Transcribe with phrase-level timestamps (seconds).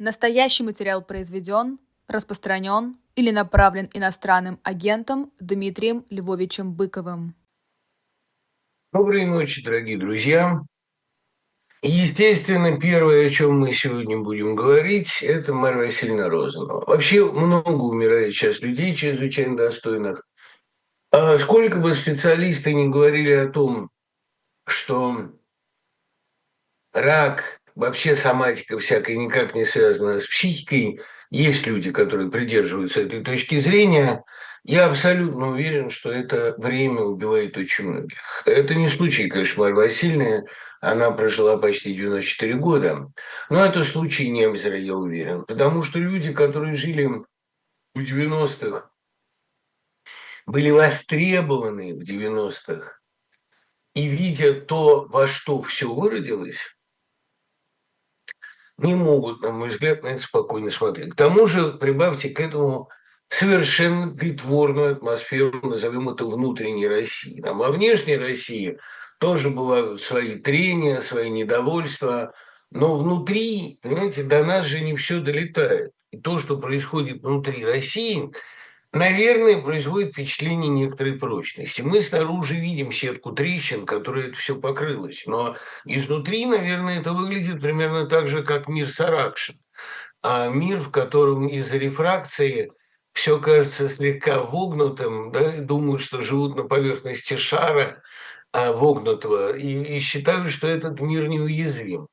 [0.00, 7.34] Настоящий материал произведен, распространен или направлен иностранным агентом Дмитрием Львовичем Быковым.
[8.92, 10.62] Доброй ночи, дорогие друзья.
[11.82, 16.84] Естественно, первое, о чем мы сегодня будем говорить, это Марья Васильевна Розанова.
[16.86, 20.22] Вообще много умирает сейчас людей чрезвычайно достойных.
[21.10, 23.90] А сколько бы специалисты не говорили о том,
[24.64, 25.32] что
[26.92, 31.00] рак вообще соматика всякая никак не связана с психикой.
[31.30, 34.24] Есть люди, которые придерживаются этой точки зрения.
[34.64, 38.18] Я абсолютно уверен, что это время убивает очень многих.
[38.44, 40.42] Это не случай, конечно, Марья Васильевна.
[40.80, 43.12] Она прожила почти 94 года.
[43.48, 45.44] Но это случай Немзера, я уверен.
[45.44, 47.08] Потому что люди, которые жили
[47.94, 48.90] в 90-х,
[50.46, 52.98] были востребованы в 90-х,
[53.94, 56.58] и видя то, во что все выродилось,
[58.78, 61.12] не могут, на мой взгляд, на это спокойно смотреть.
[61.12, 62.88] К тому же прибавьте к этому
[63.28, 67.40] совершенно притворную атмосферу, назовем это внутренней России.
[67.40, 68.78] Там, во внешней России
[69.18, 72.32] тоже бывают свои трения, свои недовольства,
[72.70, 75.92] но внутри, понимаете, до нас же не все долетает.
[76.10, 78.30] И то, что происходит внутри России–
[78.92, 81.82] наверное, производит впечатление некоторой прочности.
[81.82, 88.06] Мы снаружи видим сетку трещин, которая это все покрылось, но изнутри, наверное, это выглядит примерно
[88.06, 89.58] так же, как мир Саракшин.
[90.22, 92.72] А мир, в котором из-за рефракции
[93.12, 98.02] все кажется слегка вогнутым, да, и думают, что живут на поверхности шара
[98.52, 102.08] а, вогнутого, и, и считают, что этот мир неуязвим.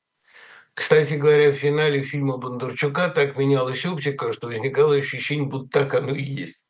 [0.73, 6.13] Кстати говоря, в финале фильма Бондарчука так менялась оптика, что возникало ощущение, будто так оно
[6.13, 6.64] и есть.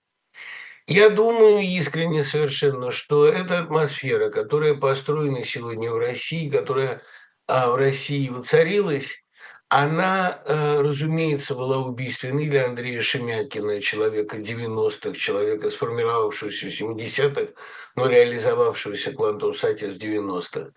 [0.87, 7.01] Я думаю искренне совершенно, что эта атмосфера, которая построена сегодня в России, которая
[7.47, 9.11] а, в России воцарилась,
[9.67, 17.53] она, э, разумеется, была убийственной для Андрея Шемякина, человека 90-х, человека, сформировавшегося в 70-х,
[17.95, 20.71] но реализовавшегося Quantum Сати в 90-х.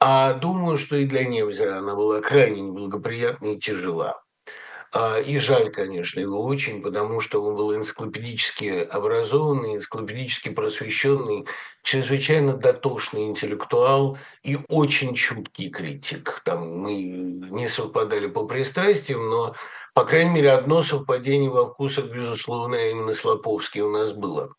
[0.00, 4.22] А думаю, что и для Невзера она была крайне неблагоприятна и тяжела.
[4.94, 11.46] А, и жаль, конечно, его очень, потому что он был энциклопедически образованный, энциклопедически просвещенный,
[11.82, 16.42] чрезвычайно дотошный интеллектуал и очень чуткий критик.
[16.44, 19.54] Там мы не совпадали по пристрастиям, но,
[19.94, 24.54] по крайней мере, одно совпадение во вкусах, безусловно, именно Слоповский у нас было.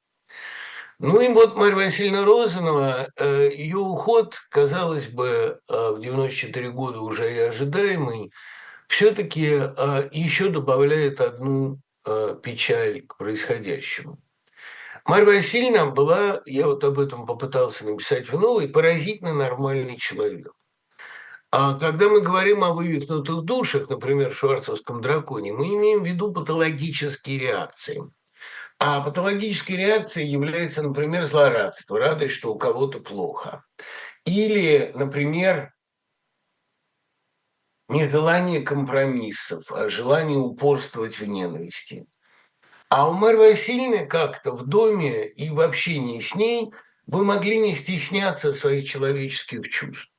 [0.97, 7.01] Ну и вот Марья Васильевна Розанова, э, ее уход, казалось бы, э, в 94 года
[7.01, 8.31] уже и ожидаемый,
[8.93, 14.19] все-таки э, еще добавляет одну э, печаль к происходящему.
[15.05, 20.53] Марья Васильевна была, я вот об этом попытался написать в новой, поразительно нормальный человек.
[21.49, 26.31] А когда мы говорим о вывихнутых душах, например, в шварцевском драконе, мы имеем в виду
[26.31, 28.03] патологические реакции.
[28.77, 33.63] А патологической реакцией является, например, злорадство, радость, что у кого-то плохо.
[34.25, 35.72] Или, например,
[37.93, 42.07] не желание компромиссов, а желание упорствовать в ненависти.
[42.89, 46.73] А у Марьи Васильевны как-то в доме и в общении с ней
[47.05, 50.12] вы могли не стесняться своих человеческих чувств.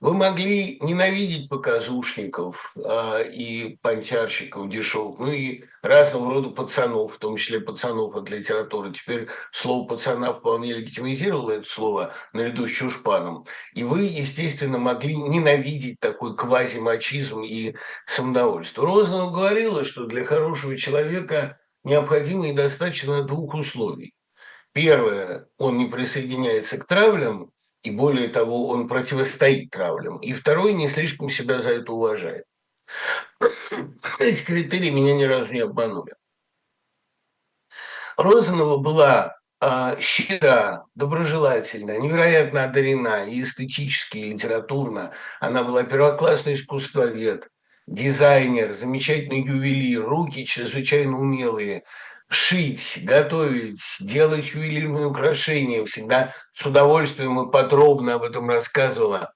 [0.00, 7.36] Вы могли ненавидеть показушников а, и понтярщиков дешевых, ну и разного рода пацанов, в том
[7.36, 8.92] числе пацанов от литературы.
[8.92, 13.46] Теперь слово «пацана» вполне легитимизировало это слово наряду с чушпаном.
[13.72, 17.74] И вы, естественно, могли ненавидеть такой квазимачизм и
[18.06, 18.84] самодовольство.
[18.84, 24.12] Розанова говорила, что для хорошего человека необходимо и достаточно двух условий.
[24.72, 27.50] Первое, он не присоединяется к травлям,
[27.86, 30.18] и более того, он противостоит травлям.
[30.18, 32.44] И второй не слишком себя за это уважает.
[34.18, 36.14] Эти критерии меня ни разу не обманули.
[38.16, 45.12] Розанова была э, щедра, доброжелательна, невероятно одарена и эстетически, и литературно.
[45.38, 47.50] Она была первоклассный искусствовед,
[47.86, 51.84] дизайнер, замечательный ювелир, руки чрезвычайно умелые–
[52.28, 59.32] шить, готовить, делать ювелирные украшения, всегда с удовольствием и подробно об этом рассказывала.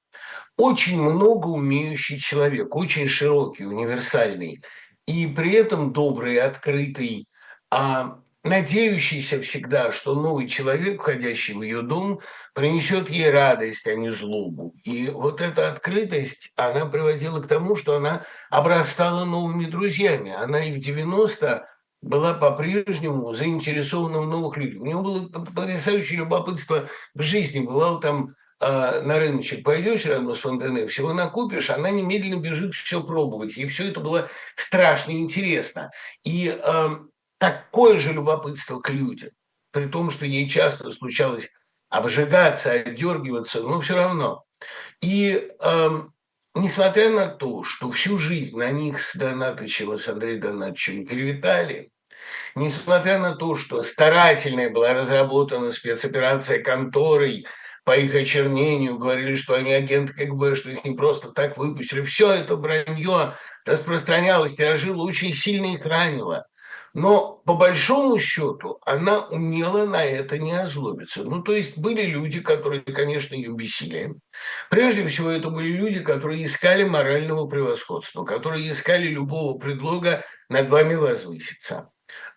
[0.56, 4.62] Очень много умеющий человек, очень широкий, универсальный,
[5.06, 7.26] и при этом добрый, открытый,
[7.70, 12.20] а надеющийся всегда, что новый человек, входящий в ее дом,
[12.54, 14.74] принесет ей радость, а не злобу.
[14.84, 20.32] И вот эта открытость, она приводила к тому, что она обрастала новыми друзьями.
[20.32, 21.66] Она и в 90
[22.02, 24.80] была по-прежнему заинтересована в новых людях.
[24.80, 27.60] У него было потрясающее любопытство в жизни.
[27.60, 33.02] Бывал там э, на рыночек пойдешь рядом с Фонтене, всего накупишь, она немедленно бежит все
[33.02, 33.56] пробовать.
[33.56, 35.90] И все это было страшно интересно.
[36.24, 36.88] И э,
[37.38, 39.30] такое же любопытство к людям,
[39.70, 41.50] при том, что ей часто случалось
[41.90, 44.44] обжигаться, отдергиваться, но все равно.
[45.02, 46.00] И э,
[46.54, 51.90] несмотря на то, что всю жизнь на них с Донатовичем и с Андреем Донатовичем клеветали,
[52.54, 57.46] несмотря на то, что старательная была разработана спецоперация конторой
[57.84, 62.30] по их очернению, говорили, что они агенты КГБ, что их не просто так выпустили, все
[62.32, 66.46] это вранье распространялось, тиражило, очень сильно их ранило.
[66.92, 71.22] Но по большому счету она умела на это не озлобиться.
[71.22, 74.14] Ну, то есть были люди, которые, конечно, ее бесили.
[74.70, 80.94] Прежде всего, это были люди, которые искали морального превосходства, которые искали любого предлога над вами
[80.94, 81.90] возвыситься.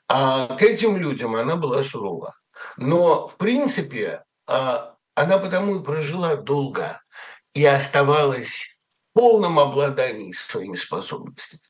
[0.08, 2.36] А к этим людям она была сурова.
[2.78, 7.02] Но, в принципе, а, она потому и прожила долго
[7.54, 8.78] и оставалась
[9.14, 11.62] в полном обладании своими способностями.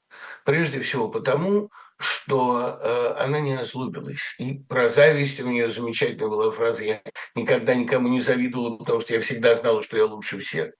[0.45, 1.69] Прежде всего потому,
[2.03, 4.21] что э, она не озлобилась.
[4.37, 7.01] И про зависть у нее замечательная была фраза «Я
[7.35, 10.73] никогда никому не завидовала, потому что я всегда знала, что я лучше всех».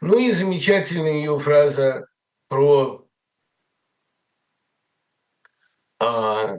[0.00, 2.06] Ну и замечательная ее фраза
[2.48, 3.06] про
[6.00, 6.58] э,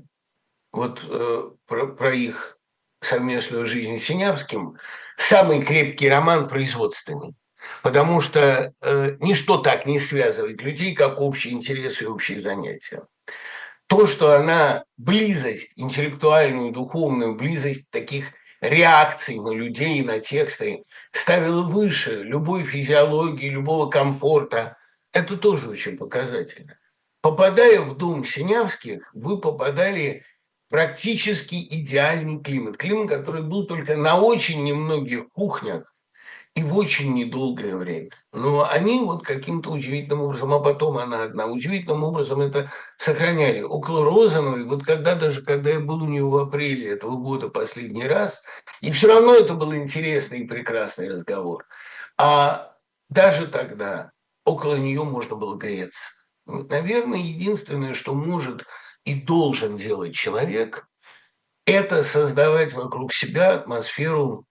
[0.72, 2.58] вот э, про, про их
[3.02, 4.78] совместную жизнь с Синявским,
[5.18, 7.36] самый крепкий роман производственный.
[7.84, 13.04] Потому что э, ничто так не связывает людей, как общие интересы и общие занятия
[13.90, 18.28] то, что она близость интеллектуальную, духовную, близость таких
[18.62, 24.78] реакций на людей, на тексты ставила выше любой физиологии, любого комфорта,
[25.12, 26.78] это тоже очень показательно.
[27.22, 30.24] Попадая в дом Синявских, вы попадали
[30.70, 32.78] практически идеальный климат.
[32.78, 35.89] Климат, который был только на очень немногих кухнях
[36.60, 38.10] и в очень недолгое время.
[38.34, 43.62] Но они вот каким-то удивительным образом, а потом она одна, удивительным образом это сохраняли.
[43.62, 48.06] Около Розановой, вот когда даже, когда я был у нее в апреле этого года последний
[48.06, 48.42] раз,
[48.82, 51.66] и все равно это был интересный и прекрасный разговор.
[52.18, 52.76] А
[53.08, 54.12] даже тогда
[54.44, 56.12] около нее можно было греться.
[56.46, 58.66] Наверное, единственное, что может
[59.06, 60.86] и должен делать человек,
[61.66, 64.46] это создавать вокруг себя атмосферу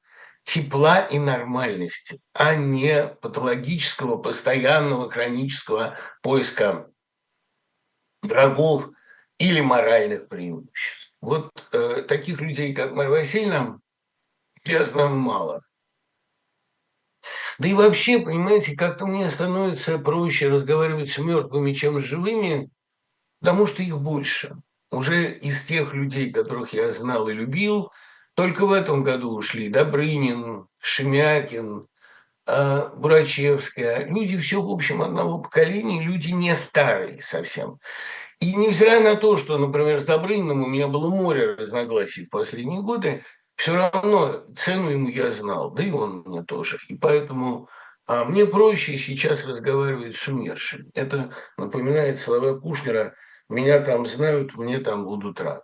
[0.49, 6.91] тепла и нормальности, а не патологического, постоянного, хронического поиска
[8.23, 8.89] врагов
[9.39, 11.13] или моральных преимуществ.
[11.21, 13.79] Вот э, таких людей, как Марья Васильевна,
[14.65, 15.63] я знаю мало.
[17.59, 22.71] Да и вообще, понимаете, как-то мне становится проще разговаривать с мертвыми, чем с живыми,
[23.41, 24.57] потому что их больше.
[24.91, 27.93] Уже из тех людей, которых я знал и любил–
[28.39, 31.89] только в этом году ушли Добрынин, Шемякин,
[32.47, 34.07] а, Бурачевская.
[34.07, 37.81] Люди все, в общем, одного поколения, люди не старые совсем.
[38.39, 42.81] И невзирая на то, что, например, с Добрыниным у меня было море разногласий в последние
[42.81, 43.25] годы,
[43.57, 46.79] все равно цену ему я знал, да и он мне тоже.
[46.87, 47.69] И поэтому
[48.07, 50.89] а мне проще сейчас разговаривать с умершими.
[50.95, 53.17] Это напоминает слова Кушнера
[53.49, 55.63] «меня там знают, мне там будут рады».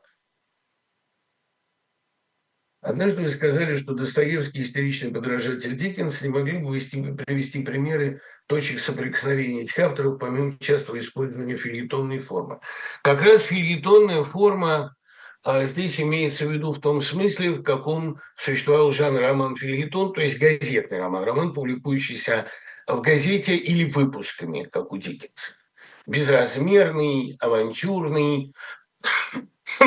[2.85, 8.79] Однажды вы сказали, что Достоевский истеричный подражатель Диккенса не могли бы вести, привести примеры точек
[8.79, 12.61] соприкосновения этих авторов, помимо частого использования фильетонной формы.
[13.03, 14.95] Как раз фильетонная форма
[15.45, 20.21] а, здесь имеется в виду в том смысле, в каком существовал жанр роман фильетон, то
[20.21, 22.49] есть газетный роман, роман, публикующийся
[22.87, 25.53] в газете или выпусками, как у Диккенса.
[26.07, 28.53] Безразмерный, авантюрный,
[29.81, 29.85] а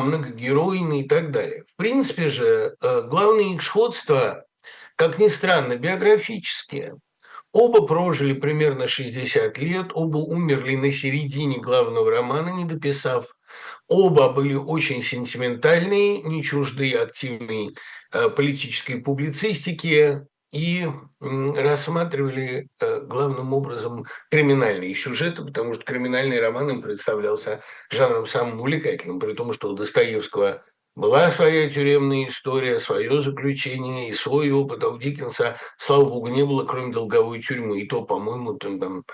[0.00, 1.64] многогеройный и так далее.
[1.72, 4.44] В принципе же, э, главное их сходство,
[4.96, 6.94] как ни странно, биографические.
[7.52, 13.26] Оба прожили примерно 60 лет, оба умерли на середине главного романа, не дописав.
[13.88, 17.74] Оба были очень сентиментальные, не чуждые активной
[18.12, 20.22] э, политической публицистики,
[20.52, 20.86] и
[21.20, 29.18] рассматривали э, главным образом криминальные сюжеты, потому что криминальный роман им представлялся жанром самым увлекательным,
[29.18, 30.62] при том, что у Достоевского
[30.94, 36.44] была своя тюремная история, свое заключение и свой опыт, а у Диккенса, слава богу, не
[36.44, 39.04] было, кроме долговой тюрьмы, и то, по-моему, там, там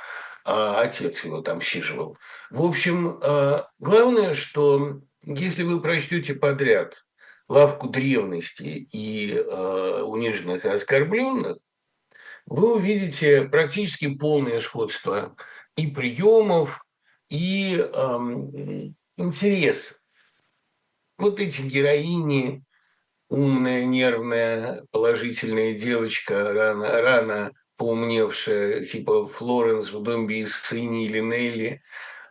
[0.44, 2.16] отец его там сиживал.
[2.50, 7.04] В общем, а, главное, что если вы прочтете подряд
[7.48, 11.58] лавку древности и э, униженных и оскорбленных,
[12.46, 15.36] вы увидите практически полное сходство
[15.76, 16.84] и приемов,
[17.28, 18.18] и э,
[19.16, 20.00] интересов.
[21.18, 22.64] Вот эти героини
[23.28, 31.82] умная, нервная, положительная девочка, рано, рано поумневшая, типа Флоренс в «Домби из сыни» или Нелли,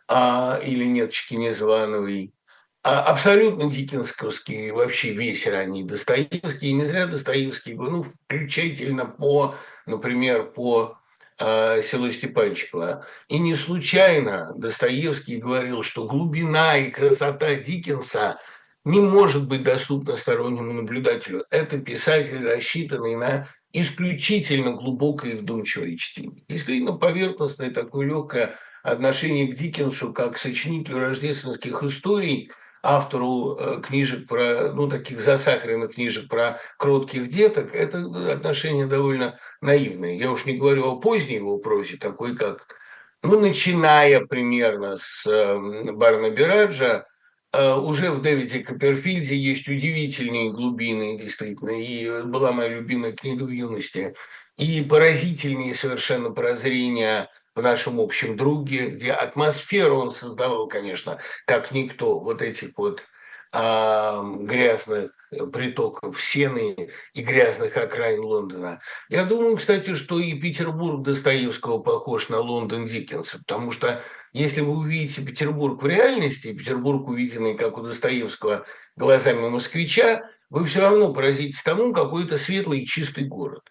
[0.08, 2.32] а, или Неточки Незвановой.
[2.90, 6.68] А, абсолютно дикенсковский вообще весь ранний Достоевский.
[6.68, 10.96] И не зря Достоевский, ну, включительно по, например, по
[11.38, 13.04] э, селу Степанчикова.
[13.28, 18.38] И не случайно Достоевский говорил, что глубина и красота Диккенса
[18.86, 21.44] не может быть доступна стороннему наблюдателю.
[21.50, 26.42] Это писатель, рассчитанный на исключительно глубокое и вдумчивое чтение.
[26.48, 32.50] Действительно поверхностное такое легкое отношение к Диккенсу как к сочинителю рождественских историй,
[32.96, 37.98] автору э, книжек про, ну, таких засахаренных книжек про кротких деток, это
[38.32, 40.14] отношение довольно наивное.
[40.14, 42.66] Я уж не говорю о поздней его прозе, такой как,
[43.22, 47.06] ну, начиная примерно с э, Барнаби Раджа,
[47.52, 53.50] э, уже в Дэвиде Копперфильде есть удивительные глубины, действительно, и была моя любимая книга в
[53.50, 54.14] юности,
[54.56, 57.28] и поразительные совершенно прозрения
[57.58, 63.02] в нашем общем друге, где атмосферу он создавал, конечно, как никто, вот этих вот
[63.52, 65.10] а, грязных
[65.52, 68.80] притоков Сены и грязных окраин Лондона.
[69.08, 74.78] Я думаю, кстати, что и Петербург Достоевского похож на Лондон Диккенса, потому что если вы
[74.78, 81.62] увидите Петербург в реальности, Петербург, увиденный, как у Достоевского, глазами москвича, вы все равно поразитесь
[81.62, 83.62] тому, какой это светлый и чистый город.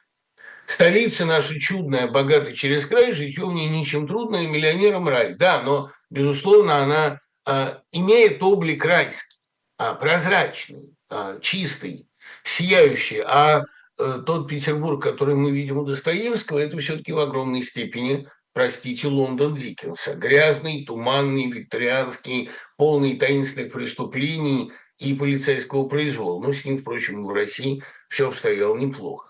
[0.67, 5.33] Столица наша чудная, богатая через край, житье в ней ничем трудно, и миллионерам рай.
[5.33, 9.39] Да, но, безусловно, она а, имеет облик райский,
[9.77, 12.07] а, прозрачный, а, чистый,
[12.43, 13.21] сияющий.
[13.25, 13.63] А
[13.99, 19.55] а тот Петербург, который мы видим у Достоевского, это все-таки в огромной степени, простите, Лондон
[19.55, 20.15] Диккенса.
[20.15, 26.43] Грязный, туманный, викторианский, полный таинственных преступлений и полицейского произвола.
[26.43, 29.26] Ну, с ним, впрочем, в России все обстояло неплохо.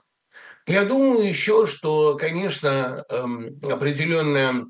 [0.67, 4.65] Я думаю еще, что, конечно, эм, определенная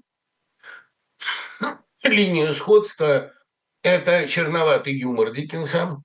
[2.03, 3.33] линия сходства–
[3.81, 5.97] это черноватый юмор Диккенса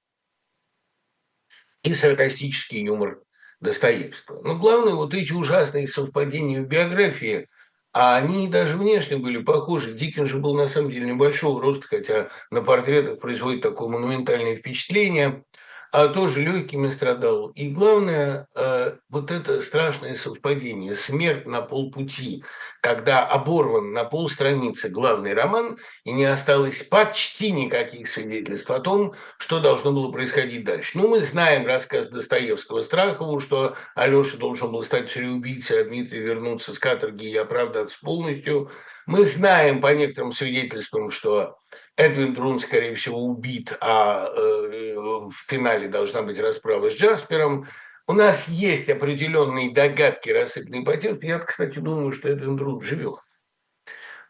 [1.83, 3.21] и саркастический юмор
[3.61, 4.43] Достоевского.
[4.43, 7.49] Но главное, вот эти ужасные совпадения в биографии,
[7.93, 9.93] а они даже внешне были похожи.
[9.93, 15.45] Диккенс же был на самом деле небольшого роста, хотя на портретах производит такое монументальное впечатление
[15.93, 17.51] а тоже легкими страдал.
[17.51, 22.43] И главное, э, вот это страшное совпадение, смерть на полпути,
[22.81, 29.61] когда оборван на полстраницы главный роман, и не осталось почти никаких свидетельств о том, что
[29.61, 30.97] должно было происходить дальше.
[30.97, 36.73] Ну, мы знаем рассказ Достоевского Страхову, что Алеша должен был стать цареубийцей, а Дмитрий вернуться
[36.73, 38.71] с каторги и оправдаться полностью.
[39.05, 41.59] Мы знаем по некоторым свидетельствам, что
[41.97, 47.67] Эдвин Друн, скорее всего, убит, а э, в финале должна быть расправа с Джаспером.
[48.07, 51.27] У нас есть определенные догадки рассыпанные по тексту.
[51.27, 53.17] Я, кстати, думаю, что Эдвин Друн живет.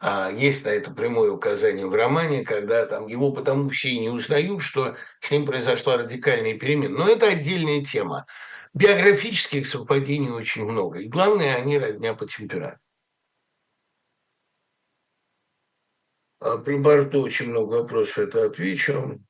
[0.00, 4.11] А есть на это прямое указание в романе, когда там его потому все и не
[4.11, 6.99] узнают, что с ним произошла радикальная перемена.
[6.99, 8.26] Но это отдельная тема.
[8.75, 10.99] Биографических совпадений очень много.
[10.99, 12.81] И главное, они родня по темпераменту.
[16.45, 19.21] А при борту очень много вопросов, это отвечу.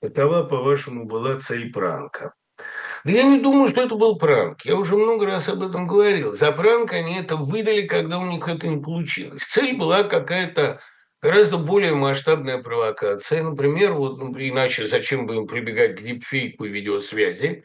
[0.00, 2.34] Какова, по-вашему, была цель пранка?
[3.04, 4.64] Да я не думаю, что это был пранк.
[4.64, 6.34] Я уже много раз об этом говорил.
[6.36, 9.42] За пранк они это выдали, когда у них это не получилось.
[9.42, 10.80] Цель была какая-то
[11.20, 13.42] гораздо более масштабная провокация.
[13.42, 17.64] Например, вот ну, иначе зачем бы им прибегать к дипфейку и видеосвязи?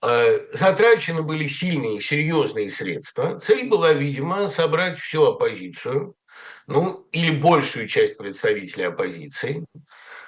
[0.00, 3.40] Э, затрачены были сильные, серьезные средства.
[3.40, 6.14] Цель была, видимо, собрать всю оппозицию,
[6.68, 9.66] ну, или большую часть представителей оппозиции.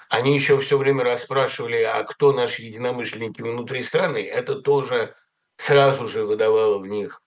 [0.09, 4.27] Они еще все время расспрашивали, а кто наши единомышленники внутри страны.
[4.27, 5.15] Это тоже
[5.57, 7.23] сразу же выдавало в них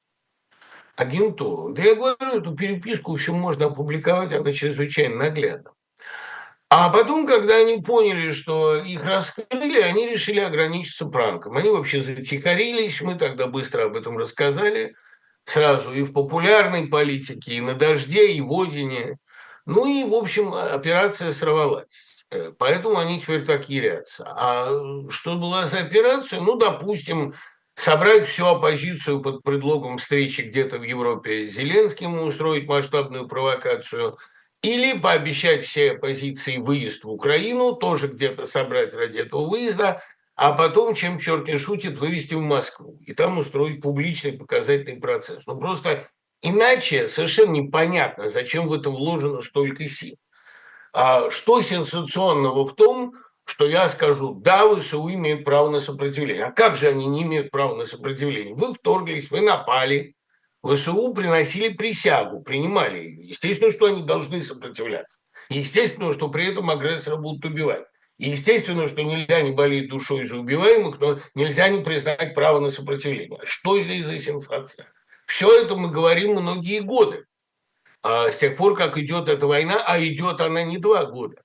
[0.97, 1.73] агентуру.
[1.73, 5.71] Да я говорю, эту переписку еще можно опубликовать, она чрезвычайно наглядна.
[6.75, 11.55] А потом, когда они поняли, что их раскрыли, они решили ограничиться пранком.
[11.55, 14.95] Они вообще затихарились, мы тогда быстро об этом рассказали,
[15.45, 19.19] сразу и в популярной политике, и на «Дожде», и в «Одине».
[19.67, 22.25] Ну и, в общем, операция сорвалась.
[22.31, 24.25] Э, поэтому они теперь так ярятся.
[24.35, 24.67] А
[25.11, 26.39] что была за операция?
[26.39, 27.35] Ну, допустим,
[27.75, 34.17] собрать всю оппозицию под предлогом встречи где-то в Европе с Зеленским, устроить масштабную провокацию–
[34.63, 40.01] или пообещать все позиции выезд в Украину, тоже где-то собрать ради этого выезда,
[40.35, 45.43] а потом, чем черт не шутит, вывести в Москву и там устроить публичный показательный процесс.
[45.45, 46.09] Ну, просто
[46.41, 50.15] иначе совершенно непонятно, зачем в это вложено столько сил.
[50.93, 53.13] А что сенсационного в том,
[53.45, 56.45] что я скажу, да, ВСУ имеют право на сопротивление.
[56.45, 58.55] А как же они не имеют права на сопротивление?
[58.55, 60.15] Вы вторглись, вы напали,
[60.63, 63.27] ВСУ приносили присягу, принимали ее.
[63.29, 65.19] Естественно, что они должны сопротивляться.
[65.49, 67.85] Естественно, что при этом агрессора будут убивать.
[68.17, 73.39] Естественно, что нельзя не болеть душой за убиваемых, но нельзя не признать право на сопротивление.
[73.43, 74.87] Что здесь за сенсация?
[75.25, 77.25] Все это мы говорим многие годы.
[78.01, 81.41] А с тех пор, как идет эта война, а идет она не два года.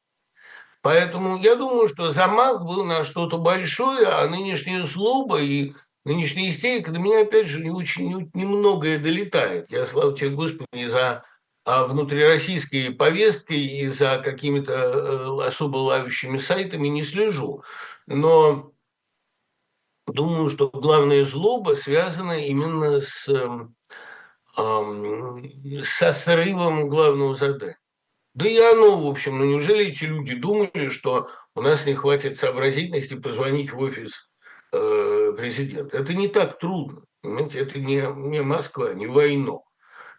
[0.83, 5.73] Поэтому я думаю, что замах был на что-то большое, а нынешняя злоба и
[6.09, 9.71] нынешняя истерика до меня, опять же, не очень немногое долетает.
[9.71, 11.23] Я, слава тебе, Господи, за
[11.65, 17.63] а внутрироссийской повестки и за какими-то э, особо лавящими сайтами не слежу.
[18.07, 18.73] Но
[20.07, 23.43] думаю, что главная злоба связана именно с, э,
[25.83, 27.79] со срывом главного задания.
[28.33, 32.39] Да и оно, в общем, ну неужели эти люди думали, что у нас не хватит
[32.39, 34.28] сообразительности позвонить в офис
[34.73, 35.97] э, президента?
[35.97, 37.03] Это не так трудно.
[37.23, 39.59] Понимаете, это не, не Москва, не война.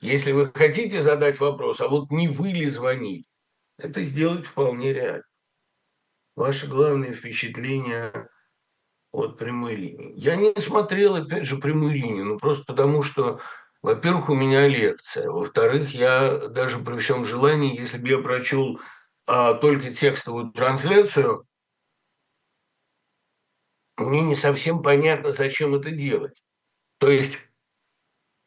[0.02, 3.26] Если вы хотите задать вопрос, а вот не вы ли звонить,
[3.78, 5.24] это сделать вполне реально.
[6.36, 8.30] Ваше главное впечатление
[9.12, 10.14] от прямой линии.
[10.16, 13.40] Я не смотрел, опять же, прямую линию, ну просто потому что,
[13.82, 18.80] во-первых, у меня лекция, во-вторых, я даже при всем желании, если бы я прочел
[19.26, 21.46] а, только текстовую трансляцию,
[24.00, 26.42] мне не совсем понятно, зачем это делать.
[27.00, 27.34] То есть,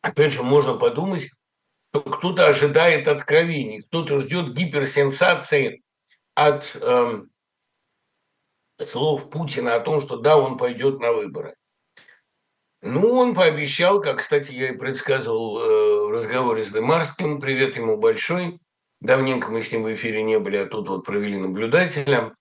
[0.01, 1.31] опять же, можно подумать,
[1.93, 5.83] кто-то ожидает откровений, кто-то ждет гиперсенсации
[6.35, 7.23] от э,
[8.87, 11.55] слов Путина о том, что да, он пойдет на выборы.
[12.81, 17.97] Ну, он пообещал, как, кстати, я и предсказывал э, в разговоре с Демарским, привет ему
[17.97, 18.59] большой,
[19.01, 22.35] давненько мы с ним в эфире не были, а тут вот провели наблюдателя.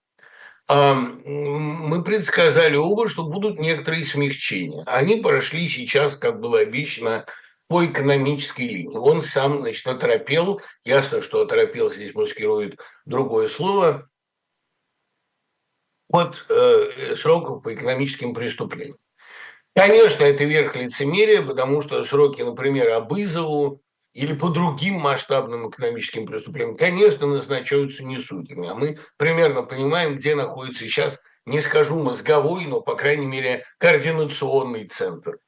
[0.71, 4.83] Э, мы предсказали оба, что будут некоторые смягчения.
[4.85, 7.25] Они прошли сейчас, как было обещано,
[7.67, 8.97] по экономической линии.
[8.97, 10.61] Он сам, значит, оторопел.
[10.83, 14.09] Ясно, что оторопел здесь маскирует другое слово.
[16.09, 18.97] От э, сроков по экономическим преступлениям.
[19.73, 23.81] Конечно, это верх лицемерия, потому что сроки, например, Абызову
[24.13, 28.67] или по другим масштабным экономическим преступлениям, конечно, назначаются не судьями.
[28.67, 34.87] А мы примерно понимаем, где находится сейчас, не скажу мозговой, но, по крайней мере, координационный
[34.87, 35.39] центр.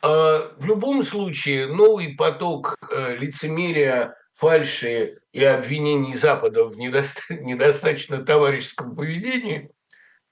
[0.00, 8.96] А, в любом случае, новый поток э, лицемерия, фальши и обвинений Запада в недостаточно товарищеском
[8.96, 9.70] поведении,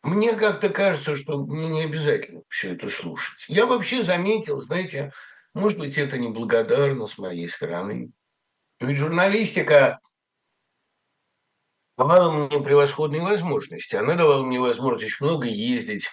[0.02, 3.44] мне как-то кажется, что не обязательно все это слушать.
[3.48, 5.12] Я вообще заметил, знаете,
[5.56, 8.10] может быть, это неблагодарно с моей стороны.
[8.80, 10.00] Ведь журналистика
[11.96, 13.96] давала мне превосходные возможности.
[13.96, 16.08] Она давала мне возможность много ездить,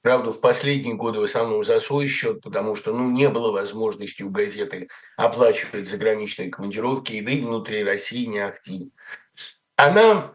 [0.00, 4.22] Правда, в последние годы в основном за свой счет, потому что ну, не было возможности
[4.22, 8.90] у газеты оплачивать заграничные командировки, да и внутри России не активно.
[9.74, 10.34] Она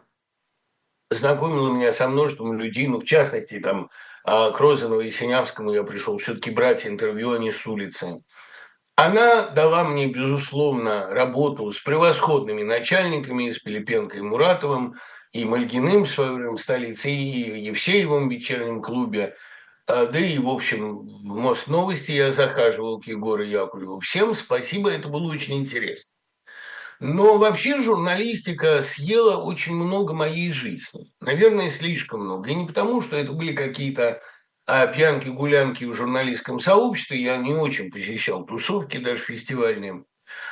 [1.09, 3.89] знакомила меня со множеством людей, ну, в частности, там,
[4.23, 8.21] а, к Розанову и Синявскому я пришел все-таки брать интервью, а не с улицы.
[8.95, 14.95] Она дала мне, безусловно, работу с превосходными начальниками, с Пилипенко и Муратовым,
[15.31, 19.35] и Мальгиным в свое время в столице, и в Евсеевом вечернем клубе–
[19.85, 23.99] а, да и, в общем, в Мост Новости я захаживал к Егору Яковлеву.
[23.99, 26.12] Всем спасибо, это было очень интересно.
[27.03, 31.11] Но вообще журналистика съела очень много моей жизни.
[31.19, 32.49] Наверное, слишком много.
[32.49, 34.21] И не потому, что это были какие-то
[34.65, 37.21] а, пьянки-гулянки в журналистском сообществе.
[37.21, 40.05] Я не очень посещал тусовки, даже фестивальные.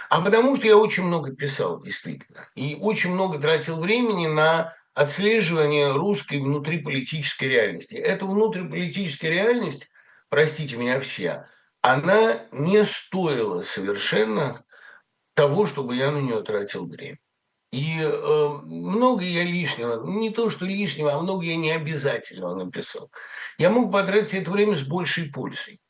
[0.09, 2.49] А потому что я очень много писал, действительно.
[2.55, 7.95] И очень много тратил времени на отслеживание русской внутриполитической реальности.
[7.95, 9.87] Эта внутриполитическая реальность,
[10.27, 11.45] простите меня все,
[11.81, 14.65] она не стоила совершенно
[15.34, 17.20] того, чтобы я на нее тратил время.
[17.72, 23.10] И э, много я лишнего, не то что лишнего, а много я не обязательного написал.
[23.58, 25.82] Я мог потратить это время с большей пользой.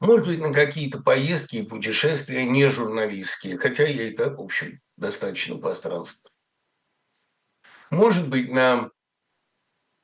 [0.00, 4.80] Может быть, на какие-то поездки и путешествия не журналистские, хотя я и так, в общем,
[4.96, 6.30] достаточно пространства.
[7.90, 8.90] Может быть, на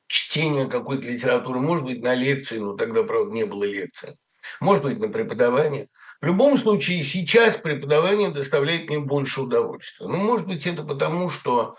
[0.07, 4.17] чтение какой-то литературы, может быть, на лекции, но тогда, правда, не было лекции.
[4.59, 5.89] Может быть, на преподавание.
[6.25, 10.07] В любом случае, сейчас преподавание доставляет мне больше удовольствия.
[10.07, 11.75] Ну, может быть, это потому, что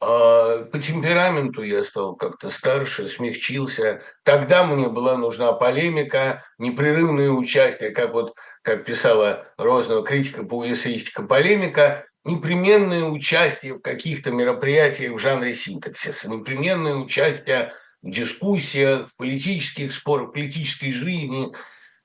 [0.00, 4.00] э, по темпераменту я стал как-то старше, смягчился.
[4.22, 11.24] Тогда мне была нужна полемика, непрерывное участие, как вот как писала Рознова критика по эссеистика
[11.24, 19.92] полемика, непременное участие в каких-то мероприятиях в жанре синтаксиса, непременное участие в дискуссиях, в политических
[19.92, 21.52] спорах, в политической жизни.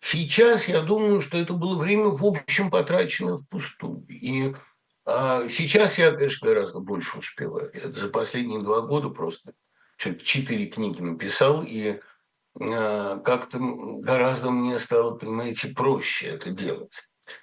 [0.04, 4.06] Сейчас я думаю, что это было время в общем потрачено впустую.
[4.10, 4.54] И
[5.06, 7.72] а сейчас я, конечно, гораздо больше успеваю.
[7.74, 9.54] Я за последние два года просто
[9.98, 12.02] четыре книги написал, и
[12.60, 16.94] а, как-то гораздо мне стало, понимаете, проще это делать.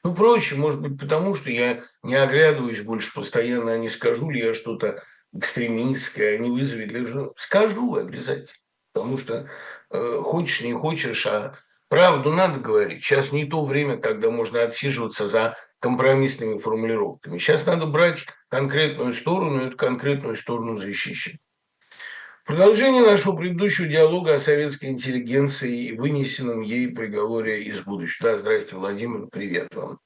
[0.05, 4.41] Ну, проще, может быть, потому что я не оглядываюсь больше постоянно, а не скажу ли
[4.41, 7.07] я что-то экстремистское, не вызовет ли...
[7.37, 8.53] Скажу обязательно,
[8.93, 9.49] потому что
[9.91, 11.55] э, хочешь, не хочешь, а
[11.91, 13.05] правду надо говорить.
[13.05, 17.39] Сейчас не то время, когда можно отсиживаться за компромиссными формулировками.
[17.39, 21.39] Сейчас надо брать конкретную сторону и эту конкретную сторону защищать.
[22.47, 28.31] Продолжение нашего предыдущего диалога о советской интеллигенции и вынесенном ей приговоре из будущего.
[28.31, 29.99] Да, здрасте, Владимир, привет вам.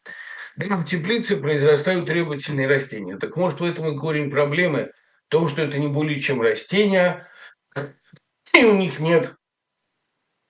[0.56, 3.18] Да, в теплице произрастают требовательные растения.
[3.18, 4.90] Так может, в этом и корень проблемы,
[5.26, 7.28] в том, что это не более чем растения,
[8.52, 9.34] и у них нет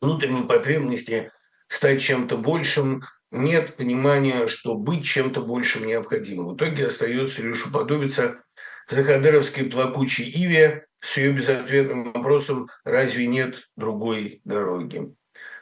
[0.04, 1.30] внутренней потребности
[1.68, 6.44] стать чем-то большим, нет понимания, что быть чем-то большим необходимо.
[6.44, 8.42] В итоге остается лишь уподобиться
[8.88, 15.14] Захадеровской плакучей Иве с ее безответным вопросом «Разве нет другой дороги?».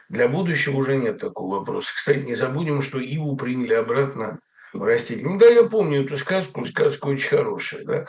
[0.09, 1.91] Для будущего уже нет такого вопроса.
[1.95, 4.39] Кстати, не забудем, что Иву приняли обратно
[4.73, 5.33] в растительность.
[5.33, 8.05] Ну да, я помню эту сказку, сказка очень хорошая, да.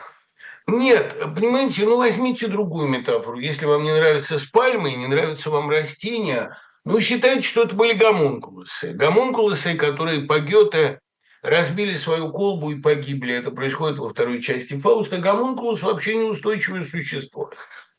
[0.67, 3.39] Нет, понимаете, ну возьмите другую метафору.
[3.39, 8.93] Если вам не нравятся спальмы, не нравятся вам растения, ну, считайте, что это были гомункулусы.
[8.93, 10.99] Гомункулусы, которые по Гёте
[11.41, 13.33] разбили свою колбу и погибли.
[13.33, 15.17] Это происходит во второй части Фауста.
[15.17, 17.51] Гомункулус вообще неустойчивое существо.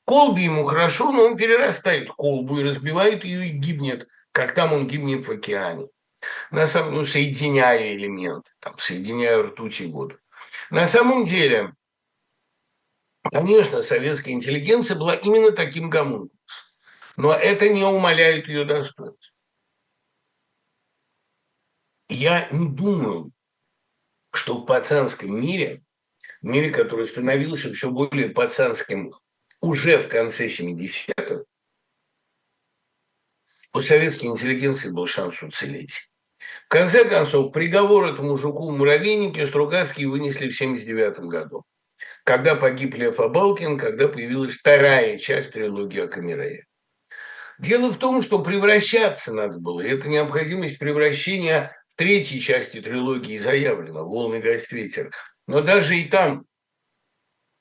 [0.05, 4.87] Колбе ему хорошо, но он перерастает колбу и разбивает ее и гибнет, как там он
[4.87, 5.89] гибнет в океане.
[6.53, 10.17] На самом, ну, соединяя элементы, там, соединяя ртуть и воду.
[10.71, 11.73] На самом деле,
[13.31, 16.37] конечно, советская интеллигенция была именно таким гомункулусом.
[17.17, 19.33] Но это не умаляет ее достоинства.
[22.09, 23.33] Я не думаю,
[24.33, 25.83] что в пацанском мире,
[26.43, 29.15] в мире, который становился все более пацанским
[29.61, 31.45] уже в конце 70-х,
[33.73, 36.11] у советской интеллигенции был шанс уцелеть.
[36.67, 41.65] В конце концов, приговор этому жуку в муравейнике Стругацкие вынесли в 79 году,
[42.27, 46.67] когда погиб Лев Абалкин, когда появилась вторая часть трилогии о Камерее.
[47.61, 49.81] Дело в том, что превращаться надо было.
[49.81, 55.13] И эта необходимость превращения в третьей части трилогии заявлена «Волны, гость, ветер».
[55.47, 56.45] Но даже и там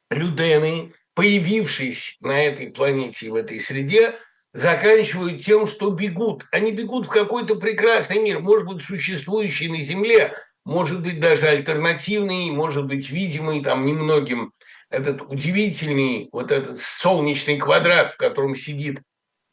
[0.10, 4.16] людены, появившись на этой планете и в этой среде,
[4.52, 6.44] заканчивают тем, что бегут.
[6.52, 12.52] Они бегут в какой-то прекрасный мир, может быть, существующий на Земле, может быть, даже альтернативный,
[12.52, 14.52] может быть, видимый там немногим
[14.90, 19.02] этот удивительный вот этот солнечный квадрат, в котором сидит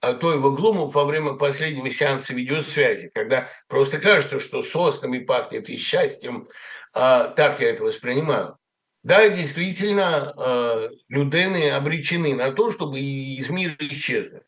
[0.02, 5.68] а то его Глумов во время последнего сеанса видеосвязи, когда просто кажется, что соснами пахнет
[5.68, 6.48] и счастьем,
[6.92, 8.58] а, так я это воспринимаю.
[9.04, 14.42] Да, действительно, э, людены обречены на то, чтобы из мира исчезли.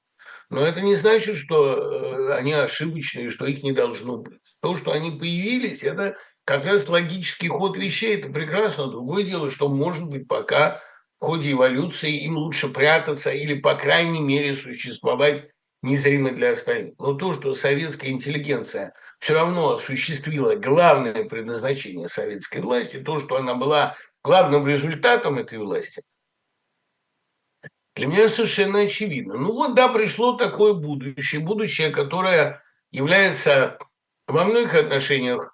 [0.50, 4.40] Но это не значит, что э, они ошибочные, что их не должно быть.
[4.60, 8.88] То, что они появились, это как раз логический ход вещей, это прекрасно.
[8.88, 10.82] Другое дело, что, может быть, пока
[11.20, 15.48] в ходе эволюции им лучше прятаться или, по крайней мере, существовать
[15.82, 16.94] незримо для остальных.
[16.98, 23.54] Но то, что советская интеллигенция все равно осуществила главное предназначение советской власти, то, что она
[23.54, 26.02] была главным результатом этой власти,
[27.94, 29.36] для меня совершенно очевидно.
[29.36, 33.78] Ну вот, да, пришло такое будущее, будущее, которое является
[34.26, 35.53] во многих отношениях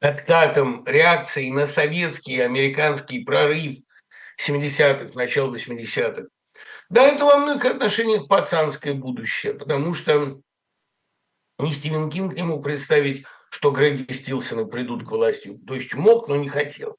[0.00, 3.78] откатом реакции на советский и американский прорыв
[4.40, 6.24] 70-х, начала 80-х.
[6.88, 10.40] Да, это во многих отношениях пацанское будущее, потому что
[11.58, 15.58] не Стивен Кинг не мог представить, что Греги Стилсона придут к власти.
[15.66, 16.96] То есть мог, но не хотел.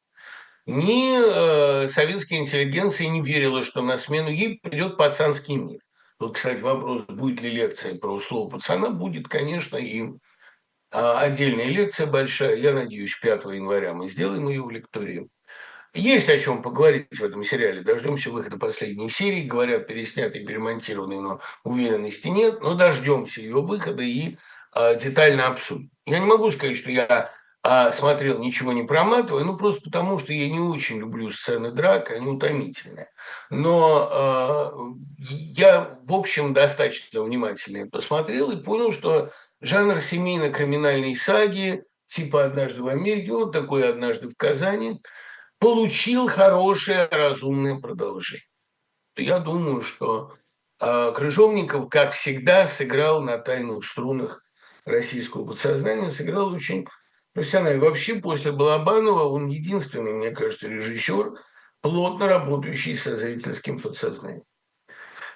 [0.66, 5.80] Ни э, советская интеллигенция не верила, что на смену ей придет пацанский мир.
[6.20, 8.90] Тут, кстати, вопрос, будет ли лекция про слово пацана.
[8.90, 10.10] Будет, конечно, и
[10.92, 12.56] отдельная лекция большая.
[12.56, 15.30] Я надеюсь, 5 января мы сделаем ее в лектории.
[15.94, 17.82] Есть о чем поговорить в этом сериале.
[17.82, 19.48] Дождемся выхода последней серии.
[19.48, 22.62] Говорят, переснятый, перемонтированный, но уверенности нет.
[22.62, 24.38] Но дождемся ее выхода и
[24.74, 25.90] а, детально обсудим.
[26.06, 27.32] Я не могу сказать, что я
[27.64, 32.12] а, смотрел, ничего не проматывая, ну просто потому, что я не очень люблю сцены драк,
[32.12, 33.10] они утомительные.
[33.50, 34.74] Но а,
[35.18, 42.88] я, в общем, достаточно внимательно посмотрел и понял, что жанр семейно-криминальной саги типа «Однажды в
[42.88, 45.02] Америке», вот такой «Однажды в Казани»,
[45.60, 48.46] получил хорошее, разумное продолжение.
[49.18, 50.36] Я думаю, что
[50.80, 54.44] э, Крыжовников, как всегда, сыграл на тайных струнах
[54.86, 56.88] российского подсознания, сыграл очень
[57.34, 57.84] профессионально.
[57.84, 61.34] Вообще, после Балабанова он единственный, мне кажется, режиссер,
[61.82, 64.44] плотно работающий со зрительским подсознанием.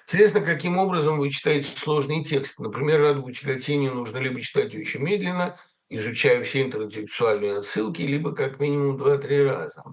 [0.06, 2.58] Интересно, каким образом вы читаете сложный текст.
[2.58, 8.98] Например, «Радугу тяготению» нужно либо читать очень медленно, изучая все интеллектуальные отсылки, либо как минимум
[8.98, 9.84] два-три раза.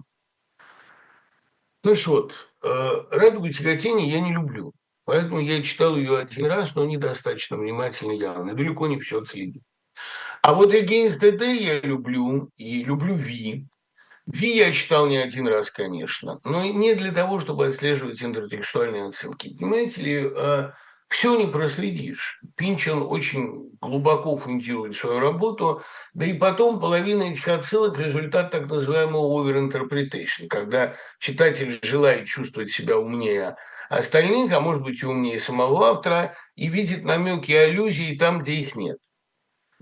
[1.83, 4.73] Ну вот, «Радугу тяготения» я не люблю.
[5.05, 8.53] Поэтому я читал ее один раз, но недостаточно внимательно явно.
[8.53, 9.63] Далеко не все отследил.
[10.41, 10.71] А вот
[11.19, 13.67] the Day я люблю, и люблю Ви.
[14.33, 19.55] Ви я читал не один раз, конечно, но не для того, чтобы отслеживать интертекстуальные отсылки.
[19.57, 20.71] Понимаете ли, э,
[21.07, 22.39] все не проследишь.
[22.55, 25.81] Пинчон очень глубоко фундирует свою работу,
[26.13, 32.99] да и потом половина этих отсылок– результат так называемого overinterpretation, когда читатель желает чувствовать себя
[32.99, 33.55] умнее
[33.89, 38.53] остальных, а может быть и умнее самого автора, и видит намеки и аллюзии там, где
[38.53, 38.99] их нет.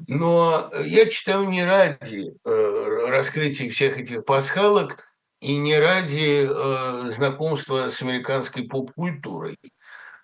[0.05, 5.03] Но я читаю не ради э, раскрытия всех этих пасхалок
[5.39, 9.57] и не ради э, знакомства с американской поп-культурой,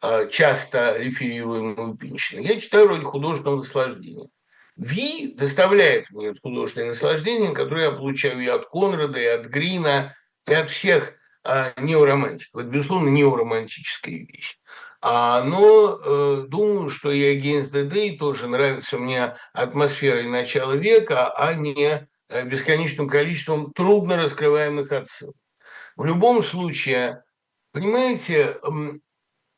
[0.02, 2.46] э, часто реферируемую Пинчиной.
[2.46, 4.28] Я читаю ради художественного наслаждения.
[4.76, 10.16] Ви доставляет мне художественное наслаждение, которое я получаю и от Конрада, и от Грина,
[10.48, 12.62] и от всех э, неоромантиков.
[12.62, 14.58] Это, безусловно, неоромантическая вещь.
[15.06, 21.28] А, но э, думаю, что и Against the Day тоже нравится мне атмосферой начала века,
[21.28, 25.36] а не э, бесконечным количеством трудно раскрываемых отсылок.
[25.98, 27.22] В любом случае,
[27.74, 28.58] понимаете,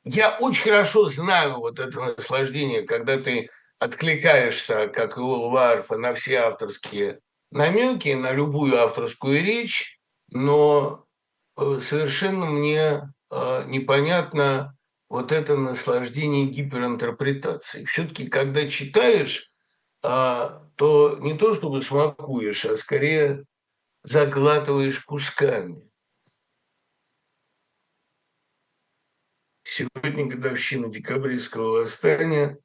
[0.04, 6.16] я очень хорошо знаю вот это наслаждение, когда ты откликаешься, как и у Варфа, на
[6.16, 7.20] все авторские
[7.52, 10.00] намеки, на любую авторскую речь,
[10.32, 11.06] но
[11.56, 14.75] э, совершенно мне э, непонятно,
[15.10, 17.86] вот это наслаждение гиперинтерпретацией.
[17.86, 19.52] Все-таки, когда читаешь,
[20.04, 23.46] а, то не то чтобы смакуешь, а скорее
[24.04, 25.90] заглатываешь кусками.
[29.64, 32.60] Сегодня годовщина декабристского восстания.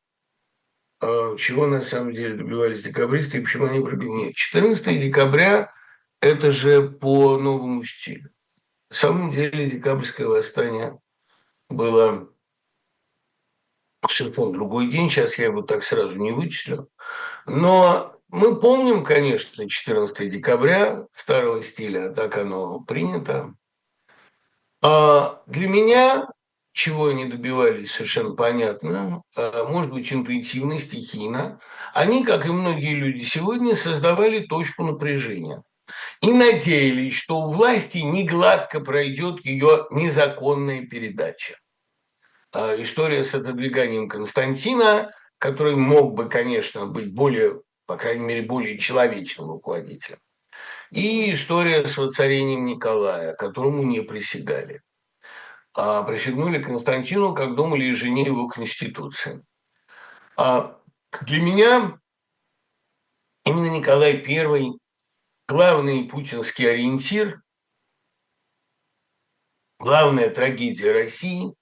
[1.00, 3.78] А, чего на самом деле добивались декабристы и почему они?
[3.78, 5.72] Нет, 14 декабря–
[6.20, 8.30] это же по новому стилю.
[8.90, 10.98] На самом деле декабрьское восстание
[11.70, 12.28] было
[14.08, 16.88] совершенно другой день, сейчас я его так сразу не вычислю.
[17.46, 23.54] Но мы помним, конечно, 14 декабря старого стиля, так оно принято.
[24.82, 26.28] А для меня,
[26.72, 31.60] чего они добивались, совершенно понятно, а, может быть, интуитивно, стихийно,
[31.92, 35.62] они, как и многие люди сегодня, создавали точку напряжения
[36.22, 41.59] и надеялись, что у власти не гладко пройдет ее незаконная передача.
[42.52, 48.78] А, история с отодвиганием Константина, который мог бы, конечно, быть более, по крайней мере, более
[48.78, 50.18] человечным руководителем.
[50.90, 54.82] И история с воцарением Николая, которому не присягали.
[55.72, 59.44] А присягнули Константину, как думали и жене его Конституции.
[60.36, 60.80] А
[61.22, 62.00] для меня
[63.44, 64.72] именно Николай I
[65.48, 67.40] главный путинский ориентир,
[69.78, 71.54] главная трагедия России,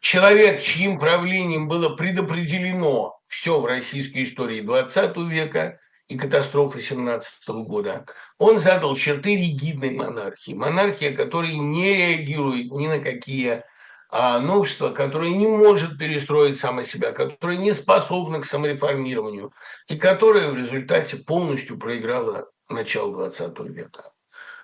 [0.00, 8.06] человек, чьим правлением было предопределено все в российской истории XX века и катастрофы 17 года,
[8.38, 10.52] он задал черты ригидной монархии.
[10.52, 13.62] Монархия, которая не реагирует ни на какие
[14.10, 19.52] а, новшества, которая не может перестроить сама себя, которая не способна к самореформированию
[19.86, 24.12] и которая в результате полностью проиграла начало 20 века.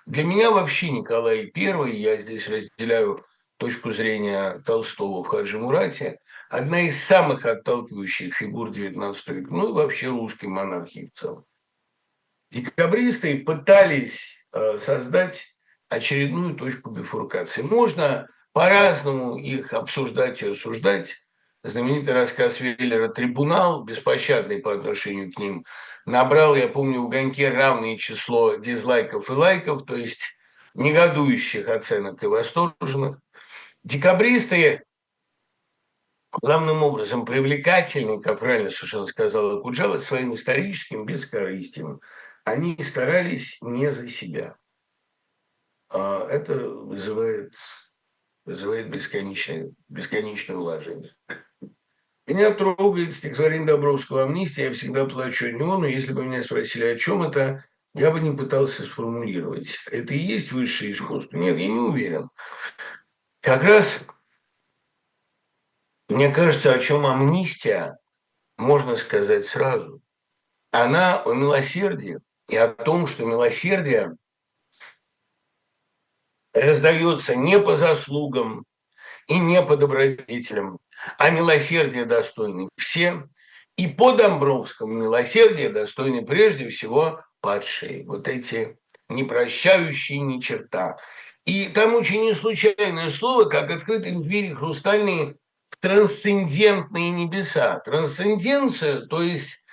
[0.07, 3.23] Для меня вообще Николай I, я здесь разделяю
[3.57, 9.73] точку зрения Толстого в Хаджи Мурате, одна из самых отталкивающих фигур XIX века, ну и
[9.73, 11.45] вообще русской монархии в целом.
[12.51, 15.55] Декабристы пытались э, создать
[15.89, 17.61] очередную точку бифуркации.
[17.61, 21.15] Можно по-разному их обсуждать и осуждать.
[21.63, 25.65] Знаменитый рассказ Веллера «Трибунал», беспощадный по отношению к ним,
[26.05, 30.21] набрал, я помню, в «Гоньке» равное число дизлайков и лайков, то есть
[30.75, 33.19] негодующих оценок и восторженных.
[33.85, 34.83] Декабристы
[36.31, 42.01] главным образом привлекательны, как правильно совершенно сказала Куджава, своим историческим бескорыстием.
[42.45, 44.57] Они старались не за себя.
[45.89, 47.53] А это вызывает,
[48.43, 51.15] вызывает бесконечное, бесконечное уважение.
[52.25, 56.85] Меня трогает стихотворение Добровского «Амнистия», я всегда плачу от него, но если бы меня спросили,
[56.85, 59.77] о чем это, я бы не пытался сформулировать.
[59.91, 61.37] Это и есть высшее искусство?
[61.37, 62.31] Нет, я не уверен.
[63.45, 63.99] Как раз,
[66.09, 67.99] мне кажется, о чем амнистия,
[68.57, 70.01] можно сказать сразу.
[70.71, 74.17] Она о милосердии и о том, что милосердие
[76.53, 78.65] раздается не по заслугам
[79.27, 80.79] и не по добродетелям,
[81.19, 83.27] а милосердие достойны все,
[83.75, 90.97] и по Домбровскому милосердие достойны прежде всего падшие, вот эти непрощающие ни черта.
[91.45, 95.35] И там очень неслучайное слово, как открытые двери хрустальные
[95.69, 97.79] в трансцендентные небеса.
[97.85, 99.63] Трансценденция, то есть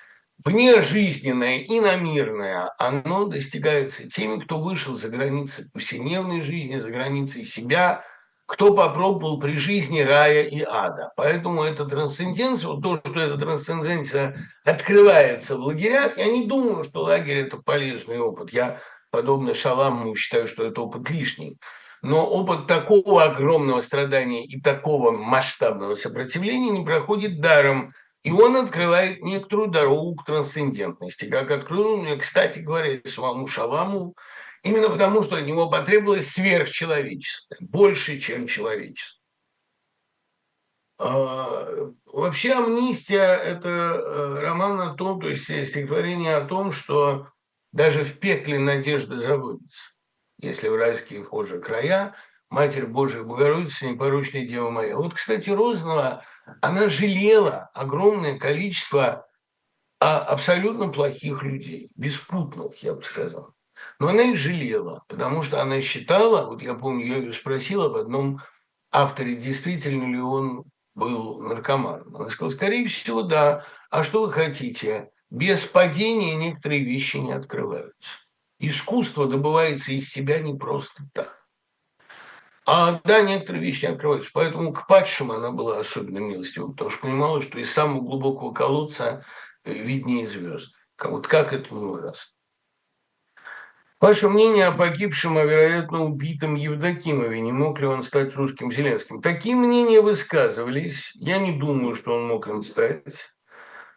[0.44, 8.04] внежизненное, иномирное, оно достигается теми, кто вышел за границы повседневной жизни, за границы себя,
[8.46, 11.11] кто попробовал при жизни рая и ада.
[11.16, 17.02] Поэтому эта трансценденция, вот то, что эта трансценденция открывается в лагерях, я не думаю, что
[17.02, 18.52] лагерь– это полезный опыт.
[18.52, 18.78] Я,
[19.12, 21.59] подобно Шаламу, считаю, что это опыт лишний.
[22.01, 27.92] Но опыт такого огромного страдания и такого масштабного сопротивления не проходит даром.
[28.25, 34.14] И он открывает некоторую дорогу к трансцендентности, как открыл мне, кстати говоря, самому Шаламу,
[34.64, 39.20] именно потому, что от него потребовалось сверхчеловеческое, больше, чем человеческое.
[40.98, 41.68] А,
[42.07, 47.27] вообще «Амнистия»– это э, роман о том, то есть стихотворение о том, что
[47.72, 49.90] даже в пекле надежда заводится.
[50.38, 52.14] Если в райские вхожи края,
[52.50, 54.96] Матерь Божия Богородица, непорочная Дева моя.
[54.96, 56.24] Вот, кстати, Розанова
[56.61, 59.26] она жалела огромное количество
[60.00, 63.54] а, абсолютно плохих людей, беспутных, я бы сказал.
[63.98, 67.96] Но она их жалела, потому что она считала, вот я помню, я ее спросила в
[67.96, 68.40] одном
[68.90, 72.14] авторе, действительно ли он был наркоманом.
[72.16, 73.64] Она сказала, скорее всего, да.
[73.90, 75.11] А что вы хотите?
[75.33, 78.11] Без падения некоторые вещи не открываются.
[78.59, 81.42] Искусство добывается из себя не просто так.
[82.66, 84.31] А да, некоторые вещи не открываются.
[84.35, 89.25] Поэтому к падшим она была особенно милостива, потому что понимала, что из самого глубокого колодца
[89.64, 90.75] э, виднее звезд.
[91.03, 92.35] Вот как это не ужасно.
[94.03, 99.23] Ваше мнение о погибшем, а вероятно убитом Евдокимове, не мог ли он стать русским Зеленским?
[99.23, 101.12] Такие мнения высказывались.
[101.14, 103.33] Я не думаю, что он мог им стать.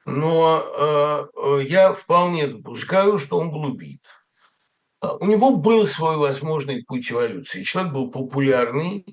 [0.06, 4.02] Но э, э я вполне допускаю, что он был убит.
[5.02, 7.63] А, у него был свой возможный путь эволюции.
[7.63, 9.06] Человек был популярный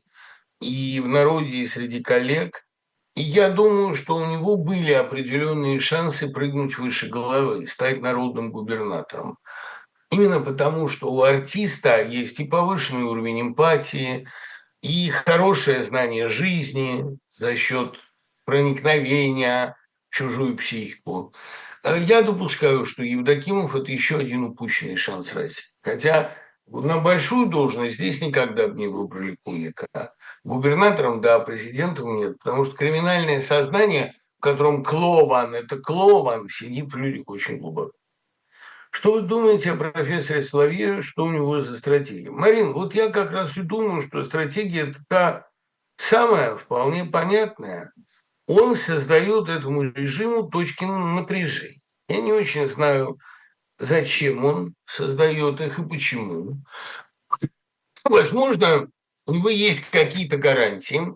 [0.60, 2.66] и в народе, и среди коллег.
[3.14, 9.38] И я думаю, что у него были определенные шансы прыгнуть выше головы, стать народным губернатором.
[10.10, 14.26] Именно потому, что у артиста есть и повышенный уровень эмпатии,
[14.82, 17.04] и хорошее знание жизни
[17.38, 17.96] за счет
[18.44, 19.76] проникновения
[20.12, 21.34] чужую психику.
[21.82, 25.64] А я допускаю, что Евдокимов– это еще один упущенный шанс России.
[25.82, 26.30] Хотя
[26.66, 29.88] на большую должность здесь никогда бы не выбрали Кулика.
[30.44, 36.96] Губернатором, да, президентом нет, потому что криминальное сознание, в котором Клован– это Клован, сидит в
[36.96, 37.92] людях очень глубоко.
[38.90, 42.30] Что вы думаете о профессоре Соловье, что у него за стратегия?
[42.30, 45.48] Марин, вот я как раз и думаю, что стратегия– это та
[45.96, 47.92] самая вполне понятная,
[48.46, 51.80] он создает этому режиму точки напряжения.
[52.08, 53.18] Я не очень знаю,
[53.78, 56.56] зачем он создает их и почему.
[58.04, 58.88] Возможно,
[59.26, 61.14] у него есть какие-то гарантии,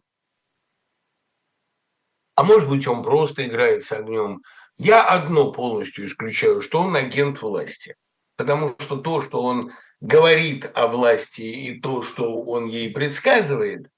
[2.36, 4.42] а может быть, он просто играет с огнем.
[4.76, 7.96] Я одно полностью исключаю, что он агент власти.
[8.36, 13.88] Потому что то, что он говорит о власти и то, что он ей предсказывает,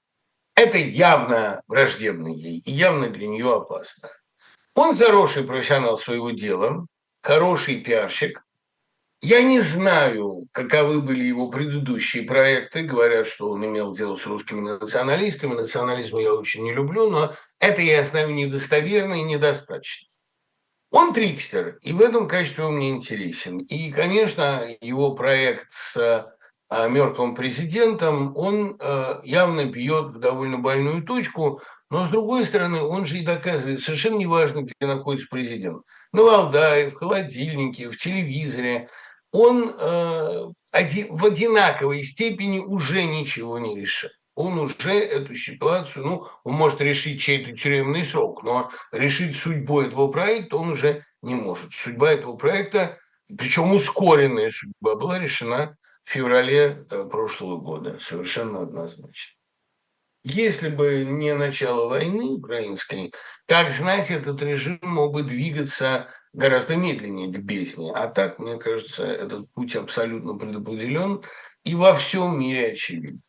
[0.59, 4.09] это явно враждебно ей и явно для нее опасно.
[4.75, 6.85] Он хороший профессионал своего дела,
[7.21, 8.43] хороший пиарщик.
[9.21, 12.83] Я не знаю, каковы были его предыдущие проекты.
[12.83, 15.55] Говорят, что он имел дело с русскими националистами.
[15.55, 20.07] Национализм я очень не люблю, но это я знаю недостоверно и недостаточно.
[20.91, 23.59] Он трикстер, и в этом качестве он мне интересен.
[23.59, 26.25] И, конечно, его проект с
[26.69, 33.05] мертвым президентом, он э, явно бьет в довольно больную точку, но с другой стороны, он
[33.05, 35.83] же и доказывает, совершенно неважно, где находится президент,
[36.13, 38.89] на Валдае, в холодильнике, в телевизоре,
[39.31, 44.13] он э, в одинаковой степени уже ничего не решает.
[44.35, 50.07] Он уже эту ситуацию, ну, он может решить чей-то тюремный срок, но решить судьбу этого
[50.07, 51.73] проекта он уже не может.
[51.73, 52.97] Судьба этого проекта,
[53.37, 55.75] причем ускоренная судьба, была решена
[56.09, 59.35] феврале э, прошлого года, совершенно однозначно.
[60.23, 63.13] Если бы не начало войны украинской,
[63.45, 67.93] как знать, этот режим мог бы двигаться гораздо медленнее к бездне.
[67.93, 71.23] А так, мне кажется, этот путь абсолютно предопределен
[71.63, 73.21] и во всем мире очевиден.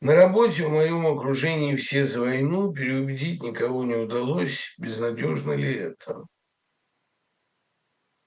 [0.00, 4.74] На работе в моем окружении все за войну, переубедить никого не удалось.
[4.76, 6.26] Безнадежно ли это?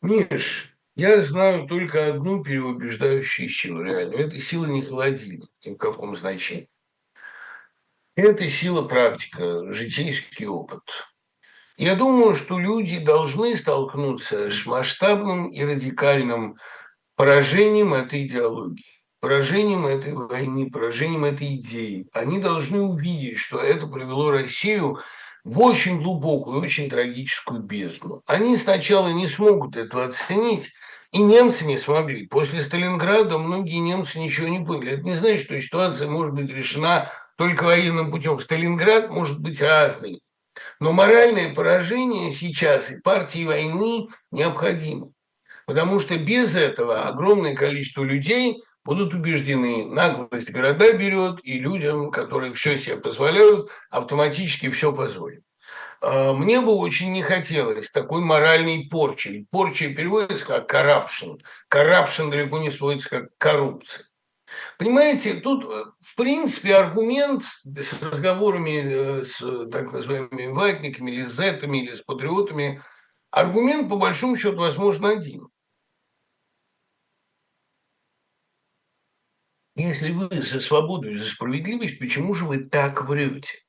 [0.02, 4.28] Миш, я знаю только одну переубеждающую силу реальную.
[4.28, 6.68] Это сила не холодильник, ни в каком значении.
[8.16, 10.82] Это сила практика, житейский опыт.
[11.78, 16.58] Я думаю, что люди должны столкнуться с масштабным и радикальным
[17.16, 18.84] поражением этой идеологии,
[19.22, 22.10] поражением этой войны, поражением этой идеи.
[22.12, 25.00] Они должны увидеть, что это привело Россию
[25.46, 28.22] в очень глубокую, очень трагическую бездну.
[28.26, 30.70] Они сначала не смогут этого оценить,
[31.12, 32.28] и немцы не смогли.
[32.28, 34.94] После Сталинграда многие немцы ничего не поняли.
[34.94, 38.40] Это не значит, что ситуация может быть решена только военным путем.
[38.40, 40.22] Сталинград может быть разный.
[40.80, 45.12] Но моральное поражение сейчас и партии войны необходимо.
[45.66, 52.54] Потому что без этого огромное количество людей будут убеждены, наглость города берет, и людям, которые
[52.54, 55.44] все себе позволяют, автоматически все позволят.
[56.02, 59.48] А, мне бы очень не хотелось такой моральной порчи.
[59.52, 61.40] Порча переводится как corruption.
[61.72, 64.06] Corruption далеко не сводится как коррупция.
[64.78, 69.38] Понимаете, тут, э, в принципе, аргумент с разговорами э, с
[69.70, 72.82] так называемыми ватниками или зетами, или с патриотами,
[73.30, 75.50] аргумент, по большому счету, возможно, один.
[79.76, 83.64] Если вы за свободу и за справедливость, почему же вы так врете?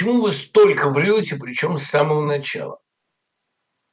[0.00, 2.80] Почему вы столько врете, причем с самого начала?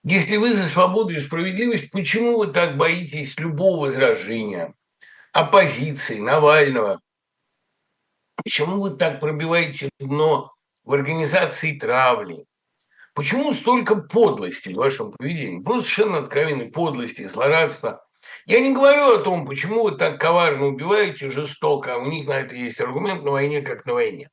[0.05, 4.73] Если вы за свободу и справедливость, почему вы так боитесь любого возражения,
[5.33, 7.01] оппозиции, Навального?
[8.41, 10.53] Почему вы так пробиваете дно
[10.85, 12.45] в организации травли?
[13.13, 15.61] Почему столько подлости в вашем поведении?
[15.61, 18.01] Просто совершенно откровенной подлости, злорадства–
[18.45, 22.39] я не говорю о том, почему вы так коварно убиваете, жестоко, а у них на
[22.39, 24.29] это есть аргумент на войне, как на войне.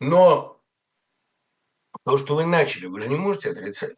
[0.00, 0.57] Но
[2.04, 3.94] то, что вы начали, вы же не можете отрицать.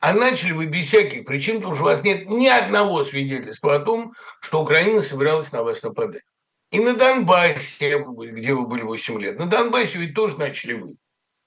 [0.00, 3.80] А начали вы без всяких причин, потому что у вас нет ни одного свидетельства о
[3.80, 6.22] том, что Украина собиралась на вас нападать.
[6.70, 10.94] И на Донбассе, где вы были 8 лет, на Донбассе ведь тоже начали вы.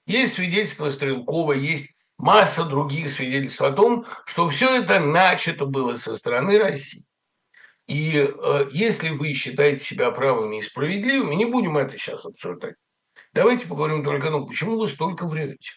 [0.06, 6.16] Есть свидетельства Стрелкова, есть масса других свидетельств о том, что все это начато было со
[6.16, 7.04] стороны России.
[7.86, 12.76] И э, если вы считаете себя правыми и справедливыми, не будем это сейчас обсуждать.
[13.32, 15.72] Давайте поговорим только о том, почему вы столько врете,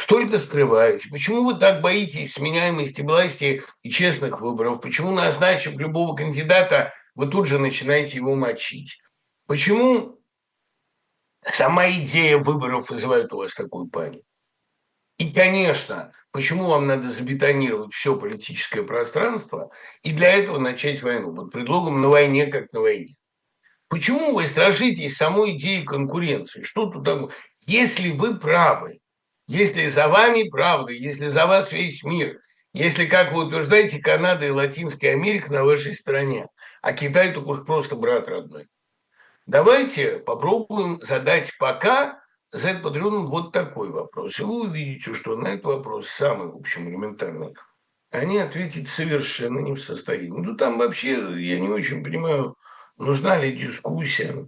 [0.00, 6.94] столько скрываете, почему вы так боитесь сменяемости власти и честных выборов, почему, назначив любого кандидата,
[7.14, 8.98] вы тут же начинаете его мочить.
[9.46, 10.18] Почему
[11.52, 14.24] сама идея выборов вызывает у вас такую панику?
[15.18, 19.70] И, конечно, почему вам надо забетонировать все политическое пространство
[20.02, 23.16] и для этого начать войну под предлогом на войне как на войне?
[23.88, 26.62] Почему вы страшитесь самой идеи конкуренции?
[26.62, 27.34] Что тут такое?
[27.66, 28.99] Если вы правы,
[29.50, 32.40] если за вами правда, если за вас весь мир,
[32.72, 36.46] если, как вы утверждаете, Канада и Латинская Америка на вашей стороне,
[36.82, 38.68] а Китай только просто брат родной.
[39.46, 42.20] Давайте попробуем задать пока
[42.52, 44.38] задать патреону вот такой вопрос.
[44.38, 47.54] И вы увидите, что на этот вопрос, самый, в общем, элементарный,
[48.12, 50.40] они ответить совершенно не в состоянии.
[50.40, 52.56] Ну, там вообще, я не очень понимаю,
[52.96, 54.46] нужна ли дискуссия.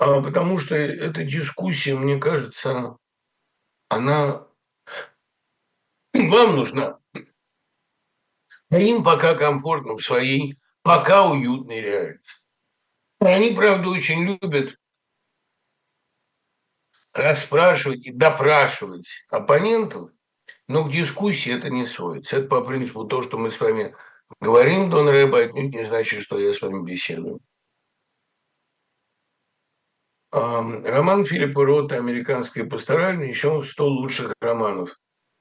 [0.00, 2.96] Потому что эта дискуссия, мне кажется,
[3.88, 4.46] она
[6.14, 6.98] вам нужна.
[8.70, 12.30] А им пока комфортно в своей, пока уютной реальности.
[13.18, 14.78] Они, правда, очень любят
[17.12, 20.10] расспрашивать и допрашивать оппонентов,
[20.66, 22.38] но к дискуссии это не сводится.
[22.38, 23.94] Это по принципу то, что мы с вами
[24.40, 27.40] говорим, Дон Рэба, отнюдь не значит, что я с вами беседую.
[30.32, 34.96] Роман Филиппа Рота «Американская пастораль» еще в 100 лучших романов.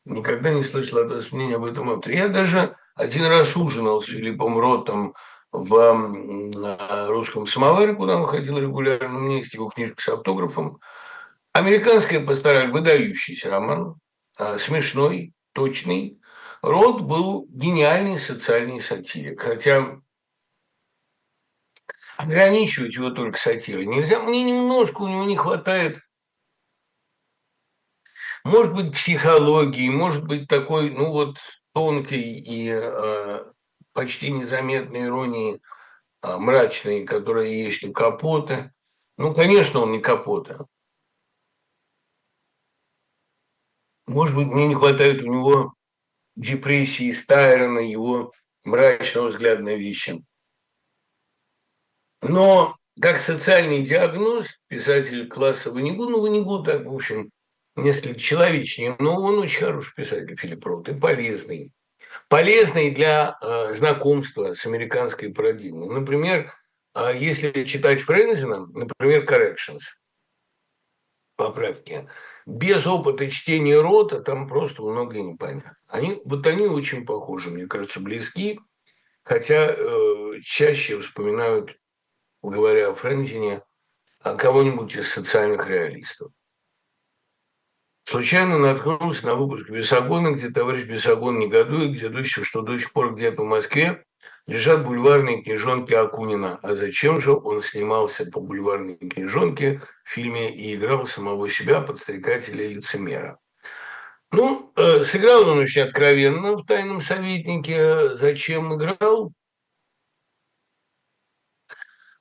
[0.05, 2.17] Никогда не слышал от вас мнения об этом авторе.
[2.17, 5.13] Я даже один раз ужинал с Филиппом Ротом–
[5.51, 9.17] в русском самоваре, куда он ходил регулярно.
[9.17, 10.79] У меня есть его книжка с автографом.
[11.53, 13.95] «Американская пастораль»– выдающийся роман,
[14.37, 16.19] а, смешной, точный.
[16.61, 19.99] Рот был гениальный социальный сатирик, хотя
[22.19, 24.19] ограничивать его только сатирой нельзя.
[24.19, 25.99] Мне немножко у него не хватает,
[28.43, 31.37] может быть, психологии, может быть, такой, ну вот,
[31.73, 33.45] тонкой и э,
[33.93, 35.61] почти незаметной иронии
[36.21, 38.73] а, мрачной, которая есть у Капота.
[39.17, 40.65] Ну, конечно, он не Капота.
[44.07, 45.73] Может быть, мне не хватает у него
[46.35, 48.33] депрессии Стайрона, его
[48.65, 50.21] мрачного взгляда на вещи.
[52.21, 57.31] Но как социальный диагноз писатель класса Ванигу, ну, Ванигу так, в общем,
[57.75, 61.71] несколько человечнее, но он очень хороший писатель, Филипп Рот, и полезный.
[62.27, 65.89] Полезный для э, знакомства с американской парадигмой.
[65.89, 66.51] Например,
[66.95, 69.81] э, если читать Френзена, например, Corrections,
[71.35, 72.09] поправки,
[72.45, 75.77] без опыта чтения рота там просто многое непонятно.
[75.87, 78.59] Они, вот они очень похожи, мне кажется, близки,
[79.23, 81.77] хотя э, чаще вспоминают,
[82.41, 83.63] говоря о Френзене,
[84.23, 86.31] кого-нибудь из социальных реалистов.
[88.05, 92.91] Случайно наткнулся на выпуск Бесогона, где товарищ Бесогон негодует, где до сих, что до сих
[92.91, 94.03] пор где-то в Москве
[94.47, 96.59] лежат бульварные книжонки Акунина.
[96.63, 102.65] А зачем же он снимался по бульварной книжонке в фильме и играл самого себя, подстрекателя
[102.65, 103.37] и лицемера?
[104.31, 108.15] Ну, э, сыграл он очень откровенно в «Тайном советнике».
[108.15, 109.33] Зачем играл?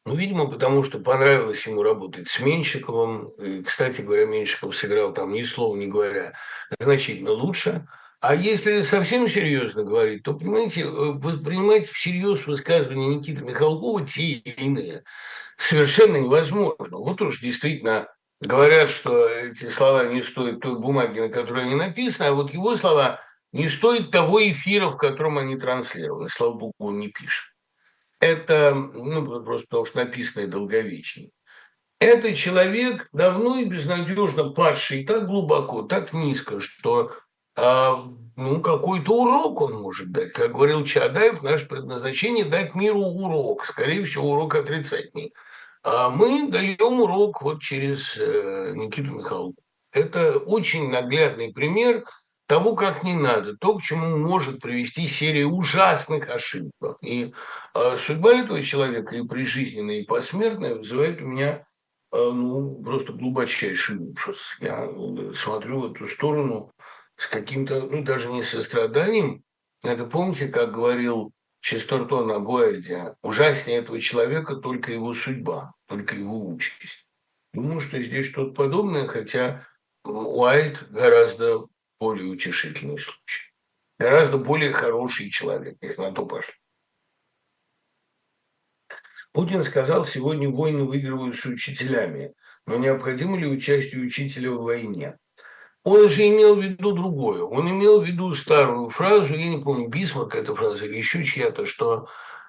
[0.09, 3.29] Ну, видимо, потому что понравилось ему работать с Меньшиковым.
[3.33, 6.33] И, кстати говоря, Меньшиков сыграл там ни слова не говоря
[6.81, 7.87] значительно лучше.
[8.21, 14.65] А если совсем серьезно говорить, то, понимаете, э, воспринимать всерьез высказывания Никиты Михалкова те или
[14.65, 15.05] иные
[15.59, 16.97] совершенно невозможно.
[16.97, 18.09] Вот уж действительно
[18.41, 22.79] говорят, что эти слова не стоят той бумаги, на которой они написаны, а вот его
[22.79, 23.21] слова
[23.53, 26.31] не стоят того эфира, в котором они транслированы.
[26.31, 27.45] Слава богу, он не пишет
[28.21, 31.33] это, ну, просто потому что написано и долговечный.
[32.01, 37.13] Это человек, давно и безнадежно падший так глубоко, так низко, что
[37.57, 40.33] а, ну, какой-то урок он может дать.
[40.33, 45.35] Как говорил Чадаев, наше предназначение– дать миру урок, скорее всего, урок отрицательный.
[45.83, 49.55] А мы даем урок вот через э, Никиту Михайлову.
[49.93, 52.05] Это очень наглядный пример–
[52.49, 56.97] того, как не надо, то, к чему может привести серия ужасных ошибок.
[57.03, 57.35] И
[57.75, 61.67] э, судьба этого человека и прижизненная, и посмертная вызывает у меня
[62.11, 64.39] э, ну, просто глубочайший ужас.
[64.61, 66.73] Я э, смотрю в эту сторону
[67.17, 69.43] с каким-то, ну, даже не состраданием.
[69.83, 76.49] Это помните, как говорил Честертон о Буэльде, ужаснее этого человека только его судьба, только его
[76.49, 77.07] участь.
[77.53, 79.67] Думаю, что здесь что-то подобное, хотя
[80.05, 81.67] Уайльд гораздо
[82.01, 83.53] более утешительный случай.
[83.99, 86.55] Гораздо более хороший человек, если на то пошло.
[89.33, 92.35] Путин сказал, сегодня войны выигрываются учителями,
[92.67, 95.17] но необходимо ли участие учителя в войне?
[95.85, 97.43] Он же имел в виду другое.
[97.43, 101.67] Он имел в виду старую фразу, я не помню, Бисмарк эта фраза или еще чья-то,
[101.67, 102.09] что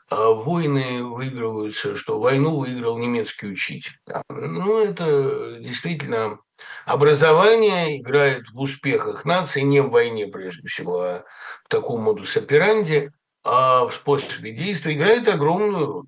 [0.09, 3.97] а, войны выигрываются, что войну выиграл немецкий учитель.
[4.29, 6.39] Ну, это действительно
[6.85, 11.25] Образование играет в успехах нации не в войне, прежде всего, а
[11.65, 13.11] в таком модус операнди,
[13.43, 16.05] а в способе действия играет огромную роль.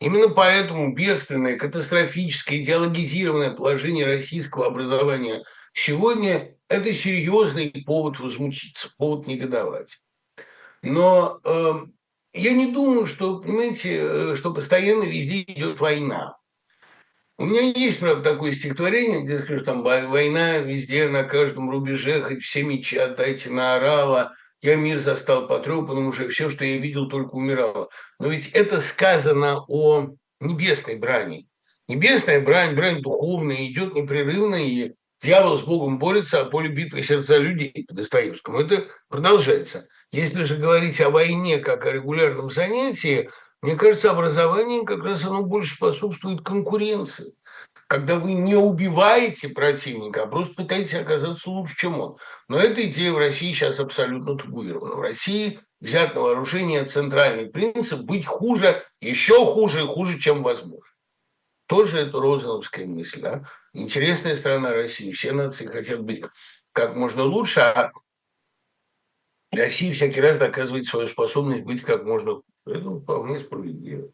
[0.00, 9.98] Именно поэтому бедственное, катастрофическое, идеологизированное положение российского образования сегодня– это серьезный повод возмутиться, повод негодовать.
[10.82, 11.72] Но э,
[12.34, 16.36] я не думаю, что, понимаете, э, что постоянно везде идет война.
[17.36, 22.44] У меня есть, правда, такое стихотворение, где скажу, там война везде, на каждом рубеже, хоть
[22.44, 27.90] все мечи отдайте наорала, я мир застал потрепанным уже, все, что я видел, только умирало.
[28.20, 31.48] Но ведь это сказано о небесной брани.
[31.88, 37.36] Небесная брань, брань духовная, идет непрерывно, и дьявол с Богом борется, а поле битвы сердца
[37.36, 38.60] людей по Достоевскому.
[38.60, 39.88] Это продолжается.
[40.12, 43.28] Если же говорить о войне как о регулярном занятии,
[43.64, 47.32] мне кажется, образование как раз оно больше способствует конкуренции.
[47.86, 52.18] Когда вы не убиваете противника, а просто пытаетесь оказаться лучше, чем он.
[52.46, 54.96] Но эта идея в России сейчас абсолютно табуирована.
[54.96, 60.92] В России взят на вооружение центральный принцип быть хуже, еще хуже и хуже, чем возможно.
[61.66, 63.22] Тоже это розановская мысль.
[63.22, 63.44] Да?
[63.72, 65.12] Интересная страна России.
[65.12, 66.22] Все нации хотят быть
[66.72, 67.92] как можно лучше, а
[69.56, 74.10] Россия всякий раз доказывает свою способность быть как можно это вполне справедливо.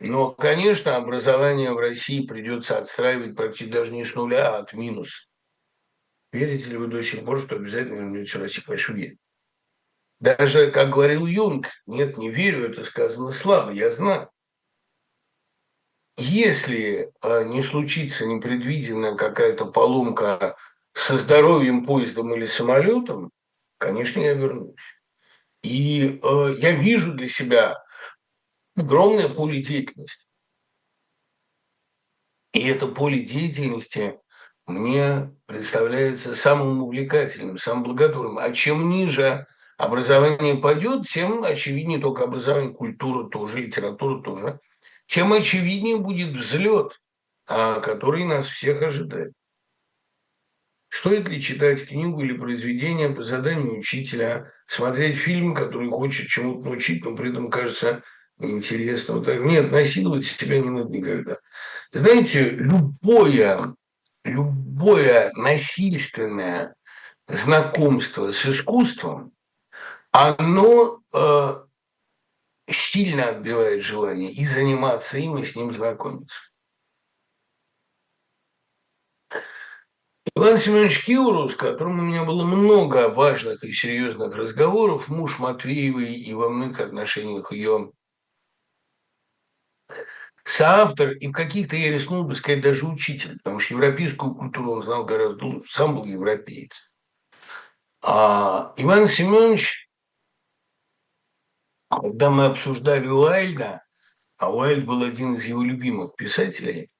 [0.00, 5.24] Но, конечно, образование в России придется отстраивать практически даже не с нуля, а от минуса.
[6.32, 8.64] Верите ли вы до сих пор, что обязательно вернете Россию?
[8.66, 9.18] Конечно, верю.
[10.20, 14.30] Даже, как говорил Юнг, нет, не верю, это сказано слабо, я знаю.
[16.16, 20.56] Если а, не случится непредвиденная какая-то поломка
[20.92, 23.30] со здоровьем поездом или самолетом,
[23.78, 24.80] конечно, я вернусь.
[25.62, 27.82] И э, я вижу для себя
[28.76, 30.24] огромное поле деятельности.
[32.52, 34.18] И это поле деятельности
[34.66, 38.38] мне представляется самым увлекательным, самым благотворным.
[38.38, 44.60] А чем ниже образование пойдет, тем очевиднее только образование, культура тоже, литература тоже,
[45.06, 47.00] тем очевиднее будет взлет,
[47.46, 49.32] а, который нас всех ожидает.
[50.90, 57.04] Стоит ли читать книгу или произведение по заданию учителя, смотреть фильм, который хочет чему-то научить,
[57.04, 58.02] но при этом кажется
[58.38, 59.22] неинтересным?
[59.22, 61.38] Так, нет, насиловать себя не надо никогда.
[61.92, 63.74] Знаете, любое,
[64.24, 66.74] любое насильственное
[67.28, 69.32] знакомство с искусством,
[70.10, 71.64] оно э,
[72.66, 76.47] сильно отбивает желание и заниматься им, и с ним знакомиться.
[80.38, 86.14] Иван Семенович Киурус, с которым у меня было много важных и серьезных разговоров, муж Матвеевой
[86.14, 87.90] и во многих отношениях ее
[90.44, 94.82] соавтор, и в каких-то я рискнул бы сказать даже учитель, потому что европейскую культуру он
[94.84, 96.88] знал гораздо лучше, сам был европеец.
[98.00, 99.90] А Иван Семенович,
[101.90, 103.82] когда мы обсуждали Уайльда,
[104.36, 106.92] а Уайльд был один из его любимых писателей,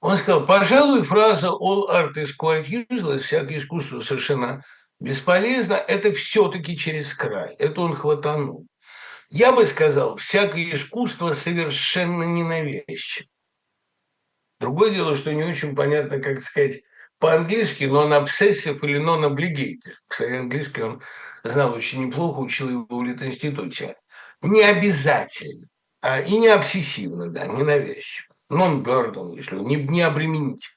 [0.00, 4.64] он сказал, пожалуй, фраза «all art is quite useless», «всякое искусство совершенно
[5.00, 7.54] бесполезно», это все-таки через край.
[7.58, 8.66] Это он хватанул.
[9.28, 13.28] Я бы сказал, всякое искусство совершенно ненавязчиво.
[14.60, 16.82] Другое дело, что не очень понятно, как сказать
[17.18, 19.94] по-английски non-obsessive или non-obligated.
[20.06, 21.02] Кстати, английский он
[21.42, 23.96] знал очень неплохо, учил его в Литинституте.
[24.42, 25.66] Не обязательно,
[26.00, 30.68] а и не обсессивно, да, ненавязчиво non-burden, если не, не обременить.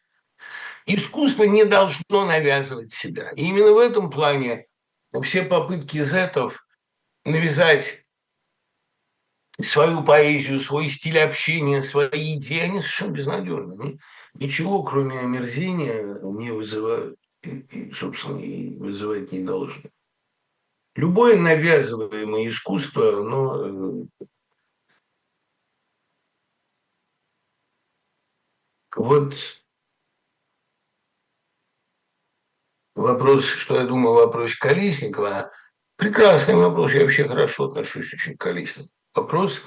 [0.86, 3.32] Искусство не должно навязывать себя.
[3.32, 4.68] И именно в этом плане
[5.24, 6.66] все попытки зетов
[7.26, 8.06] навязать
[9.62, 14.00] свою поэзию, свой стиль общения, свои идеи, они совершенно безнадежны.
[14.34, 19.92] Ничего, кроме омерзения, не вызывают, и, собственно, и вызывать не должны.
[20.96, 24.08] Любое навязываемое искусство, оно
[28.96, 29.36] Вот
[32.96, 35.52] вопрос, что я думаю о вопросе Колесникова.
[35.96, 38.90] Прекрасный вопрос, я вообще хорошо отношусь очень к Колесникову.
[39.14, 39.62] Вопрос,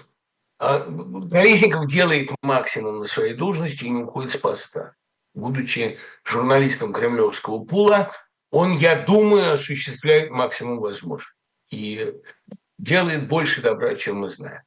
[0.58, 4.94] а Колесников делает максимум на своей должности и не уходит с поста.
[5.32, 8.12] Будучи журналистом кремлевского пула,
[8.50, 11.32] он, я думаю, осуществляет максимум возможного.
[11.70, 12.14] И
[12.78, 14.62] делает больше добра, чем мы знаем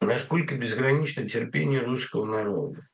[0.00, 2.86] насколько безгранично терпение русского народа.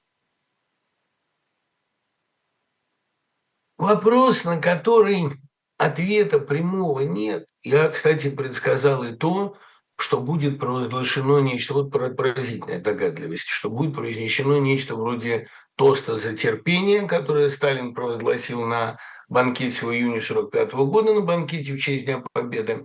[3.79, 5.33] Вопрос, на который
[5.79, 7.47] ответа прямого нет.
[7.63, 9.57] Я, кстати, предсказал и то,
[9.99, 17.07] что будет провозглашено нечто, вот поразительная догадливость, что будет произнесено нечто вроде тоста за терпение,
[17.07, 18.99] которое Сталин провозгласил на
[19.29, 22.85] банкете в июне 1945 года, на банкете в честь Дня Победы.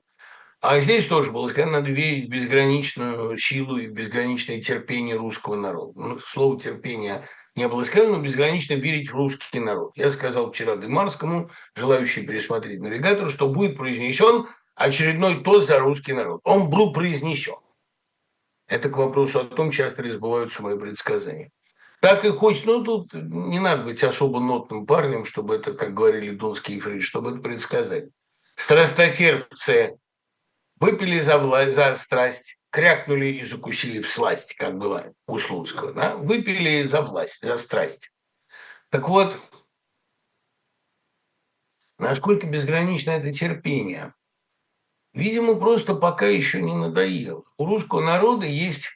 [0.61, 5.99] А здесь тоже было сказано, надо верить в безграничную силу и безграничное терпение русского народа.
[5.99, 9.91] Ну, слово терпение не было сказано, но безгранично верить в русский народ.
[9.95, 14.45] Я сказал вчера Дымарскому, желающий пересмотреть навигатор, что будет произнесен
[14.75, 16.41] очередной тост за русский народ.
[16.43, 17.57] Он был произнесен.
[18.67, 21.49] Это к вопросу о том, часто ли сбываются мои предсказания.
[22.01, 26.35] Так и хочется, ну тут не надо быть особо нотным парнем, чтобы это, как говорили
[26.35, 28.09] Дунский и Фрид, чтобы это предсказать.
[28.55, 29.97] Страстотерпцы
[30.81, 35.93] выпили за, власть, за страсть, крякнули и закусили в сласть, как было у Слуцкого.
[35.93, 36.15] Да?
[36.17, 38.11] Выпили за власть, за страсть.
[38.89, 39.39] Так вот,
[41.99, 44.15] насколько безгранично это терпение.
[45.13, 47.43] Видимо, просто пока еще не надоело.
[47.57, 48.87] У русского народа есть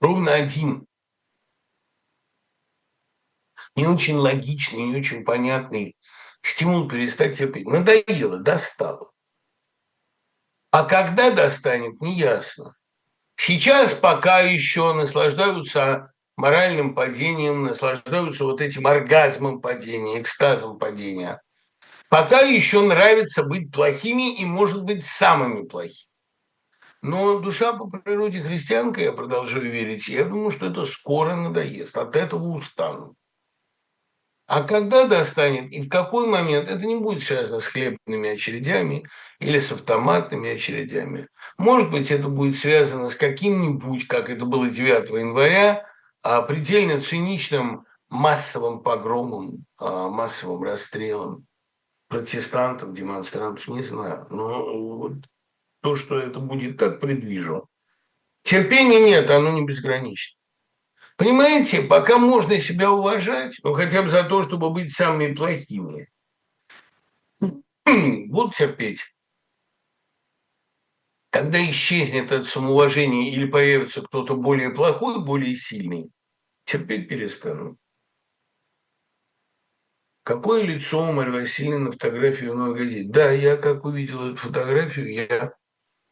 [0.00, 0.86] ровно один
[3.74, 5.94] не очень логичный, не очень понятный
[6.40, 7.66] стимул перестать терпеть.
[7.66, 9.12] Надоело, достало.
[10.76, 12.76] А когда достанет, неясно.
[13.34, 21.40] Сейчас пока еще наслаждаются моральным падением, наслаждаются вот этим оргазмом падения, экстазом падения.
[22.10, 26.10] Пока еще нравится быть плохими и, может быть, самыми плохими.
[27.00, 32.16] Но душа по природе христианка, я продолжаю верить, я думаю, что это скоро надоест, от
[32.16, 33.16] этого устану.
[34.46, 39.08] А когда достанет и в какой момент, это не будет связано с хлебными очередями
[39.40, 41.28] или с автоматными очередями.
[41.58, 45.84] Может быть, это будет связано с каким-нибудь, как это было 9 января,
[46.22, 51.46] а, предельно циничным массовым погромом, а, массовым расстрелом.
[52.08, 54.28] протестантов, демонстрантов, не знаю.
[54.30, 55.14] Но вот
[55.82, 57.68] то, что это будет так, предвижу.
[58.44, 60.38] Терпения нет, оно не безгранично.
[61.16, 66.08] Понимаете, пока можно себя уважать, ну хотя бы за то, чтобы быть самыми плохими,
[68.28, 69.00] будут терпеть.
[71.30, 76.10] Когда исчезнет это самоуважение или появится кто-то более плохой, более сильный,
[76.64, 77.78] терпеть перестанут.
[80.22, 83.08] Какое лицо у Марьи Васильевны на фотографии в новой газете?
[83.08, 85.52] Да, я как увидел эту фотографию, я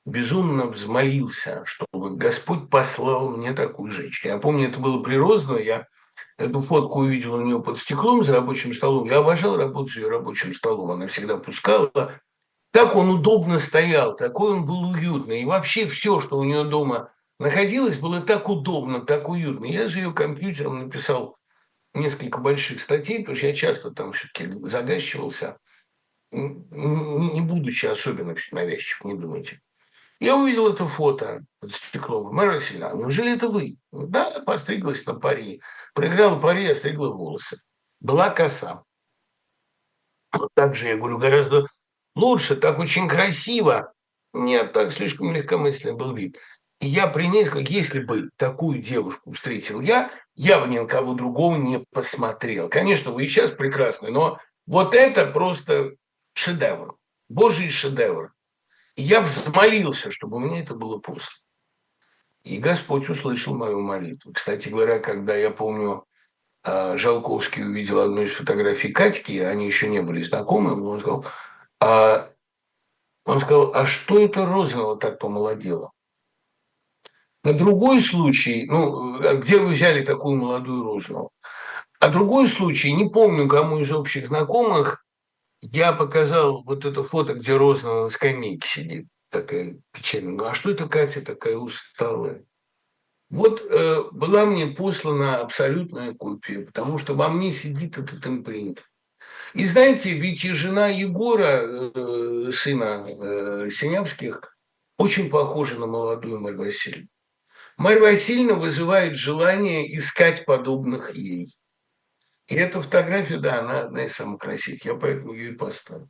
[0.04, 4.34] безумно взмолился, чтобы Господь послал мне такую женщину.
[4.34, 5.86] Я помню, это было при Розно, я
[6.36, 9.06] эту фотку увидел у нее под стеклом за рабочим столом.
[9.08, 12.20] Я обожал работать с ее рабочим столом, она всегда пускала.
[12.72, 15.42] Так он удобно стоял, такой он был уютный.
[15.42, 19.64] И вообще все, что у нее дома находилось, было так удобно, так уютно.
[19.64, 21.38] Я за ее компьютером написал
[21.94, 25.56] несколько больших статей, потому что я часто там все-таки загащивался,
[26.32, 29.60] не будучи особенно навязчив, не думайте.
[30.24, 32.34] Я увидел это фото под стеклом.
[32.34, 33.76] Мэра Васильевна, неужели это вы?
[33.92, 35.60] Да, постриглась на пари.
[35.92, 37.60] Проиграла пари, остригла волосы.
[38.00, 38.84] Была коса.
[40.32, 41.66] Вот так же, я говорю, гораздо
[42.14, 43.92] лучше, так очень красиво.
[44.32, 46.38] Нет, так слишком легкомысленно был вид.
[46.80, 51.12] И я принес, как если бы такую девушку встретил я, я бы ни на кого
[51.12, 52.70] другого не посмотрел.
[52.70, 55.96] Конечно, вы и сейчас прекрасны, но вот это просто
[56.32, 56.96] шедевр,
[57.28, 58.33] божий шедевр.
[58.96, 61.36] Я взмолился, чтобы мне это было после.
[62.44, 64.32] И Господь услышал мою молитву.
[64.32, 66.04] Кстати говоря, когда я помню,
[66.62, 71.26] а, Жалковский увидел одну из фотографий Катьки, они еще не были знакомы, он сказал,
[71.80, 72.30] а,
[73.24, 75.90] он сказал, а что это Розанова так помолодела?
[77.42, 81.30] На другой случай, ну, где вы взяли такую молодую Розанову?
[82.00, 85.03] А другой случай, не помню, кому из общих знакомых,
[85.72, 90.50] я показал вот это фото, где Рознова на скамейке сидит, такая печальная.
[90.50, 92.44] А что это Катя такая усталая?
[93.30, 98.84] Вот э, была мне послана абсолютная копия, потому что во мне сидит этот импринт.
[99.54, 104.40] И знаете, ведь и жена Егора, э, сына э, Синявских,
[104.98, 107.08] очень похожа на молодую Марью Васильевну.
[107.76, 111.48] Марья Васильевна вызывает желание искать подобных ей.
[112.46, 114.84] И эта фотография, да, она одна из самых красивых.
[114.84, 116.08] Я поэтому ее и поставил.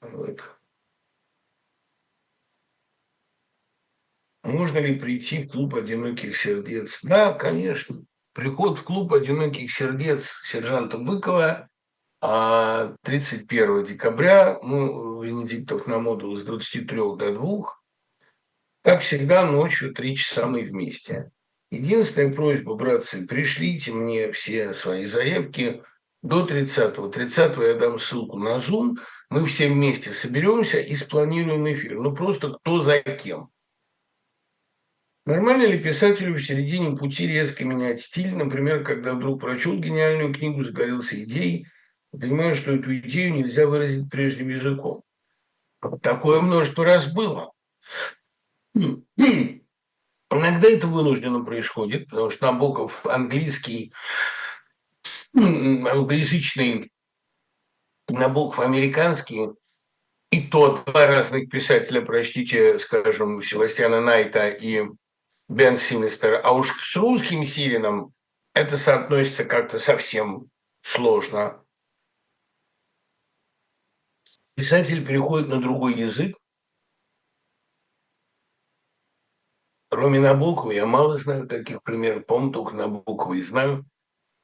[0.00, 0.40] Вот.
[4.42, 7.00] Можно ли прийти в клуб одиноких сердец?
[7.02, 8.04] Да, конечно.
[8.32, 11.68] Приход в клуб одиноких сердец сержанта Быкова
[12.20, 17.64] 31 а, декабря, ну, Венедиктов на модул с 23 до 2,
[18.82, 21.30] как всегда, ночью три часа мы вместе.
[21.70, 25.82] Единственная просьба, братцы, пришлите мне все свои заявки
[26.22, 27.08] до 30-го.
[27.08, 28.96] 30 я дам ссылку на Zoom.
[29.30, 31.96] Мы все вместе соберемся и спланируем эфир.
[31.96, 33.48] Ну, просто кто за кем.
[35.24, 38.32] Нормально ли писателю в середине пути резко менять стиль?
[38.32, 41.66] Например, когда вдруг прочел гениальную книгу, загорелся идеей,
[42.12, 45.02] понимаю, что эту идею нельзя выразить прежним языком.
[46.00, 47.52] Такое множество раз было.
[50.30, 53.92] Иногда это вынужденно происходит, потому что Набоков английский,
[55.34, 56.90] англоязычный,
[58.08, 59.50] Набоков американский,
[60.30, 64.84] и то два разных писателя, прочтите, скажем, Севастьяна Найта и
[65.48, 68.12] Бен Синистер, а уж с русским Сирином
[68.52, 70.50] это соотносится как-то совсем
[70.82, 71.62] сложно.
[74.56, 76.36] Писатель переходит на другой язык,
[79.88, 83.86] Кроме Набокова, я мало знаю таких примеров, по-моему, только Набокова и знаю.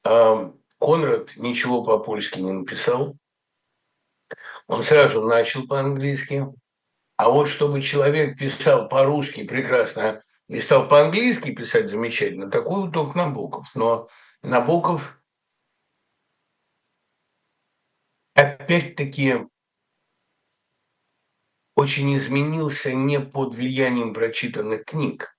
[0.05, 3.17] А Конрад ничего по-польски не написал.
[4.67, 6.47] Он сразу начал по-английски.
[7.17, 13.17] А вот чтобы человек писал по-русски прекрасно и стал по-английски писать замечательно, такой вот только
[13.19, 13.69] Набоков.
[13.75, 14.09] Но
[14.43, 15.19] Набоков
[18.35, 19.47] опять-таки
[21.75, 25.37] очень изменился не под влиянием прочитанных книг,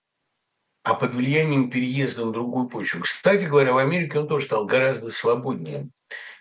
[0.84, 3.02] а под влиянием переезда на другую почву.
[3.02, 5.90] Кстати говоря, в Америке он тоже стал гораздо свободнее.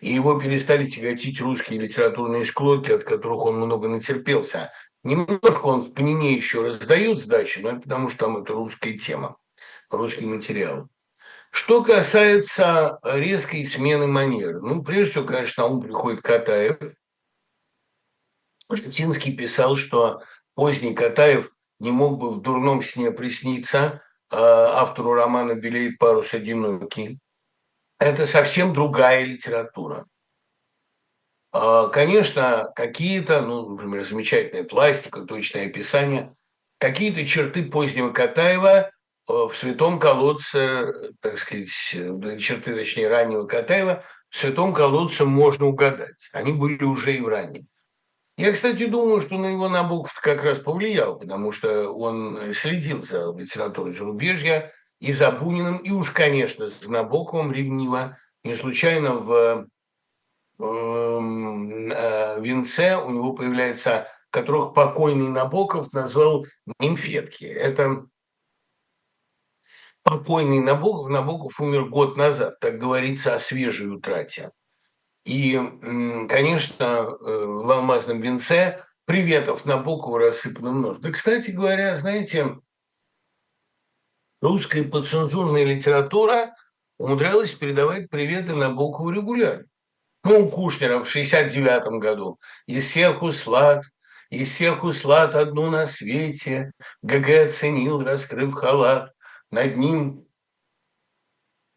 [0.00, 4.72] И его перестали тяготить русские литературные склоки, от которых он много натерпелся.
[5.04, 9.36] Немножко он в Пнине еще раздает сдачи, но это потому что там это русская тема,
[9.90, 10.88] русский материал.
[11.50, 16.78] Что касается резкой смены манеры, ну, прежде всего, конечно, на ум приходит Катаев.
[18.76, 20.22] Житинский писал, что
[20.54, 24.02] поздний Катаев не мог бы в дурном сне присниться,
[24.32, 27.18] Э, автору романа «Белеет парус одинокий».
[27.98, 30.06] Это совсем другая литература.
[31.52, 36.34] А, конечно, какие-то, ну, например, замечательная пластика, точное описание,
[36.78, 38.90] какие-то черты позднего Катаева э,
[39.28, 46.30] в «Святом колодце», так сказать, черты, точнее, раннего Катаева, в «Святом колодце» можно угадать.
[46.32, 47.68] Они были уже и в раннем.
[48.36, 53.32] Я, кстати, думаю, что на него Набоков как раз повлиял, потому что он следил за
[53.36, 58.18] литературой зарубежья и за Буниным, и уж, конечно, с Набоковым ревниво.
[58.44, 59.68] Не случайно в
[60.62, 66.46] Эм, э, венце у него появляется, которых покойный Набоков назвал
[66.78, 67.44] нимфетки.
[67.44, 68.06] Это
[70.04, 74.52] покойный Набоков, Набоков умер год назад, так говорится о свежей утрате.
[75.24, 75.54] И,
[76.28, 81.08] конечно, э, в «Алмазном венце» приветов Набокову рассыпано множество.
[81.08, 82.58] Да, кстати говоря, знаете,
[84.40, 86.54] русская подцензурная литература
[86.98, 89.64] умудрялась передавать приветы Набокову регулярно.
[90.24, 92.38] Ну, у Кушнера в 69 году.
[92.66, 93.84] Из всех услад,
[94.30, 99.12] из всех услад одну на свете ГГ оценил, раскрыв халат.
[99.50, 100.26] Над ним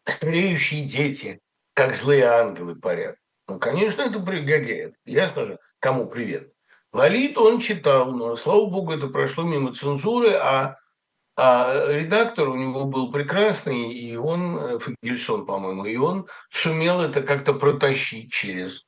[0.08, 1.40] стареющие дети,
[1.74, 3.16] как злые ангелы парят.
[3.48, 4.96] Ну, конечно, это ГГ.
[5.04, 6.52] Ясно же, кому привет.
[6.92, 10.76] Лолит он читал, но, слава богу, это прошло мимо цензуры, а
[11.38, 17.22] а редактор у него был прекрасный, и он, э, Фагельсон, по-моему, и он сумел это
[17.22, 18.86] как-то протащить через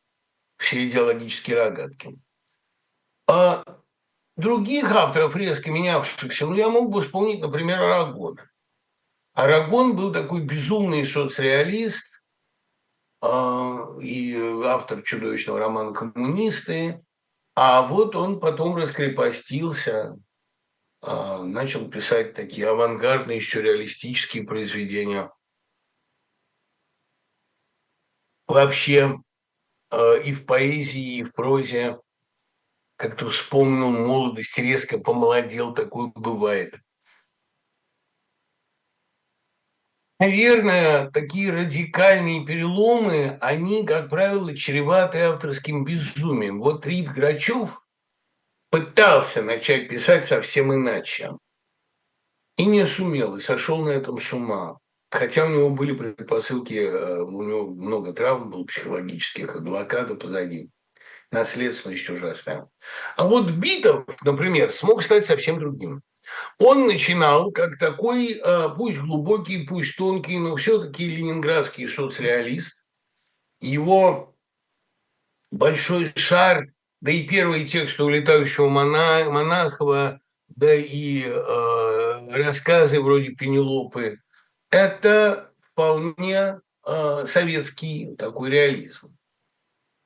[0.56, 2.18] все идеологические рогатки.
[3.26, 3.64] А
[4.38, 8.48] других авторов, резко менявшихся, ну, я мог бы вспомнить, например, Арагона.
[9.34, 12.17] Арагон был такой безумный соцреалист
[13.22, 17.04] и автор чудовищного романа «Коммунисты»,
[17.60, 20.16] а вот он потом раскрепостился,
[21.00, 25.32] а, начал писать такие авангардные сюрреалистические произведения.
[28.46, 29.20] Вообще
[29.90, 31.98] а, и в поэзии, и в прозе
[32.94, 36.76] как-то вспомнил молодость, резко помолодел, такое бывает.
[40.18, 46.60] Наверное, такие радикальные переломы, они, как правило, чреваты авторским безумием.
[46.60, 47.82] Вот Рид Грачев–
[48.70, 51.32] пытался начать писать совсем иначе.
[52.56, 54.78] И не сумел, и сошел на этом с ума.
[55.10, 60.68] Хотя у него были предпосылки, э, у него много травм было психологических, и блокада позади,
[61.30, 62.68] наследственность ужасная.
[63.16, 66.02] А вот Битов, например, смог стать совсем другим.
[66.58, 72.74] Он начинал как такой, э, пусть глубокий, пусть тонкий, но все-таки ленинградский соцреалист.
[73.60, 74.34] Его
[75.50, 76.68] большой шар
[77.00, 84.18] да и первый текст улетающего Мона, Монахова, да и э, рассказы вроде Пенелопы,
[84.70, 89.16] это вполне э, советский такой реализм.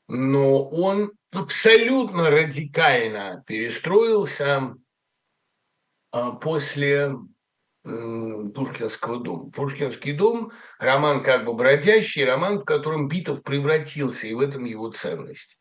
[0.08, 4.74] Но он абсолютно радикально перестроился
[6.40, 7.14] после
[7.84, 9.50] Пушкинского дома.
[9.50, 14.90] Пушкинский дом– роман как бы бродящий, роман, в котором Битов превратился, и в этом его
[14.90, 15.58] ценность.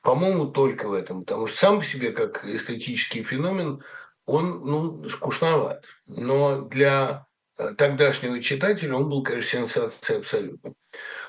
[0.00, 3.82] По-моему, только в этом, потому что сам по себе, как эстетический феномен,
[4.26, 5.84] он ну, скучноват.
[6.06, 7.26] Но для
[7.58, 10.74] э, тогдашнего читателя он был, конечно, сенсацией абсолютно.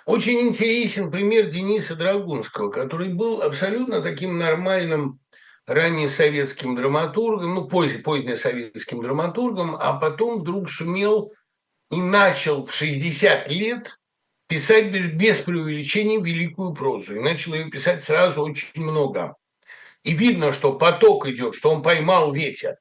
[0.05, 5.19] Очень интересен пример Дениса Драгунского, который был абсолютно таким нормальным
[5.67, 11.33] раннесоветским драматургом, ну, поздне, позднесоветским драматургом, а потом вдруг сумел
[11.91, 13.99] и начал в 60 лет
[14.47, 17.15] писать без преувеличения великую прозу.
[17.15, 19.35] И начал ее писать сразу очень много.
[20.03, 22.77] И видно, что поток идет, что он поймал ветер.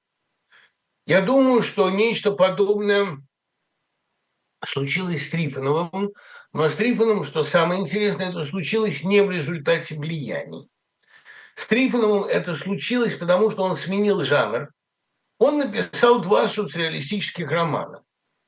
[1.07, 3.19] Я думаю, что нечто подобное
[4.67, 6.13] случилось с Трифоновым,
[6.53, 10.69] но с Трифоновым, что самое интересное, это случилось не в результате влияний.
[11.55, 14.71] С Трифоновым это случилось, потому что он сменил жанр.
[15.39, 18.03] Он написал два социалистических романа.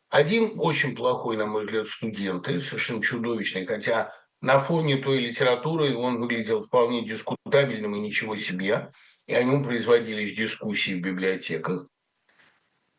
[0.09, 6.21] Один очень плохой, на мой взгляд, студенты, совершенно чудовищный, хотя на фоне той литературы он
[6.21, 8.93] выглядел вполне дискутабельным и ничего себе,
[9.27, 11.87] и о нем производились дискуссии в библиотеках.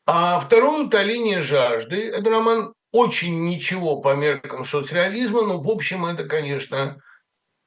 [0.05, 6.25] А второй «Утоление жажды»– это роман очень ничего по меркам соцреализма, но, в общем, это,
[6.25, 7.01] конечно,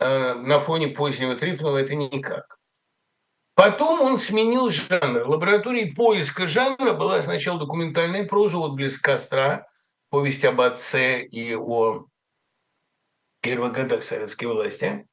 [0.00, 2.58] на фоне позднего Трифонова это никак.
[3.54, 5.28] Потом он сменил жанр.
[5.28, 9.66] Лабораторией поиска жанра была сначала документальная проза «Вот близ костра»,
[10.08, 12.06] повесть об отце и о
[13.42, 15.06] первых годах советской власти.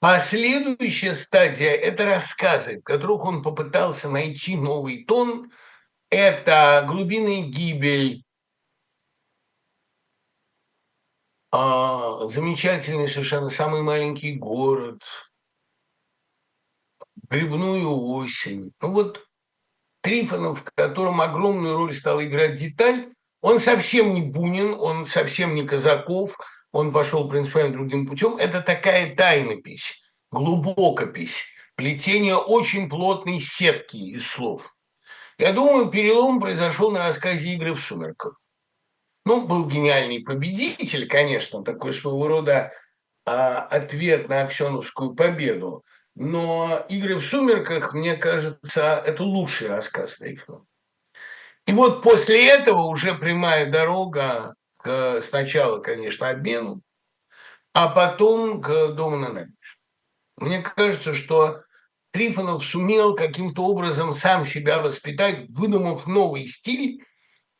[0.00, 5.50] А следующая стадия– это рассказы, в которых он попытался найти новый тон.
[6.08, 8.24] Это «Глубинная гибель»,
[11.52, 15.02] а, замечательный совершенно «Самый маленький город»,
[17.28, 18.72] грибную осень.
[18.80, 19.24] Ну вот
[20.02, 25.66] Трифонов, в котором огромную роль стала играть деталь, он совсем не Бунин, он совсем не
[25.66, 26.36] Казаков,
[26.72, 28.36] он пошел принципиально другим путем.
[28.36, 31.44] Это такая тайнопись, глубокопись,
[31.74, 34.74] плетение очень плотной сетки из слов.
[35.38, 38.38] Я думаю, перелом произошел на рассказе «Игры в сумерках».
[39.30, 42.72] Ну, был гениальный победитель, конечно, такой своего рода
[43.24, 45.84] а, ответ на Аксеновскую победу.
[46.16, 50.66] Но «Игры в сумерках», мне кажется, это лучший рассказ Трифонова.
[51.64, 56.82] И вот после этого уже прямая дорога к, сначала, конечно, обмену,
[57.72, 59.54] а потом к дому на набережной.
[60.38, 61.62] Мне кажется, что
[62.10, 67.04] Трифонов сумел каким-то образом сам себя воспитать, выдумав новый стиль,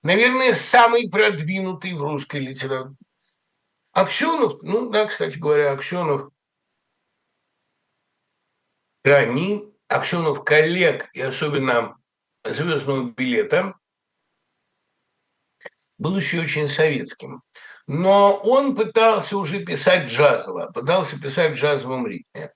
[0.02, 2.96] наверное, самый продвинутый в русской литературе.
[3.92, 6.30] Аксенов, ну да, кстати говоря, Аксенов
[9.02, 11.96] Грани, Аксенов коллег и особенно
[12.44, 13.74] звездного билета
[15.98, 17.42] был еще очень советским.
[17.86, 22.52] Но он пытался уже писать джазово, пытался писать в джазовом ритме.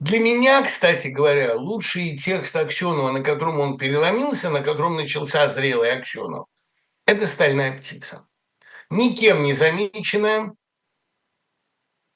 [0.00, 5.92] Для меня, кстати говоря, лучший текст Аксенова, на котором он переломился, на котором начался зрелый
[5.92, 6.46] Аксенов,
[7.06, 8.26] это «Стальная птица».
[8.90, 10.54] Никем не замеченная,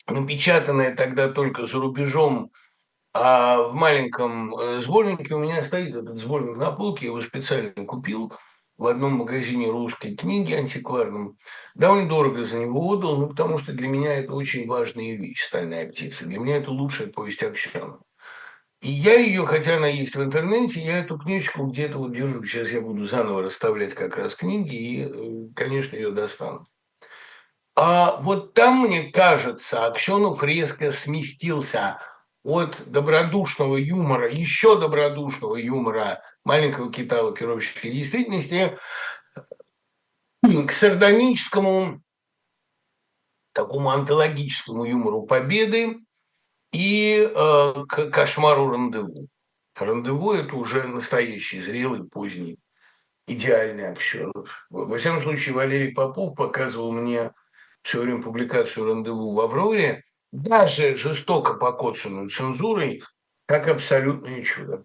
[0.07, 2.53] напечатанная тогда только за рубежом
[3.15, 7.73] а в маленьком э, сборнике у меня стоит этот сборник на полке, я его специально
[7.85, 8.33] купил
[8.77, 11.37] в одном магазине русской книги антикварном.
[11.75, 15.89] Довольно дорого за него отдал, ну, потому что для меня это очень важная вещь, «Стальная
[15.89, 16.27] птица».
[16.27, 18.01] Для меня это лучшая повесть Аксенова.
[18.81, 22.45] И я ее, хотя она есть в интернете, я эту книжку где-то вот держу.
[22.45, 26.67] Сейчас я буду заново расставлять как раз книги и, э, конечно, ее достану.
[27.75, 32.01] А вот там, мне кажется, Аксенов резко сместился
[32.45, 38.79] от добродушного юмора, еще добродушного юмора маленького кита лакировщика действительности
[40.43, 42.01] к сардоническому,
[43.53, 45.99] такому антологическому юмору победы
[46.73, 49.29] и э, к кошмару рандеву.
[49.75, 52.59] Рандеву– это уже настоящий, зрелый, поздний,
[53.27, 54.67] идеальный Аксенов.
[54.71, 57.33] Во всяком случае, Валерий Попов показывал мне
[57.83, 63.03] все время публикацию «Рандеву» в «Авроре», даже жестоко покоцанную цензурой,
[63.47, 64.85] как абсолютное чудо.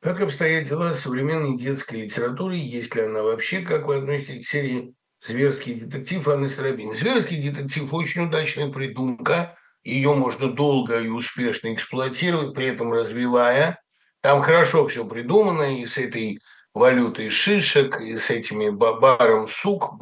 [0.00, 2.58] Как обстоят дела с современной детской литературой?
[2.58, 3.60] Есть ли она вообще?
[3.60, 4.94] Как вы относитесь к серии
[5.24, 6.96] «Зверский детектив» Анны Старобин?
[6.96, 9.56] «Зверский детектив»– очень удачная придумка.
[9.84, 13.80] Ее можно долго и успешно эксплуатировать, при этом развивая.
[14.20, 16.40] Там хорошо все придумано, и с этой
[16.74, 19.94] валютой шишек, и с этими баром сук,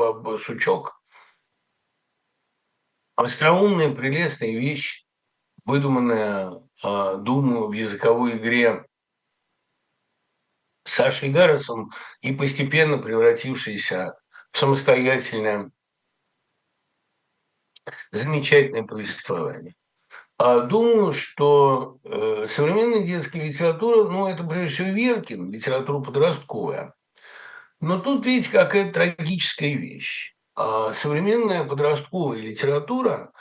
[0.43, 0.99] сучок–
[3.17, 5.05] остроумная, прелестная вещь,
[5.67, 8.87] выдуманная, а, думаю, в языковой игре
[10.85, 11.91] Сашей Гаррисом
[12.23, 14.15] и постепенно превратившаяся
[14.53, 15.71] самостоятельное
[18.11, 19.75] замечательное повествование.
[20.39, 26.95] А думаю, что э, современная детская литература, ну, это прежде всего Веркин, литература подростковая.
[27.81, 30.35] Но тут, видите, какая трагическая вещь.
[30.55, 33.33] А современная подростковая литература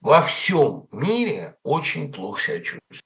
[0.00, 3.02] во всем мире очень плохо себя чувствует.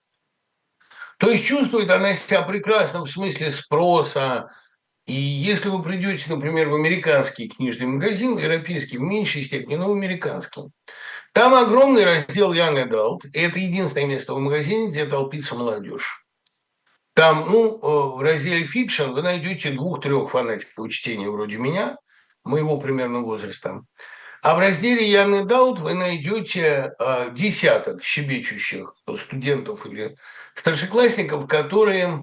[1.18, 4.50] То есть чувствует она себя прекрасно в смысле спроса.
[5.06, 10.62] И если вы придете, например, в американский книжный магазин, европейский в меньшей степени, но американский,
[11.32, 16.24] там огромный раздел Young Adult, и это единственное место в магазине, где толпится молодежь.
[17.14, 21.96] Там, ну, э, в разделе fiction вы найдете двух-трех фанатиков чтения вроде меня–
[22.44, 23.82] моего примерно возраста.
[24.42, 30.16] А в разделе Young Adult вы найдете э, десяток щебечущих студентов или
[30.56, 32.22] старшеклассников, которые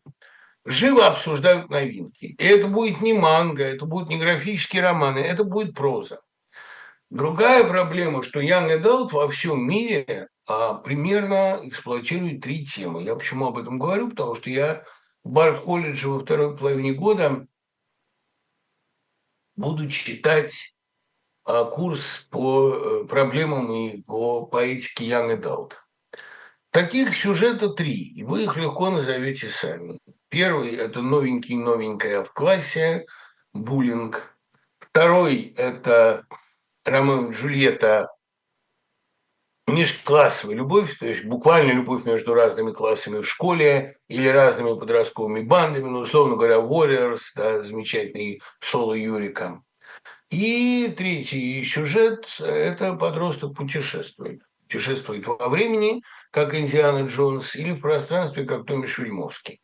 [0.69, 2.25] живо обсуждают новинки.
[2.37, 6.21] И это будет не манга, это будут не графические романы, это будет проза.
[7.09, 13.03] Другая проблема, что Young Adult во всем мире а, примерно эксплуатирует три темы.
[13.03, 14.11] Я почему об этом говорю?
[14.11, 14.83] Потому что я
[15.23, 17.47] в Барт-колледже во второй половине года
[19.55, 20.75] буду читать
[21.45, 25.83] а, курс по э, проблемам и по поэтике Яны Далт.
[26.69, 29.97] Таких сюжетов три, и вы их легко назовете сами.
[30.29, 33.05] Первый– это новенький-новенькая в классе,
[33.53, 34.37] буллинг.
[34.79, 36.25] Второй– это
[36.85, 38.09] Ромео и Джульетта
[39.65, 45.83] межклассовая любовь, то есть буквально любовь между разными классами в школе или разными подростковыми бандами,
[45.83, 49.61] ну, условно говоря, Warriors, да, замечательный соло Юрика.
[50.29, 54.41] И третий сюжет– это подросток путешествует.
[54.69, 59.61] путешествовать во времени, как Индиана Джонс, или в пространстве, как Томми Швельмовский.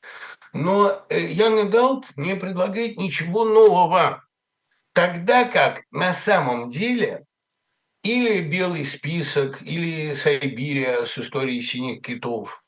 [0.56, 4.24] Но э, Ян Эдалт не предлагает ничего нового,
[4.94, 7.26] тогда как на самом деле
[8.04, 12.64] или «Белый список», или «Сайбирия» с историей синих китов,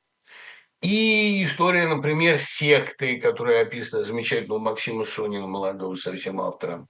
[0.81, 6.85] и история, например, секты, которая описана замечательно у Максима Сонина, молодого совсем автора,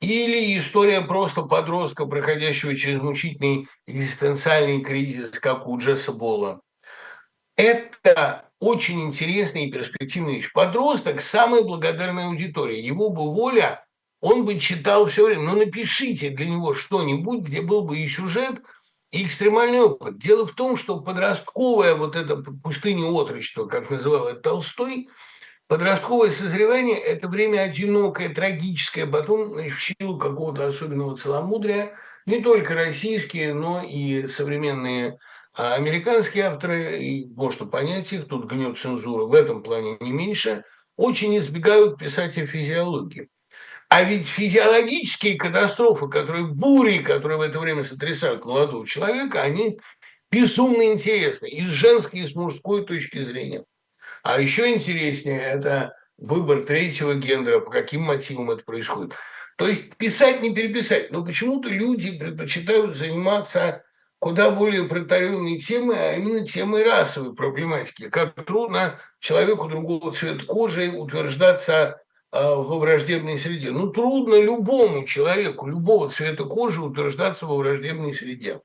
[0.00, 6.60] или история просто подростка, проходящего через мучительный экзистенциальный кризис, как у Джесса Болла.
[7.56, 10.52] Это очень интересная и перспективная вещь.
[10.52, 12.80] Подросток– самая благодарная аудитория.
[12.80, 13.84] Его бы воля,
[14.20, 15.42] он бы читал все время.
[15.42, 18.62] Но ну, напишите для него что-нибудь, где был бы и сюжет,
[19.12, 20.18] и экстремальный опыт.
[20.18, 25.08] Дело в том, что подростковая вот эта пустыня отрочества, как называл это Толстой–
[25.66, 31.96] Подростковое созревание– это время одинокое, трагическое, потом значит, в силу какого-то особенного целомудрия
[32.26, 35.18] не только российские, но и современные
[35.54, 40.64] а, американские авторы, и можно понять их, тут гнет цензура в этом плане не меньше,
[40.96, 43.28] очень избегают писать о физиологии.
[43.88, 49.78] А ведь физиологические катастрофы, которые бури, которые в это время сотрясают молодого человека, они
[50.32, 53.64] безумно интересны и с женской, и с мужской точки зрения.
[54.24, 59.14] А еще интереснее– это выбор третьего гендера, по каким мотивам это происходит.
[59.56, 63.84] То есть писать не переписать, но почему-то люди предпочитают заниматься
[64.24, 68.08] куда более протаренной темой, а именно темой расовой проблематики.
[68.08, 72.00] Как трудно человеку другого цвета кожи утверждаться
[72.30, 73.70] а, во враждебной среде.
[73.70, 78.62] Ну, трудно любому человеку, любого цвета кожи утверждаться во враждебной среде.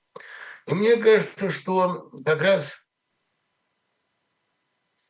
[0.66, 2.78] И мне кажется, что как раз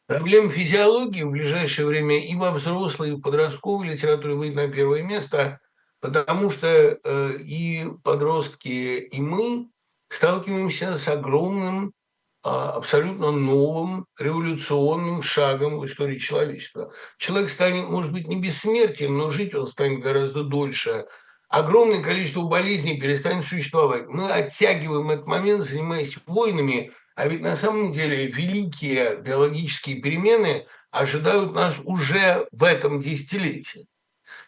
[0.08, 5.04] Проблема физиологии в ближайшее время и во взрослой, и в подростковой литературе выйдет на первое
[5.04, 5.60] место,
[6.00, 9.70] потому что э, и подростки, и мы
[10.10, 11.94] сталкиваемся с огромным,
[12.42, 16.92] а, абсолютно новым революционным шагом в истории человечества.
[17.18, 21.06] Человек станет, может быть, не бессмертием, но жить он станет гораздо дольше.
[21.50, 24.08] Огромное количество болезней перестанет существовать.
[24.08, 31.54] Мы оттягиваем этот момент, занимаясь войнами, а ведь на самом деле великие биологические перемены ожидают
[31.54, 33.88] нас уже в этом десятилетии.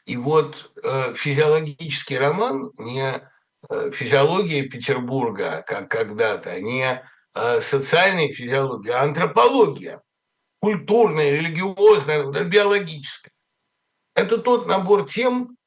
[0.05, 3.30] И вот э, физиологический роман, не
[3.70, 7.03] физиология Петербурга, как когда-то, не
[7.34, 10.01] э, социальная физиология, а антропология,
[10.59, 13.32] культурная, религиозная, биологическая.
[14.16, 15.57] Это тот набор тем,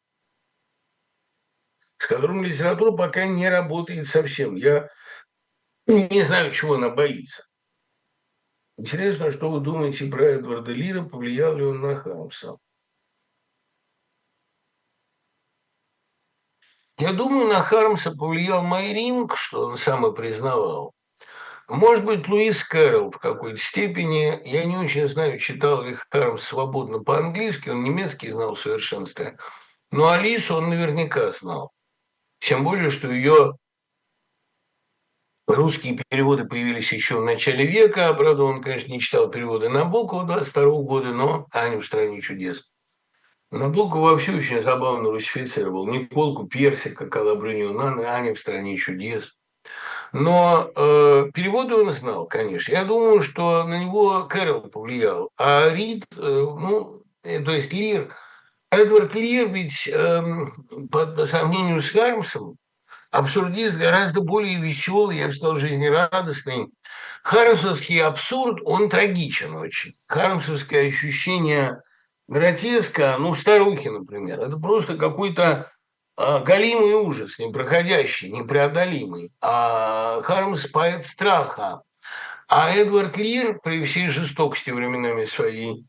[1.98, 4.56] с которым литература пока не работает совсем.
[4.56, 4.90] Я
[5.86, 7.44] не знаю, чего она боится.
[8.76, 12.56] Интересно, что вы думаете про Эдварда Лира, повлиял ли он на Хамса?
[16.98, 20.92] Я думаю, на Хармса повлиял Майринг, что он сам и признавал.
[21.68, 24.40] Может быть, Луис Кэрролл в какой-то степени.
[24.44, 29.36] Я не очень знаю, читал ли Хармс свободно по-английски, он немецкий знал в.
[29.90, 31.72] Но Алису он наверняка знал.
[32.40, 33.54] Тем более, что ее
[35.46, 38.14] Русские переводы появились еще в начале века.
[38.14, 42.64] Правда, он, конечно, не читал переводы Набокова 22 года, но «Аня в стране чудес».
[43.54, 45.86] Набоков вообще очень забавно русифицировал.
[45.86, 49.36] Николку Персика, Калабрыню Нана, Аня в стране чудес.
[50.12, 52.72] Но э, переводы он знал, конечно.
[52.72, 55.30] Я думаю, что на него Кэрол повлиял.
[55.38, 58.12] А Рид, э, ну, э, то есть Лир,
[58.72, 60.22] Эдвард Лир ведь э,
[60.90, 62.56] по, по сравнению с Хармсом,
[63.12, 66.72] абсурдист гораздо более веселый, я бы сказал, жизнерадостный.
[67.22, 69.94] Хармсовский абсурд, он трагичен очень.
[70.08, 71.80] Хармсовское ощущение
[72.28, 75.70] гротеска, ну, старухи, например, это просто какой-то
[76.16, 79.32] а, галимый ужас, непроходящий, непреодолимый.
[79.40, 81.82] А Хармс– поэт страха.
[82.48, 85.86] А Эдвард Лир, при всей жестокости временами своей,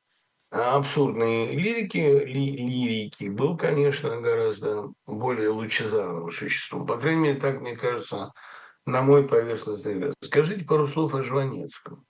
[0.50, 6.86] абсурдной лирики, ли, лирики был, конечно, гораздо более лучезарным существом.
[6.86, 8.32] По крайней мере, так мне кажется,
[8.86, 10.16] на мой поверхностный взгляд.
[10.22, 12.06] Скажите пару слов о Жванецком.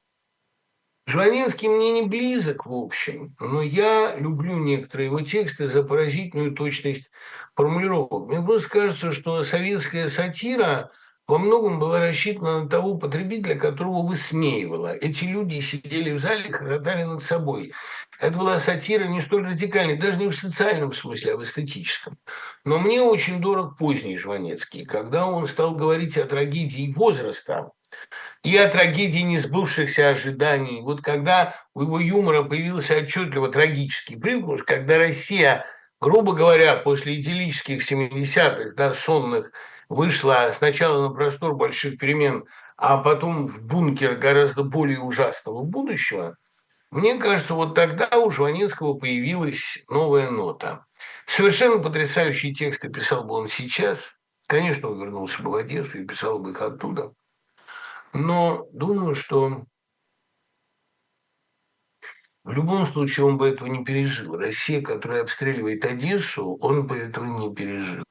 [1.08, 7.10] Жванецкий мне не близок, в общем, но я люблю некоторые его тексты за поразительную точность
[7.56, 8.28] формулировок.
[8.28, 10.92] Мне просто кажется, что советская сатира–
[11.28, 14.96] во многом была рассчитана на того потребителя, которого высмеивала.
[14.96, 17.74] Эти люди сидели в зале, хохотали над собой.
[18.20, 22.20] Это была сатира не столь радикальная, даже не в социальном смысле, а в эстетическом.
[22.64, 27.72] Но мне очень дорог поздний Жванецкий, когда он стал говорить о трагедии возраста
[28.44, 30.82] и о трагедии несбывшихся ожиданий.
[30.82, 35.66] Вот когда у его юмора появился отчетливо трагический привкус, когда Россия,
[36.00, 39.52] грубо говоря, после идиллических 70-х, да, сонных,
[39.90, 42.46] вышла сначала на простор больших перемен,
[42.78, 46.38] а потом в бункер гораздо более ужасного будущего,
[46.92, 50.86] мне кажется, вот тогда у Жванецкого появилась новая нота.
[51.26, 54.12] Совершенно потрясающие тексты писал бы он сейчас.
[54.48, 57.12] Конечно, он вернулся бы в Одессу и писал бы их оттуда.
[58.16, 59.66] Но думаю, что
[62.46, 64.38] в любом случае он бы этого не пережил.
[64.38, 68.06] Россия, которая обстреливает Одессу, он бы этого не пережил.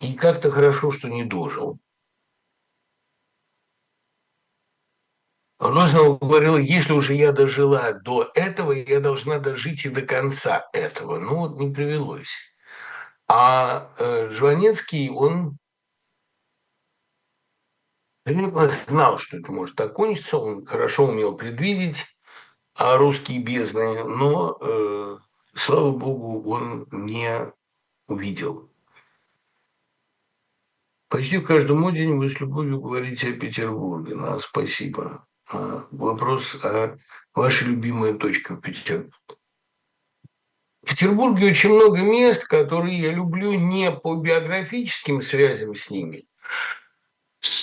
[0.00, 1.78] И как-то хорошо, что не дожил.
[5.60, 11.20] Розанова говорила, если уже я дожила до этого, я должна дожить и до конца этого.
[11.20, 12.32] Ну вот не привелось.
[13.28, 15.58] А э, Жванецкий, он
[18.22, 22.06] примерно знал, что это может так он хорошо умел предвидеть
[22.80, 25.18] а русские бездны, но, э,
[25.54, 27.52] слава богу, он не
[28.08, 28.70] увидел.
[31.08, 34.14] Почти в каждом день вы с любовью говорите о Петербурге.
[34.14, 35.26] На, спасибо.
[35.52, 36.96] А, вопрос о
[37.34, 39.12] вашей любимой точке в Петербурге.
[40.82, 46.26] В Петербурге очень много мест, которые я люблю не по биографическим связям с ними,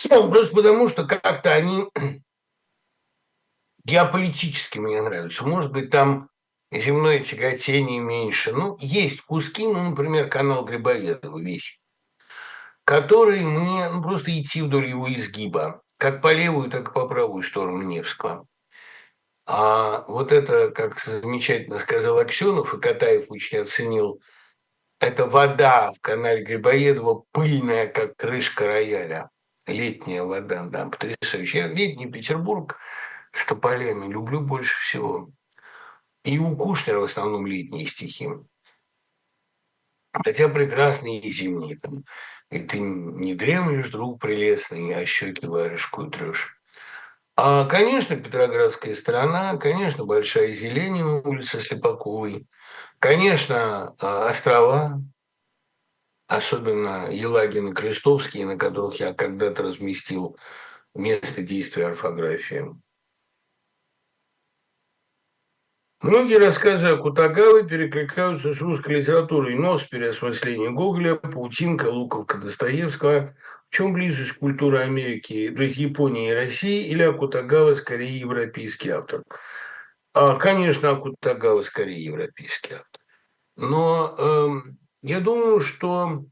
[0.10, 1.86] просто потому что как-то они
[3.84, 5.46] геополитически мне нравится.
[5.46, 6.30] Может быть, там
[6.72, 8.52] земное тяготение меньше.
[8.52, 11.80] Ну, есть куски, ну, например, канал Грибоедова весь,
[12.84, 17.44] который мне ну, просто идти вдоль его изгиба, как по левую, так и по правую
[17.44, 18.48] сторону Невского.
[19.46, 24.22] А вот это, как замечательно сказал Аксенов, и Катаев очень оценил,
[25.00, 29.30] это вода в канале Грибоедова, пыльная, как крышка рояля.
[29.68, 31.68] Летняя вода, да, потрясающая.
[31.68, 32.78] Летний Петербург
[33.34, 35.30] с тополями люблю больше всего.
[36.24, 38.30] И у Кушнера в основном летние стихи.
[40.14, 41.78] Хотя прекрасные и зимние.
[41.78, 42.06] Там,
[42.50, 46.58] и ты не дремлешь, друг прелестный, а щеки варежку трешь.
[47.36, 52.48] А, конечно, Петроградская сторона, конечно, Большая Зелень, улица Слепаковой,
[53.00, 55.04] конечно, а, острова,
[56.28, 60.38] особенно Елагин и Крестовский, на которых я когда-то разместил
[60.94, 62.76] место действия орфографии.
[66.02, 69.56] Многие рассказы о Кутагаве перекликаются с русской литературой.
[69.56, 73.36] Нос переосмысление Гоголя, Паутинка, Луковка Достоевского.
[73.70, 79.24] В чем близость культуры Америки, то есть Японии и России, или Акутагава скорее европейский автор?
[80.14, 83.02] А, конечно, Акутагава скорее европейский автор.
[83.56, 84.48] Но э,
[85.02, 86.26] я думаю, что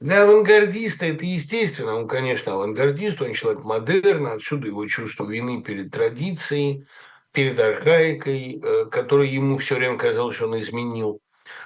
[0.00, 1.94] для авангардиста это естественно.
[1.94, 6.86] Он, конечно, авангардист, он человек модерна, отсюда его чувство вины перед традицией–
[7.32, 11.20] перед архаикой, э, которой ему все время казалось, что он изменил.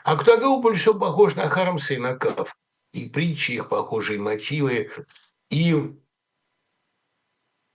[0.04, 2.54] А Ктагау больше всего похож на Хармса и на Кав.
[2.92, 4.90] И притчи их похожие мотивы,
[5.50, 5.94] и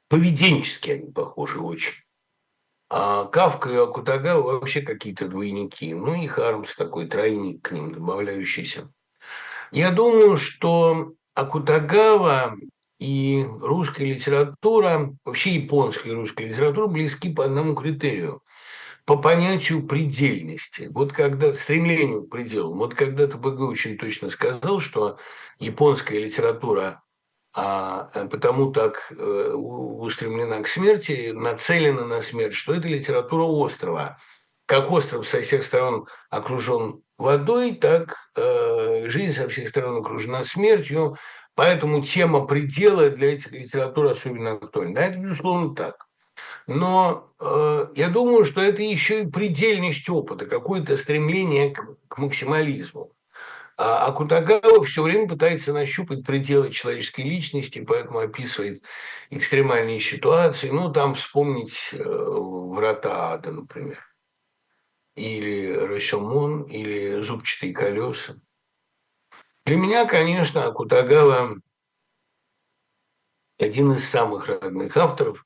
[0.09, 1.95] поведенчески они похожи очень.
[2.89, 5.93] А Кавка и Акутагава вообще какие-то двойники.
[5.93, 8.89] Ну и Хармс такой тройник к ним добавляющийся.
[9.71, 12.55] Я думаю, что Акутагава
[12.99, 18.41] и русская литература, вообще японская и русская литература близки по одному критерию–
[19.07, 20.89] по понятию предельности.
[20.91, 22.73] Вот когда стремлению к пределу.
[22.75, 25.17] Вот когда-то БГ очень точно сказал, что
[25.59, 27.01] японская литература
[27.57, 34.17] а, э, потому так э, устремлена к смерти, нацелена на смерть, что это литература острова.
[34.67, 41.17] Как остров со всех сторон окружен водой, так э, жизнь со всех сторон окружена смертью,
[41.57, 44.93] Поэтому тема предела для этих литератур особенно актуальна.
[44.93, 46.05] Да, это, безусловно, так.
[46.67, 53.11] Но э, я думаю, что это еще и предельность опыта, какое-то стремление к, к максимализму.
[53.77, 58.81] А, а Кутагава все время пытается нащупать пределы человеческой личности, поэтому описывает
[59.29, 60.69] экстремальные ситуации.
[60.69, 64.03] Ну, там вспомнить э, «Врата ада», например,
[65.15, 68.37] или «Рашомон», или «Зубчатые колеса».
[69.65, 71.61] Для меня, конечно, Акутагава
[73.59, 75.45] один из самых родных авторов,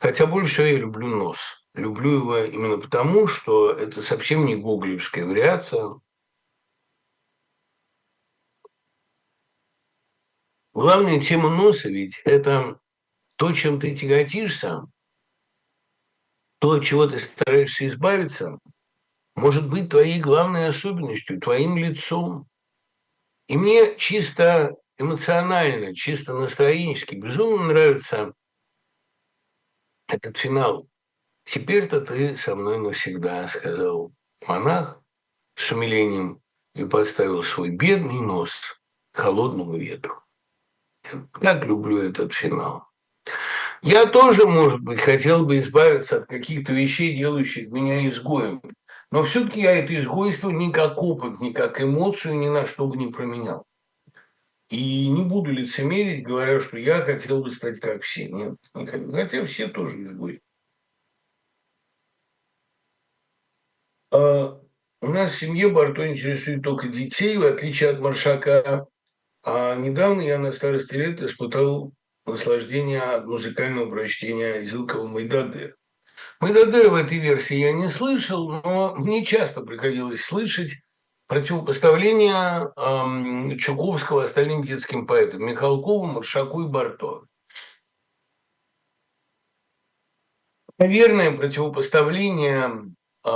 [0.00, 1.38] хотя больше я люблю нос.
[1.74, 6.00] Люблю его именно потому, что это совсем не гоголевская вариация.
[10.80, 12.78] Главная тема носа ведь это
[13.34, 14.86] то, чем ты тяготишься,
[16.60, 18.60] то, от чего ты стараешься избавиться,
[19.34, 22.46] может быть твоей главной особенностью, твоим лицом.
[23.48, 28.32] И мне чисто эмоционально, чисто настроенчески безумно нравится
[30.06, 30.88] этот финал.
[31.42, 34.12] «Теперь-то ты со мной навсегда»,— сказал
[34.46, 35.02] монах
[35.56, 36.40] с умилением
[36.76, 38.52] и поставил свой бедный нос
[39.12, 40.22] холодному ветру.
[41.04, 42.88] Я так люблю этот финал.
[43.82, 48.60] Я тоже, может быть, хотел бы избавиться от каких-то вещей, делающих меня изгоем.
[49.10, 52.96] Но все-таки я это изгойство ни как опыт, ни как эмоцию ни на что бы
[52.96, 53.64] не променял.
[54.68, 58.28] И не буду лицемерить, говоря, что я хотел бы стать как все.
[58.28, 59.12] Нет, не хотел.
[59.12, 60.42] Хотя все тоже изгои.
[64.10, 64.60] А
[65.00, 68.86] у нас в семье Барто интересует только детей, в отличие от Маршака.
[69.50, 71.94] А недавно я на старости лет испытал
[72.26, 75.74] наслаждение от музыкального прочтения Зилкова «Майдадыр».
[76.38, 80.72] «Майдадыр» в этой версии я не слышал, но мне часто приходилось слышать
[81.28, 87.22] противопоставление эм, Чуковского остальным детским поэтам Михалкову, Маршаку и Барто.
[90.76, 92.70] Наверное, противопоставление
[93.24, 93.30] э,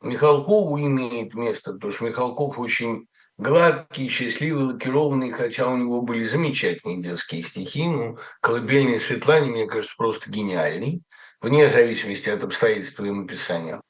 [0.00, 3.06] Михалкову имеет место, потому что Михалков очень
[3.38, 7.86] гладкий, счастливый, лакированный, хотя у него были замечательные детские стихи.
[7.86, 11.02] Ну, «Колыбельный Светлане», мне кажется, просто гениальный,
[11.40, 13.80] вне зависимости от обстоятельств и написания.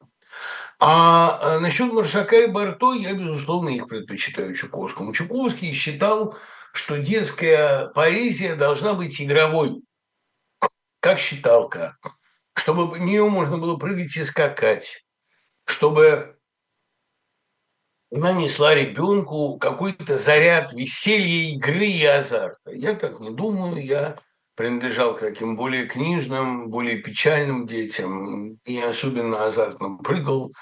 [0.80, 5.12] А, а насчет Маршака и Барто я, безусловно, их предпочитаю Чуковскому.
[5.12, 6.36] Чуковский считал,
[6.72, 9.82] что детская поэзия должна быть игровой,
[11.00, 11.96] как считалка,
[12.54, 15.04] чтобы в нее можно было прыгать и скакать,
[15.64, 16.33] чтобы
[18.14, 22.70] она несла ребенку какой-то заряд веселья, игры и азарта.
[22.70, 24.18] Я так не думаю, я
[24.54, 30.52] принадлежал к таким более книжным, более печальным детям и особенно азартно прыгал.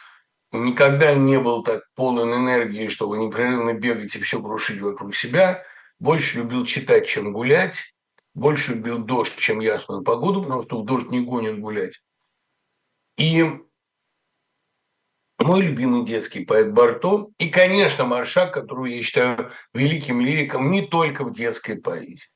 [0.50, 5.62] Никогда не был так полон энергии, чтобы непрерывно бегать и все крушить вокруг себя.
[5.98, 7.76] Больше любил читать, чем гулять.
[8.34, 12.00] Больше любил дождь, чем ясную погоду, потому что дождь не гонит гулять.
[13.18, 13.44] И
[15.42, 21.24] мой любимый детский поэт Барто и, конечно, Маршак, которого я считаю великим лириком не только
[21.24, 22.28] в детской поэзии.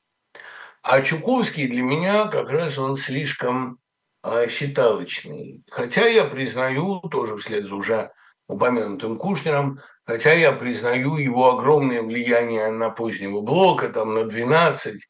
[0.83, 3.79] А Чуковский для меня как раз он слишком
[4.23, 5.63] а, считалочный.
[5.69, 8.11] Хотя я признаю, тоже вслед за уже
[8.47, 15.01] упомянутым Кушнером, хотя я признаю его огромное влияние на позднего блока, там на 12,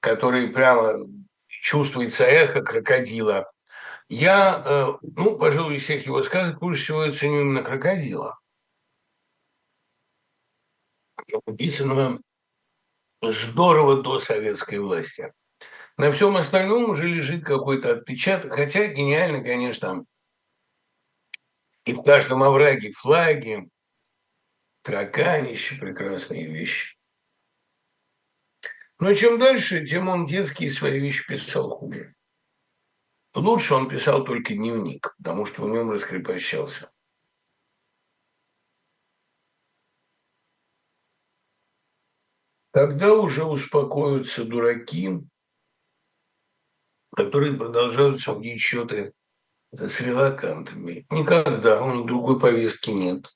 [0.00, 1.06] который прямо
[1.48, 3.51] чувствуется эхо крокодила.
[4.14, 8.38] Я, э, ну, пожалуй, из всех его сказок больше всего ценю именно крокодила.
[11.46, 12.20] Написано
[13.22, 15.32] здорово до советской власти.
[15.96, 20.04] На всем остальном уже лежит какой-то отпечаток, хотя гениально, конечно,
[21.86, 23.66] и в каждом овраге флаги,
[24.82, 26.98] тараканище, прекрасные вещи.
[28.98, 32.14] Но чем дальше, тем он детские свои вещи писал хуже.
[33.34, 36.92] Лучше он писал только дневник, потому что в нем раскрепощался.
[42.72, 45.20] Когда уже успокоятся дураки,
[47.14, 49.14] которые продолжают сводить счеты
[49.72, 51.06] с релакантами?
[51.10, 53.34] Никогда, у них другой повестки нет.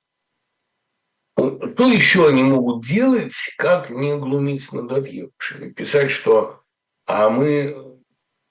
[1.36, 5.72] Что еще они могут делать, как не глумиться над отъехавшими?
[5.72, 6.62] Писать, что
[7.04, 7.95] а мы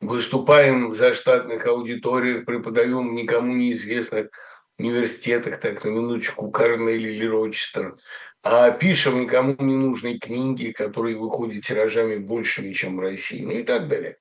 [0.07, 4.30] выступаем в заштатных аудиториях, преподаем никому неизвестных
[4.77, 7.98] университетах, так на минуточку, Корнель или Рочестер,
[8.44, 13.64] а пишем никому не нужные книги, которые выходят тиражами большими, чем в России, ну и
[13.64, 14.18] так далее.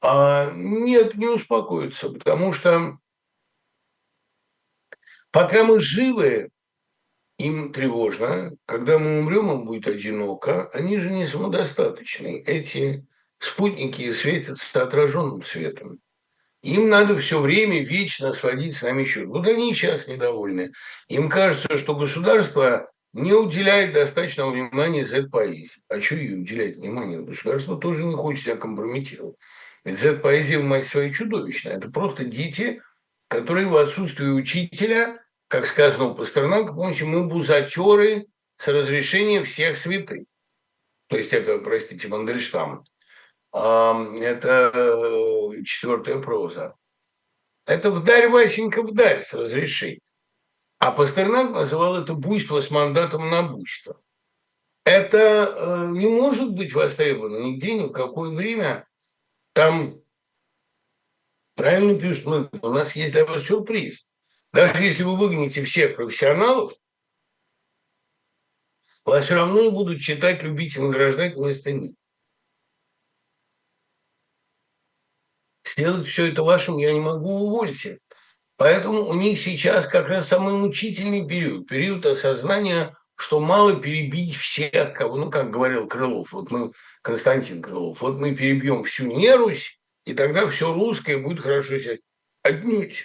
[0.00, 2.98] А нет, не успокоится, потому что
[5.32, 6.50] пока мы живы,
[7.38, 12.42] им тревожно, когда мы умрем, им будет одиноко, они же не самодостаточны.
[12.44, 13.06] Эти
[13.38, 16.00] спутники светятся отраженным светом.
[16.62, 19.26] Им надо все время вечно сводить с нами счет.
[19.26, 20.72] Вот они сейчас недовольны.
[21.08, 25.80] Им кажется, что государство не уделяет достаточного внимания Z-поэзии.
[25.88, 27.20] А что ей уделять внимание?
[27.20, 29.36] Государство тоже не хочет себя компрометировать.
[29.84, 31.76] Ведь Z-поэзия в мать своей чудовищная.
[31.76, 32.82] Это просто дети,
[33.28, 40.24] которые в отсутствии учителя, как сказано у Пастернака, помните, мы бузатеры с разрешения всех святых.
[41.06, 42.84] То есть это, простите, Мандельштам.
[43.52, 46.74] Это э, четвертая проза.
[47.66, 50.00] Это вдарь, Васенька, вдарь с разрешения.
[50.78, 54.00] А Пастернак называл это буйство с мандатом на буйство.
[54.84, 58.86] Это э, не может быть востребовано нигде, ни в какое время.
[59.52, 60.00] Там
[61.56, 64.06] правильно пишут, мы, у нас есть для вас сюрприз.
[64.52, 66.72] Даже если вы выгоните всех профессионалов,
[69.04, 71.97] вас все равно будут читать, любить и награждать вместо них.
[75.68, 77.98] Сделать все это вашим я не могу, увольте.
[78.56, 84.94] Поэтому у них сейчас как раз самый мучительный период, период осознания, что мало перебить всех,
[84.94, 86.72] кого, ну, как говорил Крылов, вот мы,
[87.02, 91.98] Константин Крылов, вот мы перебьем всю нерусь, и тогда все русское будет хорошо себя
[92.42, 93.04] отнюдь.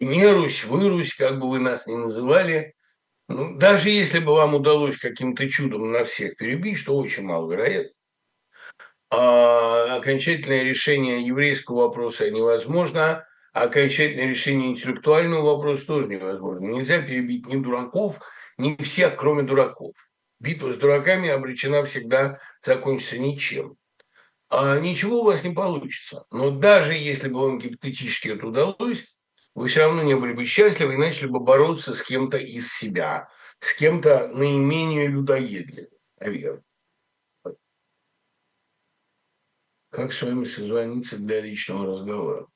[0.00, 2.74] Не Русь, вырусь, как бы вы нас ни называли,
[3.28, 7.92] ну, даже если бы вам удалось каким-то чудом на всех перебить, что очень маловероятно,
[9.96, 16.66] окончательное решение еврейского вопроса невозможно, а окончательное решение интеллектуального вопроса тоже невозможно.
[16.66, 18.16] Нельзя перебить ни дураков,
[18.58, 19.94] ни всех, кроме дураков.
[20.40, 23.76] Битва с дураками обречена всегда закончиться ничем.
[24.50, 26.24] А ничего у вас не получится.
[26.30, 29.04] Но даже если бы вам гипотетически это удалось,
[29.54, 33.28] вы все равно не были бы счастливы и начали бы бороться с кем-то из себя,
[33.60, 36.62] с кем-то наименее людоедливым, наверное.
[39.94, 42.48] Как с вами созвониться для личного разговора?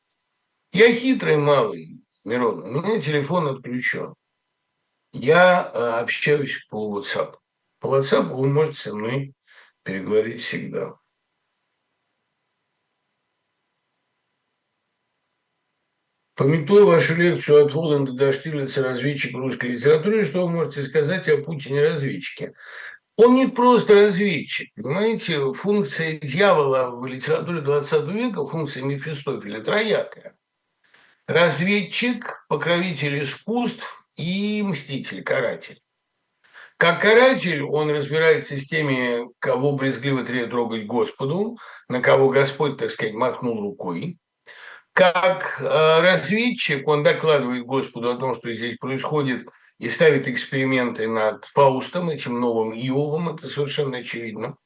[0.73, 4.15] Я хитрый малый, Мирон, у меня телефон отключен.
[5.13, 7.37] Я э, общаюсь по WhatsApp.
[7.79, 9.35] По WhatsApp вы можете со мной
[9.85, 10.97] переговорить всегда.
[16.35, 21.39] Пометуя вашу лекцию от Воланда до Штирлица «Разведчик русской литературы», что вы можете сказать о
[21.39, 22.55] Путине-разведчике?
[23.19, 24.73] Он не просто разведчик.
[24.77, 30.37] Понимаете, функция дьявола в литературе 20 века, функция Мефистофеля троякая.
[31.27, 35.81] Разведчик, покровитель искусств и мститель, каратель.
[36.77, 41.59] Как каратель он разбирается с теми, кого брезгливо трогать Господу,
[41.89, 44.17] на кого Господь, так сказать, махнул рукой
[44.99, 49.47] как э, разведчик, он докладывает Господу о том, что здесь происходит,
[49.79, 54.57] и ставит эксперименты над Фаустом, этим новым Иовом, это совершенно очевидно.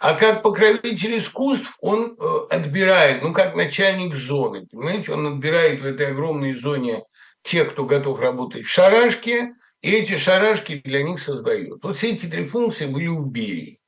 [0.00, 5.84] А как покровитель искусств он э, отбирает, ну, как начальник зоны, понимаете, он отбирает в
[5.84, 7.04] этой огромной зоне
[7.42, 9.52] тех, кто готов работать в шарашке,
[9.82, 11.82] и эти шарашки для них создает.
[11.82, 13.78] Вот все эти три функции были у Берии.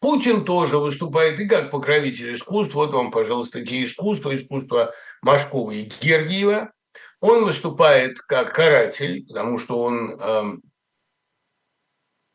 [0.00, 2.74] Путин тоже выступает и как покровитель искусств.
[2.74, 4.92] Вот вам, пожалуйста, те искусства, искусства
[5.22, 6.72] Машкова и Гергиева.
[7.20, 10.62] Он выступает как каратель, потому что он, эм,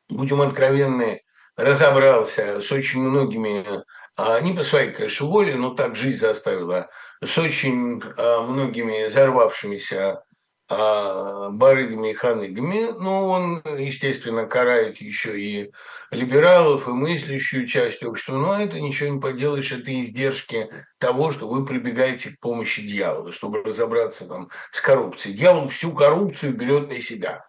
[0.10, 1.22] будем откровенны,
[1.56, 3.84] разобрался с очень многими,
[4.18, 6.90] а, не по своей, конечно, воле, но так жизнь заставила,
[7.24, 10.24] с очень а, многими взорвавшимися
[10.70, 15.72] а, барыгами и ханыгами, но он, естественно, карает еще и
[16.12, 20.70] либералов, и мыслящую часть общества, но это ничего не поделаешь, это издержки
[21.00, 25.38] того, что вы прибегаете к помощи дьявола, чтобы разобраться там с коррупцией.
[25.38, 27.46] Дьявол всю коррупцию берет на себя.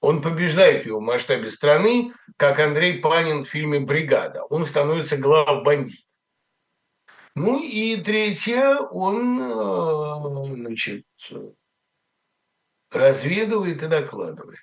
[0.00, 4.42] Он побеждает ее в масштабе страны, как Андрей Панин в фильме «Бригада».
[4.44, 6.00] Он становится глав бандит.
[7.34, 11.06] Ну и третье, он э, значит,
[12.90, 14.60] разведывает и докладывает.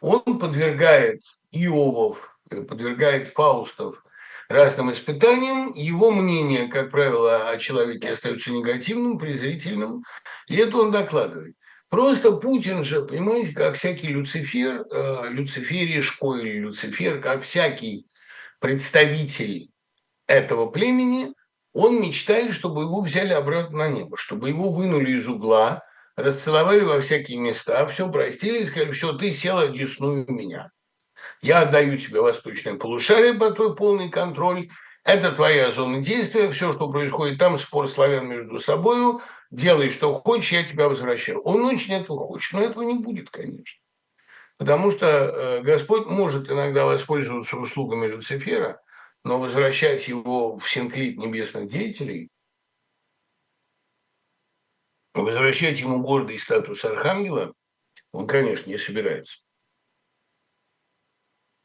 [0.00, 1.22] Он подвергает
[1.52, 4.04] Иовов, подвергает Фаустов
[4.48, 5.72] разным испытаниям.
[5.72, 10.04] Его мнение, как правило, о человеке остается негативным, презрительным,
[10.48, 11.56] и это он докладывает.
[11.88, 18.06] Просто Путин же, понимаете, как всякий Люцифер, э, Люциферишко или Люцифер, как всякий
[18.60, 19.68] представитель
[20.26, 21.34] этого племени,
[21.74, 25.82] он мечтает, чтобы его взяли обратно на небо, чтобы его вынули из угла,
[26.16, 30.70] расцеловали во всякие места, все простили и сказали, все, ты села одесную меня.
[31.42, 34.70] Я отдаю тебе восточное полушарие по твой полный контроль,
[35.04, 39.20] это твоя зона действия, все, что происходит там, спор славян между собой,
[39.50, 41.40] делай, что хочешь, я тебя возвращаю.
[41.42, 43.80] Он очень этого хочет, но этого не будет, конечно.
[44.58, 48.80] Потому что э, Господь может иногда воспользоваться услугами Люцифера,
[49.24, 52.30] но возвращать его в синклит небесных деятелей
[55.14, 57.52] Возвращать ему гордый статус архангела
[58.12, 59.38] он, конечно, не собирается.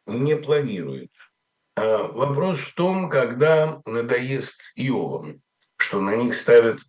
[0.08, 1.12] Не планирует.
[1.76, 5.42] А вопрос в том, когда надоест Иовам,
[5.76, 6.80] что на них ставят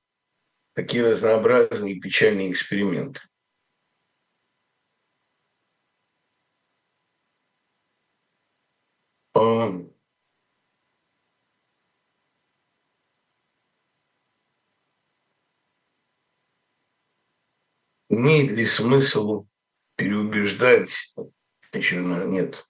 [0.74, 3.20] такие разнообразные печальные эксперименты.
[9.34, 9.68] А
[18.10, 19.46] Имеет ли смысл
[19.96, 21.14] переубеждать?
[21.72, 22.67] Очевидно, нет.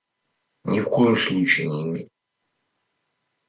[0.68, 2.08] Ни в коем случае не имеет.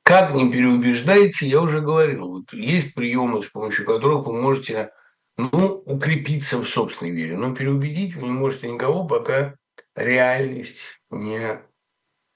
[0.03, 2.29] Как не переубеждаете, я уже говорил.
[2.29, 4.91] Вот есть приемы, с помощью которых вы можете
[5.37, 7.35] ну, укрепиться в собственной вере.
[7.35, 9.55] Но переубедить вы не можете никого, пока
[9.95, 11.61] реальность не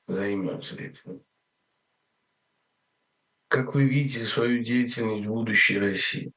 [0.07, 1.21] займется этим.
[3.47, 6.33] Как вы видите свою деятельность в будущей России?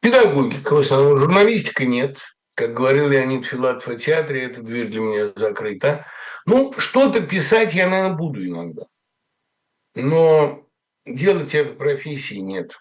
[0.00, 2.18] Педагогика в основном, журналистика нет.
[2.54, 6.06] Как говорил Леонид Филатов о театре, эта дверь для меня закрыта.
[6.46, 8.82] Ну, что-то писать я, наверное, буду иногда.
[9.94, 10.66] Но
[11.06, 12.72] делать это профессии нет.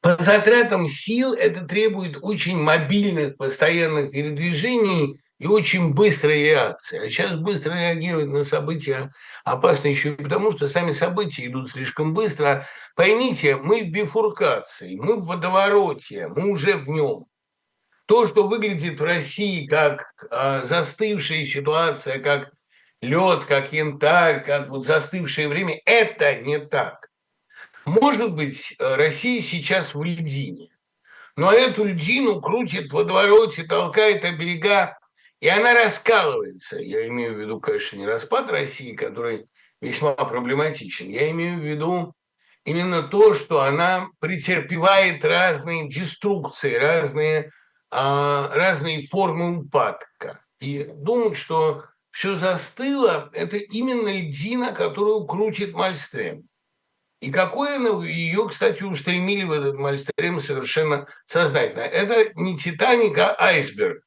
[0.00, 7.06] По затратам сил это требует очень мобильных, постоянных передвижений и очень быстрой реакции.
[7.06, 9.10] А сейчас быстро реагировать на события
[9.44, 12.66] опасно еще и потому, что сами события идут слишком быстро.
[12.96, 17.24] Поймите, мы в бифуркации, мы в водовороте, мы уже в нем.
[18.06, 22.52] То, что выглядит в России как э, застывшая ситуация, как
[23.00, 27.08] лед, как янтарь, как вот застывшее время, это не так.
[27.86, 30.70] Может быть, э, Россия сейчас в льдине,
[31.36, 34.98] но эту льдину крутит в водовороте, толкает о берега,
[35.40, 36.78] и она раскалывается.
[36.78, 39.46] Я имею в виду, конечно, не распад России, который
[39.80, 41.08] весьма проблематичен.
[41.08, 42.14] Я имею в виду
[42.64, 47.50] именно то, что она претерпевает разные деструкции, разные,
[47.94, 50.40] разные формы упадка.
[50.60, 56.48] И думать, что все застыло, это именно льдина, которую крутит Мальстрем.
[57.20, 61.80] И какое ее, кстати, устремили в этот Мальстрем совершенно сознательно.
[61.80, 64.02] Это не Титаник, а айсберг.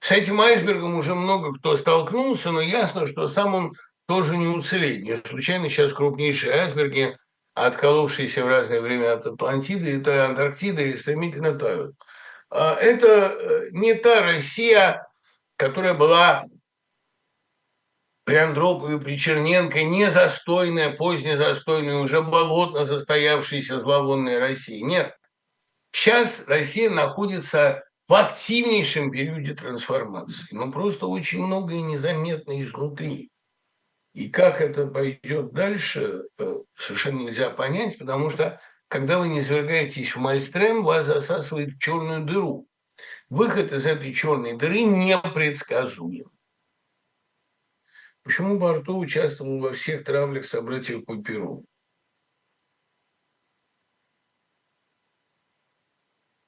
[0.00, 3.72] С этим айсбергом уже много кто столкнулся, но ясно, что сам он
[4.06, 5.02] тоже не уцелеет.
[5.02, 7.16] Не случайно сейчас крупнейшие айсберги,
[7.54, 11.96] отколовшиеся в разное время от Атлантиды и той Антарктиды, стремительно тают.
[12.50, 15.08] А это э, не та Россия,
[15.56, 16.44] которая была
[18.24, 24.84] при Андропове, при Черненко, не застойная, позднезастойная, уже болотно застоявшаяся зловонная Россия.
[24.84, 25.16] Нет.
[25.92, 30.46] Сейчас Россия находится в активнейшем периоде трансформации.
[30.50, 33.30] Но просто очень многое незаметно изнутри.
[34.12, 38.60] И как это пойдет дальше, э, совершенно нельзя понять, потому что
[38.90, 42.66] когда вы не звергаетесь в Мальстрем, вас засасывает в черную дыру.
[43.28, 46.28] Выход из этой черной дыры непредсказуем.
[48.24, 51.64] Почему Барто участвовал во всех травлях собратьев по Перу?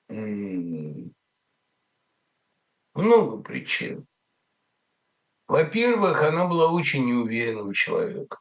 [0.08, 1.12] Много
[3.40, 4.04] причин.
[5.46, 8.40] Во-первых, она была очень неуверенным человеком.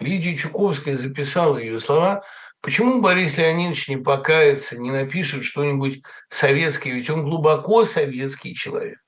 [0.00, 2.24] Лидия Чуковская записала ее слова.
[2.68, 6.92] Почему Борис Леонидович не покается, не напишет что-нибудь советское?
[6.92, 8.98] Ведь он глубоко советский человек.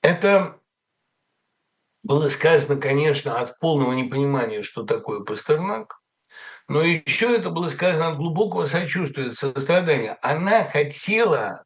[0.00, 0.60] Это
[2.04, 5.98] было сказано, конечно, от полного непонимания, что такое Пастернак,
[6.68, 10.16] но еще это было сказано от глубокого сочувствия, сострадания.
[10.22, 11.64] Она хотела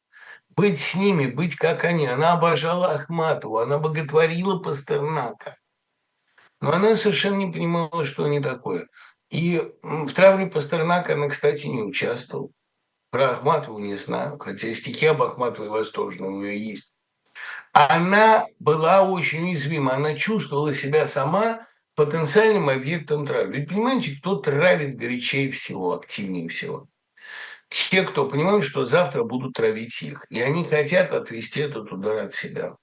[0.49, 2.07] быть с ними, быть как они.
[2.07, 5.59] Она обожала Ахматову, она боготворила Пастернака.
[6.63, 8.89] Но она совершенно не понимала, что они такое.
[9.31, 12.51] И в травле Пастернака она, кстати, не участвовала.
[13.11, 16.93] Про Ахматову не знаю, хотя стихи об Ахматовой восторженно у нее есть
[17.79, 23.59] она была очень уязвима, она чувствовала себя сама потенциальным объектом травли.
[23.59, 26.89] Ведь понимаете, кто травит горячее всего, активнее всего?
[27.69, 32.35] Те, кто понимают, что завтра будут травить их, и они хотят отвести этот удар от
[32.35, 32.77] себя.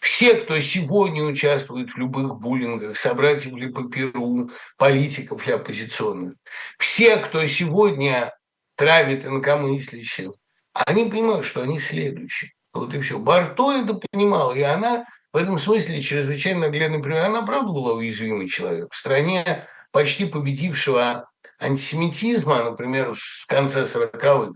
[0.00, 6.34] Все, кто сегодня участвует в любых буллингах, собратьев ли по Перу, политиков ли оппозиционных,
[6.78, 8.34] все, кто сегодня
[8.76, 10.30] травит инакомыслящих,
[10.72, 12.52] они понимают, что они следующие.
[12.72, 13.18] Вот и все.
[13.18, 17.24] Барто это понимал, и она в этом смысле чрезвычайно наглядный пример.
[17.26, 18.88] Она, правда, была уязвимый человек.
[18.92, 21.28] В стране почти победившего
[21.58, 24.52] антисемитизма, например, в конце 40-х,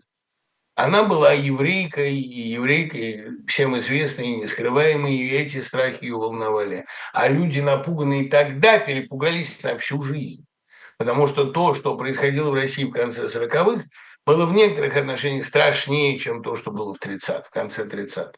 [0.74, 6.86] она была еврейкой, и еврейкой всем известной и нескрываемой, и эти страхи ее волновали.
[7.12, 10.44] А люди, напуганные тогда, перепугались на всю жизнь.
[10.98, 13.84] Потому что то, что происходило в России в конце 40-х,
[14.26, 18.32] было в некоторых отношениях страшнее, чем то, что было в 30 в конце 30-х.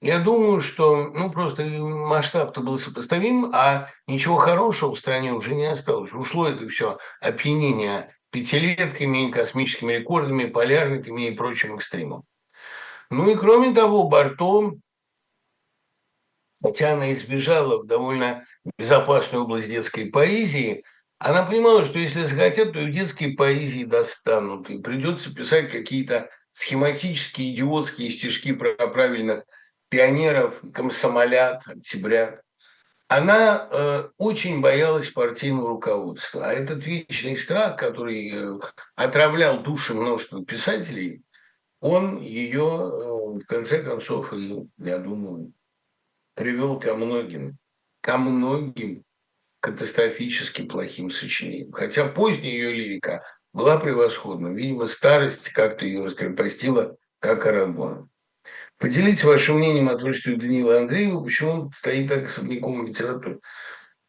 [0.00, 5.64] Я думаю, что ну, просто масштаб-то был сопоставим, а ничего хорошего в стране уже не
[5.64, 6.12] осталось.
[6.12, 12.24] Ушло это все опьянение пятилетками, космическими рекордами, полярниками и прочим экстримом.
[13.08, 14.72] Ну и кроме того, Барто,
[16.60, 18.44] хотя она избежала в довольно
[18.76, 20.82] безопасную область детской поэзии,
[21.18, 26.28] она понимала, что если захотят, то и в детской поэзии достанут, и придется писать какие-то
[26.50, 29.44] схематические, идиотские стишки про правильных
[29.90, 32.43] пионеров, комсомолят, октябрят.
[33.08, 36.46] Она э, очень боялась партийного руководства.
[36.46, 38.58] А этот вечный страх, который э,
[38.94, 41.22] отравлял души множества писателей,
[41.80, 44.32] он ее, э, в конце концов,
[44.78, 45.52] я думаю,
[46.34, 47.58] привел ко многим,
[48.00, 49.04] ко многим
[49.60, 51.72] катастрофически плохим сочинением.
[51.72, 53.22] Хотя поздняя ее лирика
[53.52, 54.48] была превосходна.
[54.48, 58.10] Видимо, старость как-то ее раскрепостила, как Арагон.
[58.78, 63.38] Поделитесь вашим мнением о творчестве Даниила Андреева, почему он стоит так особняком в литературе.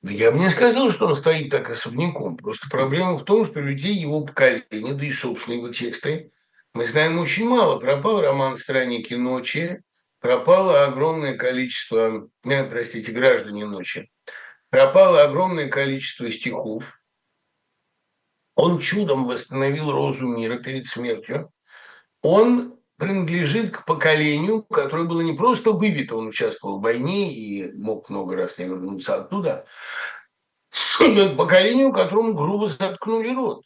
[0.02, 2.38] Я бы не сказал, что он стоит так особняком.
[2.38, 6.32] Просто проблема в том, что людей его поколения, да и собственно его тексты,
[6.74, 7.80] мы знаем очень мало.
[7.80, 9.82] Пропал роман «Странники ночи»,
[10.20, 14.12] пропало огромное количество, нет, простите, «Граждане ночи»,
[14.70, 16.84] пропало огромное количество стихов.
[18.56, 21.52] Он чудом восстановил розу мира перед смертью.
[22.22, 28.10] Он принадлежит к поколению, которое было не просто выбито, он участвовал в войне и мог
[28.10, 29.66] много раз не вернуться оттуда,
[31.00, 33.66] но к поколению, которому грубо заткнули рот.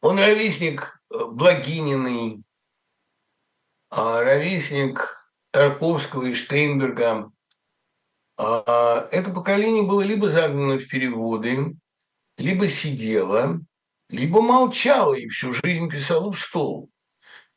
[0.00, 2.42] Он ровесник э, Благининой,
[3.90, 7.30] а ровесник Тарковского и Штейнберга.
[8.36, 11.76] А, это поколение было либо загнано в переводы,
[12.36, 13.60] либо сидело,
[14.12, 16.90] либо молчала и всю жизнь писала в стол.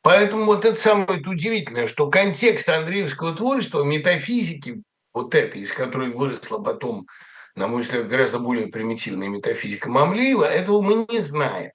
[0.00, 6.58] Поэтому вот это самое удивительное, что контекст Андреевского творчества, метафизики, вот этой, из которой выросла
[6.58, 7.06] потом,
[7.54, 11.72] на мой взгляд, гораздо более примитивная метафизика Мамлеева, этого мы не знаем.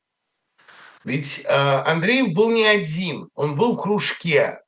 [1.04, 4.62] Ведь э, Андреев был не один, он был в кружке.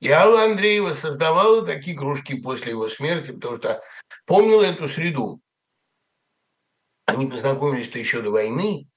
[0.00, 3.80] И Алла Андреева создавала такие кружки после его смерти, потому что
[4.26, 5.40] помнила эту среду.
[7.06, 8.88] Они познакомились-то еще до войны,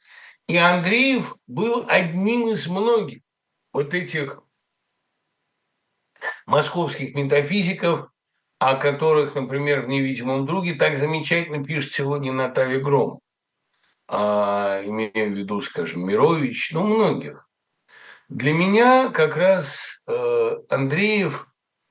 [0.50, 3.22] и Андреев был одним из многих
[3.72, 4.42] вот этих
[6.48, 8.10] московских метафизиков,
[8.58, 13.20] о которых, например, в «Невидимом друге» так замечательно пишет сегодня Наталья Гром,
[14.08, 17.48] а, имея в виду, скажем, Мирович, ну, многих.
[18.28, 19.78] Для меня как раз
[20.08, 21.48] э, Андреев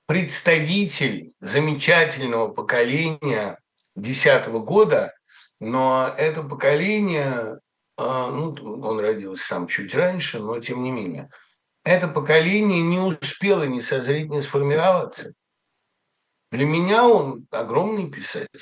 [0.06, 3.60] представитель замечательного поколения
[3.94, 5.14] десятого года,
[5.60, 7.60] но это поколение
[7.98, 11.30] ну, он родился сам чуть раньше, но тем не менее.
[11.84, 15.32] Это поколение не успело ни созреть, ни сформироваться.
[16.50, 18.60] Для меня он огромный писатель.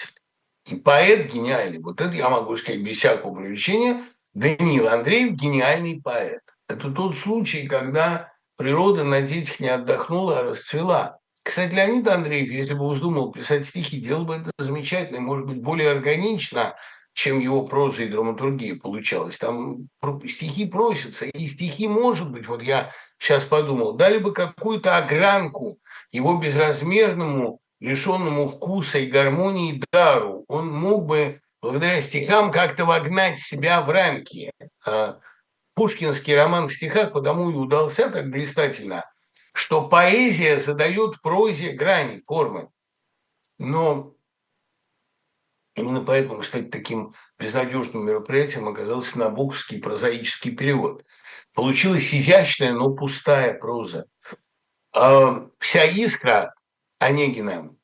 [0.66, 1.78] И поэт гениальный.
[1.78, 4.04] Вот это я могу сказать без всякого привлечения.
[4.34, 6.42] Даниил Андреев– гениальный поэт.
[6.68, 11.18] Это тот случай, когда природа на детях не отдохнула, а расцвела.
[11.42, 15.90] Кстати, Леонид Андреев, если бы вздумал писать стихи, делал бы это замечательно, может быть, более
[15.90, 16.74] органично,
[17.16, 19.38] чем его проза и драматургия получалось.
[19.38, 19.88] Там
[20.28, 25.78] стихи просятся, и стихи, может быть, вот я сейчас подумал, дали бы какую-то огранку
[26.12, 30.44] его безразмерному, лишенному вкуса и гармонии дару.
[30.48, 34.52] Он мог бы благодаря стихам как-то вогнать себя в рамки.
[34.86, 35.18] А
[35.72, 39.10] пушкинский роман в стихах потому и удался так блистательно,
[39.54, 42.68] что поэзия задает прозе грани, формы.
[43.58, 44.15] Но
[45.76, 51.04] Именно поэтому, кстати, таким безнадежным мероприятием оказался набоковский прозаический перевод.
[51.52, 54.06] Получилась изящная, но пустая проза.
[54.92, 56.54] А вся искра
[56.98, 57.76] Онегина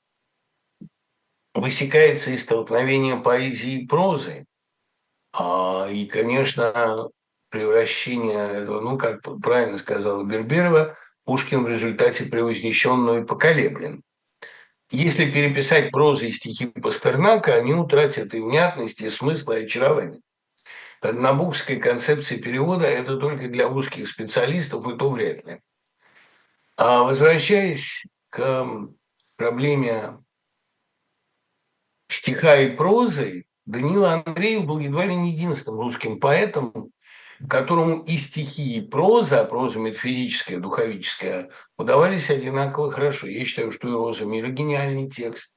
[1.54, 4.46] высекается из столкновения поэзии и прозы.
[5.34, 7.10] А, и, конечно,
[7.50, 14.02] превращение, ну, как правильно сказала Берберова, Пушкин в результате превознесен, но и поколеблен.
[14.92, 20.20] Если переписать прозу и стихи Пастернака, они утратят и внятность, и смысл, и очарование.
[21.02, 25.60] Набукская концепция перевода– это только для узких специалистов, и то вряд ли.
[26.76, 28.66] А возвращаясь к
[29.36, 30.18] проблеме
[32.08, 36.90] стиха и прозы, Даниил Андреев был едва ли не единственным русским поэтом,
[37.48, 43.26] которому и стихи, и проза, а проза метафизическая, духовическая, удавались одинаково хорошо.
[43.26, 45.50] Я считаю, что и «Роза мира»– гениальный текст.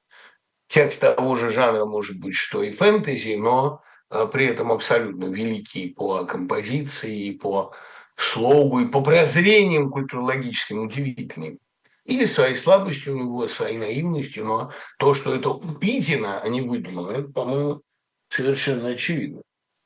[0.67, 5.89] Текст того же жанра может быть, что и фэнтези, но а, при этом абсолютно великий
[5.89, 7.73] по композиции, и по
[8.15, 11.59] слогу, и по прозрениям культурологическим, удивительный.
[12.05, 17.11] Или своей слабостью у него, своей наивностью, но то, что это увидено, а не выдумано,
[17.11, 17.81] это, по-моему,
[18.29, 19.41] совершенно очевидно.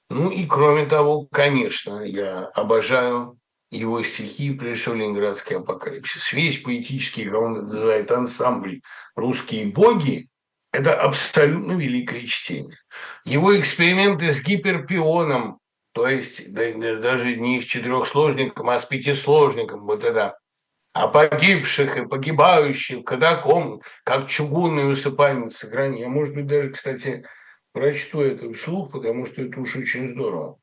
[0.10, 3.38] Ну и кроме того, конечно, я обожаю
[3.72, 6.34] его стихи, прежде всего «Ленинградский апокалипсис».
[6.34, 8.82] Весь поэтический, как он называет, ансамбль
[9.16, 10.28] «Русские боги»–
[10.74, 12.78] это абсолютно великое чтение.
[13.26, 15.60] Его эксперименты с гиперпионом,
[15.92, 20.40] то есть даже не с четырехсложником, а с пятисложником, вот это
[20.94, 26.02] о погибших и погибающих катакомб, как чугунные усыпальницы грани.
[26.02, 27.26] Я, может быть, даже, кстати,
[27.80, 30.60] прочту это вслух, потому что это уж очень здорово.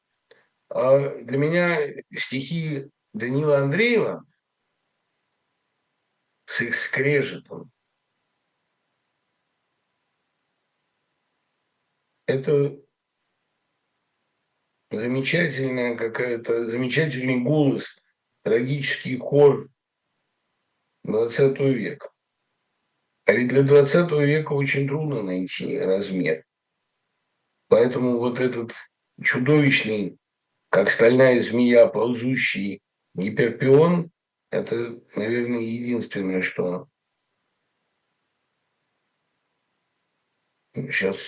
[0.68, 4.24] А для меня стихи Данила Андреева
[6.44, 7.70] с их скрежетом
[12.26, 12.76] это
[14.90, 17.98] замечательная какая-то, замечательный голос,
[18.42, 19.68] трагический хор
[21.04, 22.10] 20 века.
[23.24, 26.44] А ведь для 20 века очень трудно найти размер.
[27.68, 28.72] Поэтому вот этот
[29.22, 30.18] чудовищный,
[30.70, 32.80] как стальная змея, ползущий
[33.14, 34.10] гиперпион,
[34.50, 36.88] это, наверное, единственное, что
[40.74, 41.18] сейчас,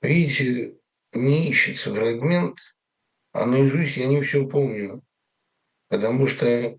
[0.00, 0.78] видите,
[1.12, 2.58] не ищется фрагмент,
[3.32, 5.02] а наизусть я не все помню,
[5.88, 6.78] потому что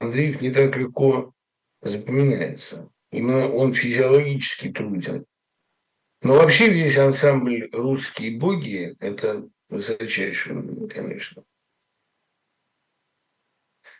[0.00, 1.32] Андреев не так легко
[1.80, 2.90] запоминается.
[3.10, 5.24] Именно он физиологически труден.
[6.20, 11.44] Но вообще весь ансамбль «Русские боги»– это высочайший, конечно.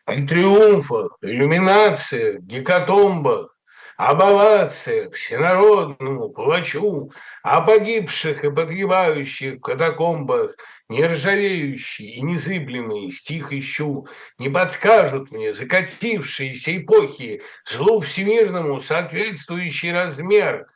[0.05, 3.57] О триумфах, иллюминациях, гекатомбах,
[3.99, 7.12] об овациях всенародному палачу,
[7.43, 10.57] о погибших и подгибающих в катакомбах,
[10.89, 14.07] нержавеющий и незыблемый стих ищу,
[14.39, 20.69] не подскажут мне закатившиеся эпохи злу всемирному соответствующий размер,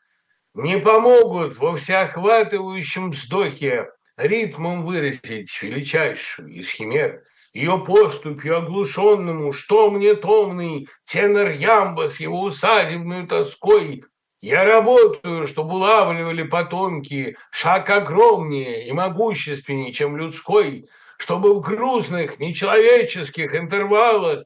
[0.54, 7.22] не помогут во всеохватывающем вздохе ритмом выразить величайшую из химер,
[7.52, 14.04] ее поступью оглушенному, что мне томный тенор Ямба с его усадебной тоской,
[14.40, 20.88] я работаю, чтобы улавливали потомки шаг огромнее и могущественнее, чем людской,
[21.18, 24.44] чтобы в грузных, нечеловеческих интервалах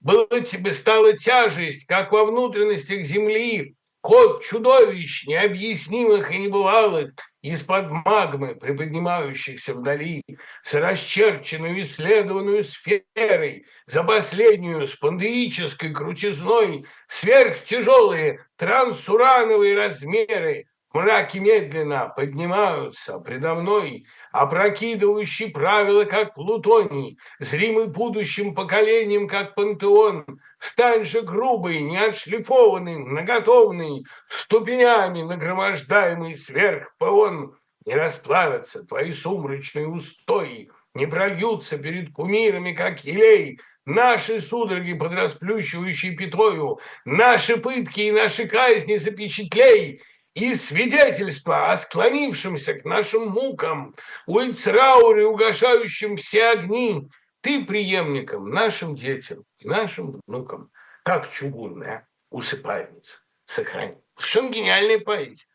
[0.00, 3.75] было тебе стала тяжесть, как во внутренностях земли,
[4.06, 7.10] код чудовищ, необъяснимых и небывалых,
[7.42, 10.22] из-под магмы, приподнимающихся вдали,
[10.62, 23.56] с расчерченной исследованной сферой, за последнюю спондеической крутизной, сверхтяжелые трансурановые размеры, мраки медленно поднимаются предо
[23.56, 30.24] мной, опрокидывающий правила, как плутоний, зримый будущим поколением, как пантеон.
[30.58, 37.56] Встань же грубый, неотшлифованный, многотовный, ступенями нагромождаемый сверх паон.
[37.86, 46.16] Не расплавятся твои сумрачные устои, не прольются перед кумирами, как елей, Наши судороги под расплющивающей
[46.16, 50.02] пятою, наши пытки и наши казни запечатлей,
[50.36, 53.94] и свидетельство о склонившемся к нашим мукам,
[54.26, 57.08] у Ицрауре, угошающим все огни,
[57.40, 60.70] ты преемником нашим детям и нашим внукам,
[61.04, 63.96] как чугунная усыпальница, сохрани.
[64.18, 65.46] Совершенно гениальная поэзия.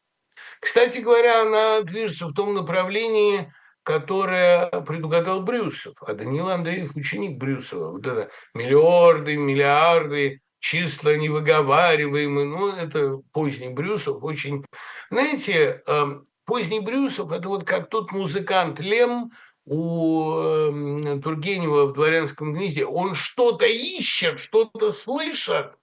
[0.60, 3.54] Кстати говоря, она движется в том направлении,
[3.84, 7.92] которое предугадал Брюсов, а Даниил Андреев ученик Брюсова.
[7.92, 14.64] Вот это миллиарды, миллиарды, числа невыговариваемые, ну, это поздний Брюсов, очень...
[15.10, 19.32] Знаете, эм, поздний Брюсов– это вот как тот музыкант Лем
[19.66, 22.86] у эм, Тургенева в «Дворянском гнезде».
[22.86, 25.74] Он что-то ищет, что-то слышит,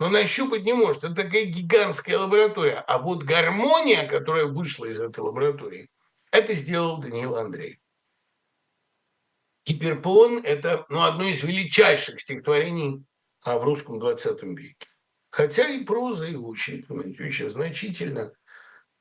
[0.00, 1.04] но нащупать не может.
[1.04, 2.84] Это такая гигантская лаборатория.
[2.86, 5.88] А вот гармония, которая вышла из этой лаборатории,
[6.32, 7.78] это сделал Даниил Андреев.
[9.64, 13.04] Гиперпон– это ну, одно из величайших стихотворений
[13.44, 14.88] а в русском 20 веке.
[15.30, 18.32] Хотя и проза его очень, понимаете, очень значительно.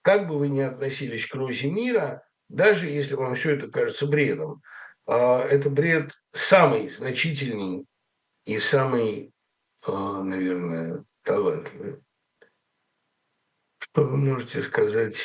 [0.01, 4.61] Как бы вы ни относились к розе мира, даже если вам все это кажется бредом,
[5.05, 7.85] а, это бред самый значительный
[8.45, 9.31] и самый,
[9.85, 12.01] а, наверное, талантливый.
[13.79, 15.17] Что вы можете сказать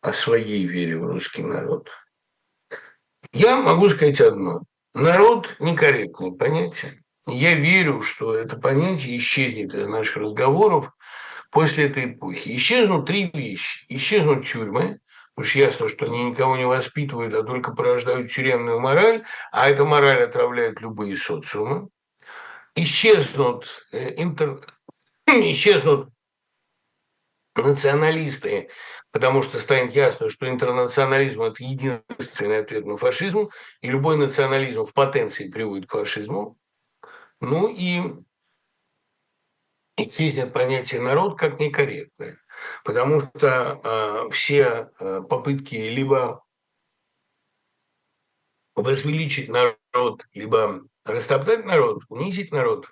[0.00, 1.90] о своей вере в русский народ?
[3.32, 4.62] Я могу сказать одно.
[4.94, 7.01] Народ некорректное понятие.
[7.26, 10.90] Я верю, что это понятие исчезнет из наших разговоров
[11.50, 12.56] после этой эпохи.
[12.56, 13.84] Исчезнут три вещи.
[13.88, 14.98] Исчезнут тюрьмы,
[15.40, 20.24] что ясно, что они никого не воспитывают, а только порождают тюремную мораль, а эта мораль
[20.24, 21.88] отравляет любые социумы.
[22.74, 24.66] Исчезнут, э, интер...
[25.26, 26.08] исчезнут
[27.54, 28.70] националисты,
[29.12, 33.50] потому что станет ясно, что интернационализм– это единственный ответ на фашизм,
[33.80, 36.56] и любой национализм в потенции приводит к фашизму.
[37.42, 38.00] Ну и
[39.96, 42.38] естественно, понятие народ как некорректное,
[42.84, 46.44] потому что э, все э, попытки либо
[48.76, 52.86] возвеличить народ, либо растоптать народ, унизить народ,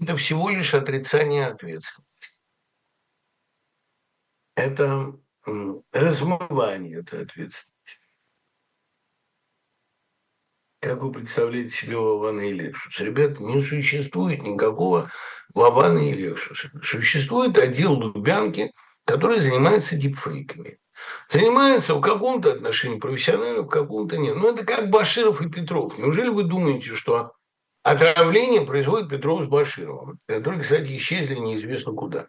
[0.00, 2.30] это всего лишь отрицание ответственности.
[4.56, 5.20] Это
[5.92, 7.73] размывание этой ответственности.
[10.84, 13.00] Как вы представляете себе Вована и Лексус?
[13.00, 15.10] Ребят, не существует никакого
[15.54, 16.70] Вована и Лексуса.
[16.82, 18.70] Существует отдел Лубянки,
[19.06, 20.76] который занимается дипфейками.
[21.30, 24.36] Занимается в каком-то отношении профессионально, в каком-то нет.
[24.36, 25.96] Ну, это как Баширов и Петров.
[25.96, 27.32] Неужели вы думаете, что
[27.82, 32.28] Отравление производит Петров с Башировым, которые, кстати, исчезли неизвестно куда.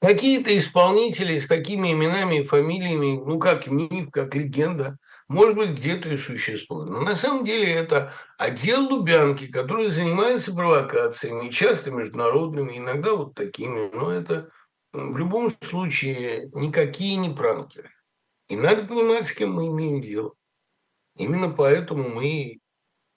[0.00, 4.98] Какие-то исполнители с такими именами и фамилиями, ну, как миф, как легенда,
[5.28, 6.88] может быть, где-то и существует.
[6.88, 13.90] Но на самом деле это отдел Лубянки, который занимается провокациями, часто международными, иногда вот такими.
[13.94, 14.50] Но это
[14.92, 17.90] в любом случае никакие не пранкеры.
[18.48, 20.32] И надо понимать, с кем мы имеем дело.
[21.16, 22.60] Именно поэтому мы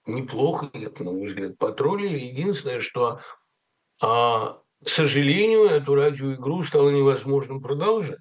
[0.05, 2.19] неплохо на мой взгляд, потроллили.
[2.19, 3.21] Единственное, что,
[4.01, 8.19] а, к сожалению, эту радиоигру стало невозможным продолжать,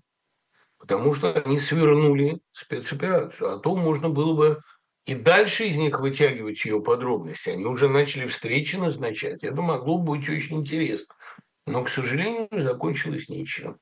[0.81, 3.55] потому что они свернули спецоперацию.
[3.55, 4.63] А то можно было бы
[5.05, 7.51] и дальше из них вытягивать ее подробности.
[7.51, 9.45] Они уже начали встречи назначать.
[9.45, 11.15] Это могло бы быть очень интересно.
[11.67, 13.79] Но, к сожалению, закончилось ничем.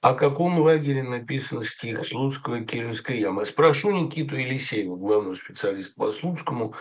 [0.00, 3.44] О каком лагере написан стих Слуцкого «Киринская яма»?
[3.44, 6.74] Спрошу Никиту Елисеева, главного специалиста по Слуцкому.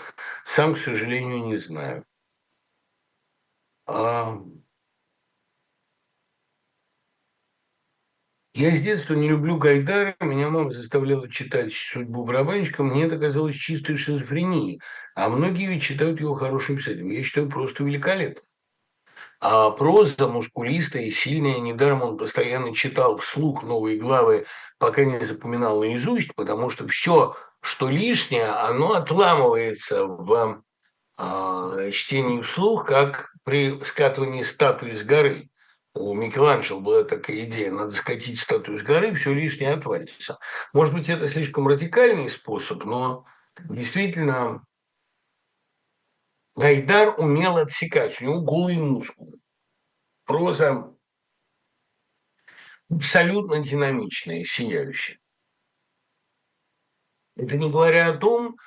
[0.46, 2.06] Сам, к сожалению, не знаю.
[3.88, 4.40] А...
[8.58, 10.16] Я с детства не люблю Гайдара.
[10.20, 12.82] Меня мама заставляла читать «Судьбу барабанщика».
[12.82, 14.82] Мне это казалось чистой шизофренией.
[15.14, 17.12] А многие ведь считают его хорошим писателем.
[17.12, 18.44] Я считаю просто великолепным.
[19.40, 24.48] А проза мускулистая и сильная, недаром он постоянно читал вслух новые главы,
[24.80, 30.64] пока не запоминал наизусть, потому что все, что лишнее, оно отламывается в
[31.20, 35.52] э, чтении вслух, как при скатывании статуи с горы.
[35.98, 40.38] У Микеланджело была такая идея, надо скатить статую с горы, все лишнее отвалится.
[40.74, 43.26] Может быть, это слишком радикальный способ, но
[43.70, 44.64] действительно
[46.56, 49.40] Гайдар умел отсекать, у него голый мускул.
[50.26, 50.94] Проза
[52.90, 55.20] абсолютно динамичная, сияющая.
[57.36, 58.58] Это не говоря о том,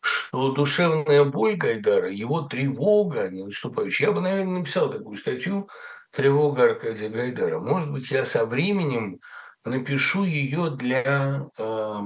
[0.00, 4.08] что душевная боль Гайдара, его тревога, не выступающая.
[4.08, 5.68] Я бы, наверное, написал такую статью
[6.14, 7.58] «Тревога Аркадия Гайдара».
[7.58, 9.20] Может быть, я со временем
[9.64, 12.00] напишу ее для э,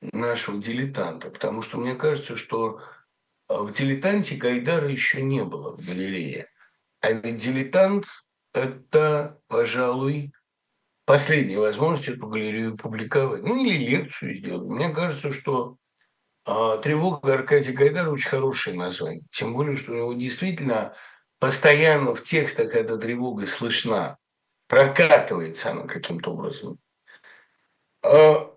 [0.00, 2.80] нашего дилетанта, потому что мне кажется, что
[3.48, 6.48] а в «Дилетанте» Гайдара еще не было в галерее.
[7.00, 8.06] А ведь «Дилетант»–
[8.54, 10.32] это, пожалуй,
[11.04, 13.42] последняя возможность эту галерею публиковать.
[13.42, 14.68] Ну, или лекцию сделать.
[14.68, 15.76] Мне кажется, что
[16.44, 19.24] а, «Тревога» Аркадия Гайдара очень хорошее название.
[19.32, 20.94] Тем более, что у него действительно
[21.42, 24.16] постоянно в текстах эта тревога слышна.
[24.68, 26.78] Прокатывается она каким-то образом.
[28.00, 28.54] А,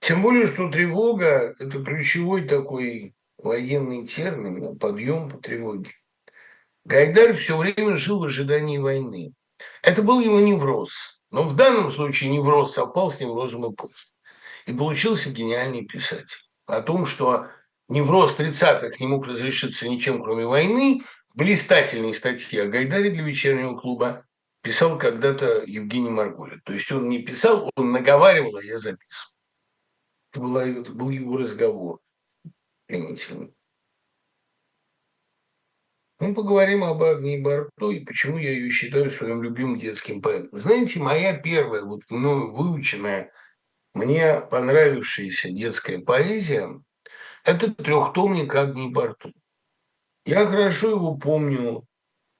[0.00, 5.90] тем более, что тревога– это ключевой такой военный термин, подъем по тревоге.
[6.84, 9.32] Гайдар все время жил в ожидании войны.
[9.80, 10.92] Это был его невроз.
[11.30, 13.94] Но в данном случае невроз совпал с неврозом эпохи.
[14.66, 16.44] И получился гениальный писатель.
[16.66, 17.46] О том, что
[17.88, 21.02] невроз 30-х не мог разрешиться ничем, кроме войны,
[21.36, 24.26] блистательные статьи о Гайдаре для вечернего клуба
[24.62, 26.60] писал когда-то Евгений Марголин.
[26.64, 29.30] То есть он не писал, он наговаривал, а я записывал.
[30.32, 32.00] Это, была, это был его разговор
[32.86, 33.54] примитивный.
[36.18, 40.58] Мы поговорим об Агнии Барто и почему я ее считаю своим любимым детским поэтом.
[40.58, 43.30] Знаете, моя первая, вот мною выученная,
[43.92, 46.80] мне понравившаяся детская поэзия–
[47.44, 49.32] это трехтомник Агнии Барто.
[50.26, 51.86] Я хорошо его помню.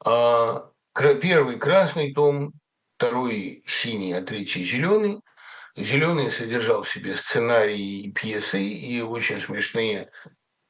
[0.04, 2.52] А первый красный том,
[2.96, 5.20] второй синий, а третий зеленый.
[5.76, 10.10] Зеленый содержал в себе сценарии и пьесы, и очень смешные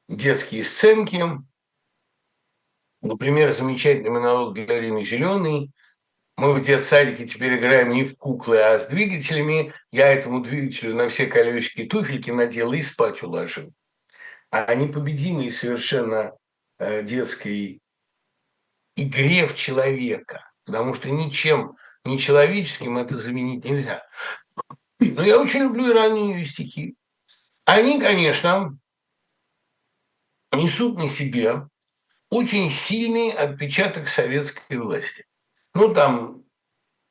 [0.07, 1.23] детские сценки.
[3.01, 5.71] Например, замечательный монолог для Рины Зеленый.
[6.35, 9.73] Мы в детсадике теперь играем не в куклы, а с двигателями.
[9.91, 13.73] Я этому двигателю на все колесики туфельки надел и спать уложил.
[14.51, 16.37] А непобедимой совершенно
[16.79, 17.81] детской
[18.95, 20.51] игре в человека.
[20.65, 24.03] Потому что ничем нечеловеческим это заменить нельзя.
[24.99, 26.95] Но я очень люблю и ранние ее стихи.
[27.65, 28.77] Они, конечно,
[30.51, 31.67] несут на себе
[32.29, 35.25] очень сильный отпечаток советской власти.
[35.73, 36.43] Ну, там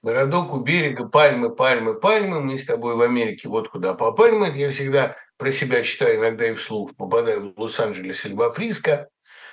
[0.03, 4.53] городок у берега, пальмы, пальмы, пальмы, мы с тобой в Америке, вот куда по пальмы.
[4.57, 9.09] Я всегда про себя читаю, иногда и вслух, попадаю в Лос-Анджелес или во Фриско,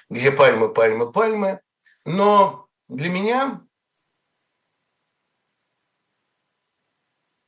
[0.10, 1.62] где пальмы, пальмы, пальмы.
[2.06, 3.62] Но для меня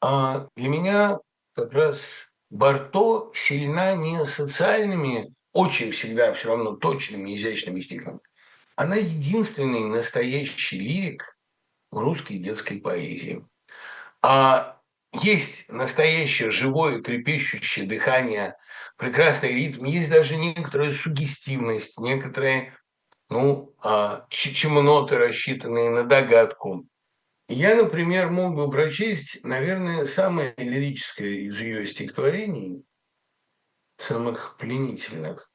[0.02, 1.20] а для меня
[1.54, 2.08] как раз
[2.50, 8.20] Барто сильна не социальными очень всегда все равно точными, изящными стихами.
[8.76, 11.38] Она единственный настоящий лирик
[11.92, 13.46] в русской детской поэзии.
[14.22, 14.82] А
[15.14, 18.58] есть настоящее живое трепещущее дыхание
[18.98, 22.74] прекрасный ритм, есть даже некоторая сугестивность, некоторые
[23.30, 26.88] ну, а, чемноты, рассчитанные на догадку.
[27.48, 32.84] Я, например, мог бы прочесть, наверное, самое лирическое из ее стихотворений,
[33.98, 35.50] самых пленительных.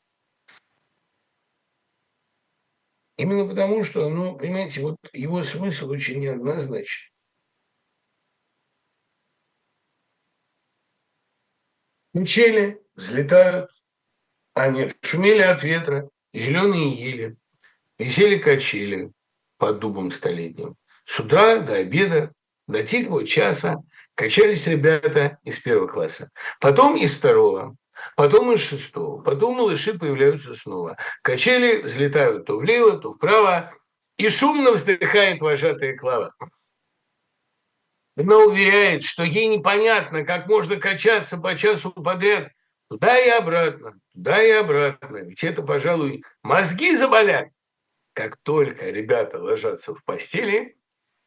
[3.17, 7.10] Именно потому, что, ну, понимаете, вот его смысл очень неоднозначен.
[12.13, 13.71] Мчели, взлетают,
[14.57, 17.37] нет, шумели от ветра, зеленые ели,
[17.99, 19.13] висели качели
[19.59, 20.77] под дубом столетним.
[21.05, 22.33] С утра до обеда,
[22.67, 23.77] до тихого часа
[24.15, 26.31] качались ребята из первого класса.
[26.61, 27.77] Потом из второго,
[28.17, 29.23] потом из шестого.
[29.23, 30.97] Потом малыши появляются снова.
[31.23, 33.73] Качели взлетают то влево, то вправо.
[34.19, 36.35] И шумно вздыхает вожатая Клава.
[38.21, 42.51] Она уверяет, что ей непонятно, как можно качаться по часу подряд
[42.91, 45.19] туда и обратно, туда и обратно.
[45.19, 47.49] Ведь это, пожалуй, мозги заболят.
[48.13, 50.77] Как только ребята ложатся в постели,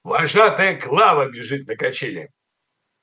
[0.04, 2.30] Вожатая Клава бежит на качели.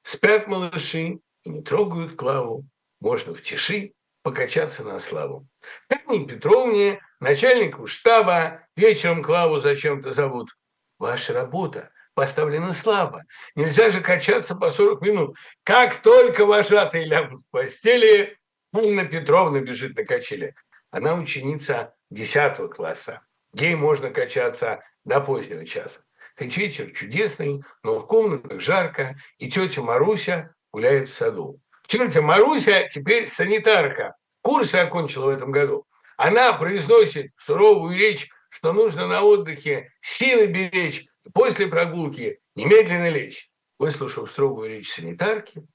[0.03, 2.67] Спят малыши и не трогают Клаву.
[3.01, 5.49] Можно в тиши покачаться на славу.
[5.89, 10.51] Анне Петровне, начальнику штаба, вечером Клаву зачем-то зовут.
[10.99, 13.25] Ваша работа поставлена слабо.
[13.55, 15.37] Нельзя же качаться по 40 минут.
[15.65, 18.39] Как только вожатые лягут в постели,
[18.73, 20.55] Анна Петровна бежит на качели.
[20.91, 23.23] Она ученица 10 класса.
[23.53, 26.01] Ей можно качаться до позднего часа.
[26.39, 31.61] Хоть вечер чудесный, но в комнатах жарко, и тетя Маруся гуляет в саду.
[31.87, 35.87] Тетя Маруся теперь санитарка, курсы окончила в этом году.
[36.17, 43.51] Она произносит суровую речь, что нужно на отдыхе силы беречь, после прогулки немедленно лечь.
[43.79, 45.67] Выслушав строгую речь санитарки,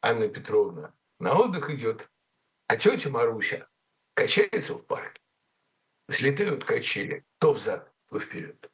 [0.00, 2.08] Анна Петровна на отдых идет,
[2.66, 3.68] а тетя Маруся
[4.14, 5.20] качается в парке.
[6.10, 8.68] Слетают качели то взад, то вперед.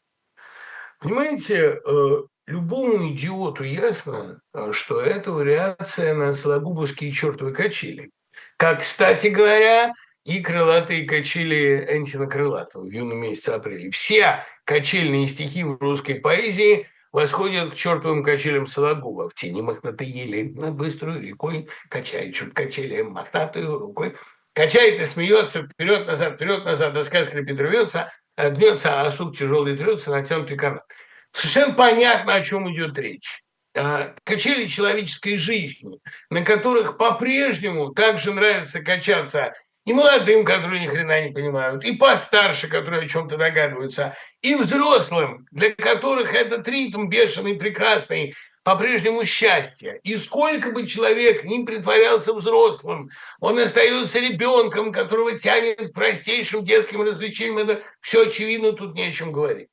[0.99, 8.11] Понимаете, э, любому идиоту ясно, э, что это вариация на сологубовские чертовы качели.
[8.57, 9.93] Как, кстати говоря,
[10.29, 13.91] и крылатые качели Энтина Крылатого в юном месяце апреля.
[13.91, 19.31] Все качельные стихи в русской поэзии восходят к чертовым качелям Сологуба.
[19.31, 24.17] В тени мохнатой ели над быстрой рекой, качает чуть качели мохнатую рукой.
[24.53, 30.85] Качает и смеется, вперед-назад, вперед-назад, доска скрипит, рвется, гнется, а сук тяжелый трется, натянутый канат.
[31.33, 33.43] Совершенно понятно, о чем идет речь.
[33.75, 39.55] А, качели человеческой жизни, на которых по-прежнему также нравится качаться
[39.89, 45.47] и молодым, которые ни хрена не понимают, и постарше, которые о чем-то догадываются, и взрослым,
[45.51, 48.35] для которых этот ритм бешеный, прекрасный,
[48.65, 49.99] по-прежнему счастье.
[50.03, 53.09] И сколько бы человек ни притворялся взрослым,
[53.41, 57.57] он остается ребенком, которого тянет к простейшим детским развлечениям.
[57.57, 59.71] Это все очевидно, тут не о чем говорить.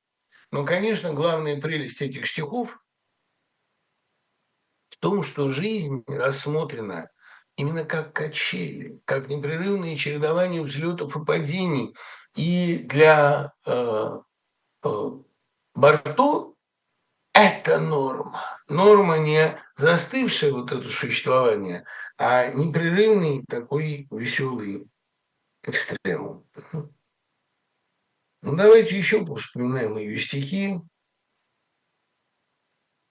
[0.49, 2.79] Но, конечно, главная прелесть этих стихов
[4.91, 7.09] в том, что жизнь рассмотрена
[7.57, 11.95] именно как качели, как непрерывное чередование взлетов и падений.
[12.36, 14.19] И для э,
[14.84, 15.11] э,
[15.73, 16.53] Барто
[17.34, 18.44] это норма.
[18.68, 21.86] Норма не застывшее вот это существование,
[22.18, 24.88] а непрерывный такой веселый
[25.64, 26.45] экстремум.
[28.41, 30.80] Ну, давайте еще вспоминаем ее стихи.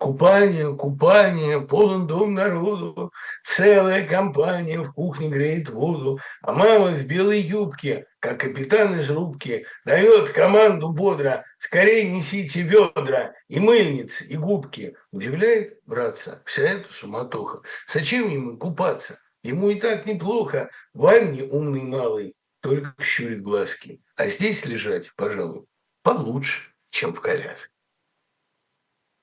[0.05, 3.11] Купание, купание, полон дом народу,
[3.43, 9.65] целая компания в кухне греет воду, а мама в белой юбке, как капитан из рубки,
[9.87, 14.95] дает команду бодро, скорее несите ведра и мыльницы, и губки.
[15.11, 17.63] Удивляет, братца, вся эта суматоха.
[17.89, 19.19] Зачем ему купаться?
[19.43, 24.03] Ему и так неплохо, в ванне умный малый, только щурит глазки.
[24.17, 25.65] А здесь лежать, пожалуй,
[26.03, 27.71] получше, чем в коляске.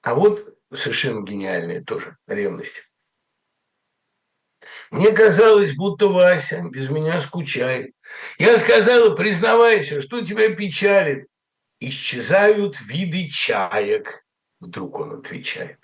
[0.01, 2.83] А вот совершенно гениальная тоже ревность.
[4.91, 7.93] Мне казалось, будто Вася без меня скучает.
[8.37, 11.27] Я сказала, признавайся, что тебя печалит.
[11.79, 14.23] Исчезают виды чаек,
[14.59, 15.79] вдруг он отвечает.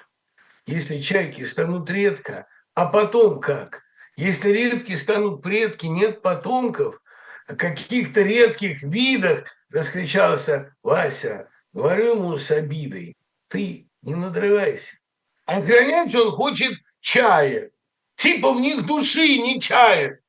[0.68, 3.81] Если чайки станут редко, а потом как?
[4.15, 7.01] Если редки станут предки, нет потомков,
[7.47, 11.49] о каких-то редких видах, раскричался Вася.
[11.72, 13.15] Говорю ему с обидой,
[13.47, 14.97] ты не надрывайся.
[15.45, 17.71] Охранять он хочет чая.
[18.15, 20.21] Типа в них души не чает.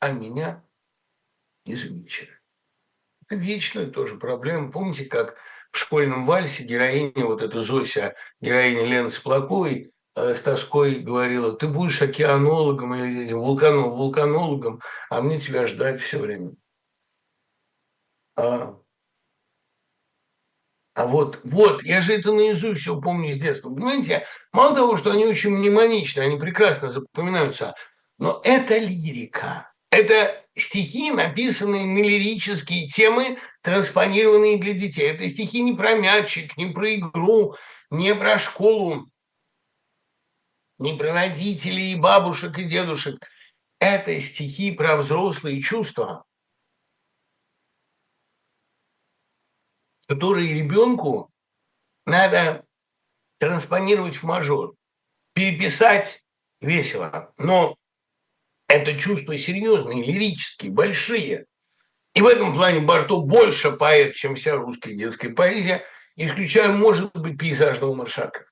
[0.00, 0.64] А меня
[1.64, 2.40] не замечает.
[3.22, 4.70] Это вечная тоже проблема.
[4.70, 5.36] Помните, как
[5.70, 11.66] в школьном вальсе героиня, вот эта Зося, героиня Лены Сплаковой, э, с тоской говорила, ты
[11.66, 14.80] будешь океанологом или вулканом, вулканологом,
[15.10, 16.54] а мне тебя ждать все время.
[18.36, 18.78] А,
[20.94, 23.68] а вот, вот, я же это наизусть все помню с детства.
[23.68, 27.74] Понимаете, мало того, что они очень мнемоничны, они прекрасно запоминаются,
[28.18, 29.72] но это лирика.
[29.90, 35.10] Это стихи, написанные на лирические темы, транспонированные для детей.
[35.10, 37.56] Это стихи не про мячик, не про игру,
[37.90, 39.06] не про школу,
[40.78, 43.18] не про родителей и бабушек и дедушек.
[43.80, 46.24] Это стихи про взрослые чувства,
[50.08, 51.30] которые ребенку
[52.06, 52.64] надо
[53.38, 54.74] транспонировать в мажор,
[55.34, 56.22] переписать
[56.60, 57.76] весело, но
[58.68, 61.46] это чувства серьезные, лирические, большие.
[62.14, 65.84] И в этом плане Барто больше поэт, чем вся русская детская поэзия,
[66.16, 68.46] исключая, может быть, пейзажного маршака.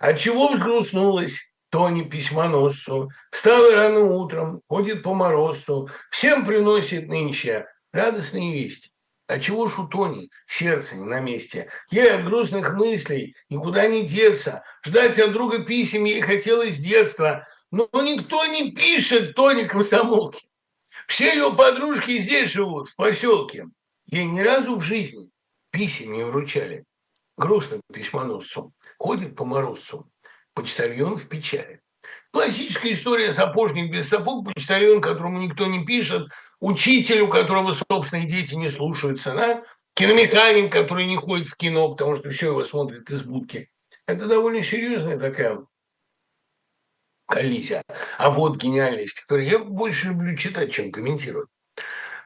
[0.00, 1.38] От чего взгрустнулась
[1.70, 8.89] Тони письмоносцу, встала рано утром, ходит по морозцу, всем приносит нынче радостные вести.
[9.30, 11.70] А чего ж у Тони сердце не на месте?
[11.92, 14.64] Ей от грустных мыслей никуда не деться.
[14.84, 17.46] Ждать от друга писем ей хотелось с детства.
[17.70, 20.48] Но никто не пишет Тони комсомолки.
[21.06, 23.66] Все ее подружки здесь живут, в поселке.
[24.06, 25.30] Ей ни разу в жизни
[25.70, 26.84] писем не вручали.
[27.36, 28.72] Грустно письмоносцу.
[28.98, 30.10] Ходит по морозцу.
[30.54, 31.80] Почтальон в печали.
[32.32, 36.26] Классическая история сапожник без сапог, почтальон, которому никто не пишет,
[36.60, 39.64] учитель, у которого собственные дети не слушаются, да?
[39.94, 43.70] киномеханик, который не ходит в кино, потому что все его смотрит из будки.
[44.06, 45.60] Это довольно серьезная такая
[47.26, 47.82] коллизия.
[48.18, 51.48] А вот гениальность, которую я больше люблю читать, чем комментировать.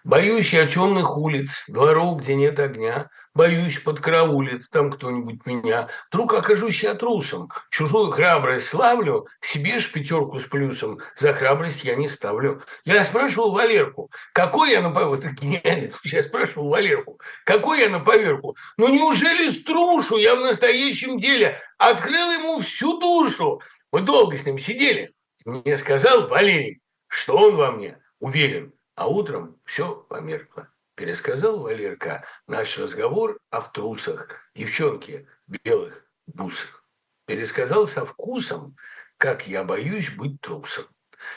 [0.02, 5.88] Боюсь я темных улиц, дворов, где нет огня, Боюсь, подкараулит там кто-нибудь меня.
[6.08, 7.50] Вдруг окажусь я трусом.
[7.68, 11.00] Чужую храбрость славлю, себе ж пятерку с плюсом.
[11.16, 12.62] За храбрость я не ставлю.
[12.84, 15.98] Я спрашивал Валерку, какой я на поверку?
[16.04, 18.56] Я спрашивал Валерку, какой я на поверку?
[18.76, 23.60] Ну неужели струшу я в настоящем деле открыл ему всю душу?
[23.90, 25.12] Мы долго с ним сидели.
[25.44, 28.72] Мне сказал Валерий, что он во мне уверен.
[28.94, 36.84] А утром все померкло пересказал Валерка наш разговор о трусах девчонки в белых бусах.
[37.26, 38.76] Пересказал со вкусом,
[39.16, 40.86] как я боюсь быть трусом.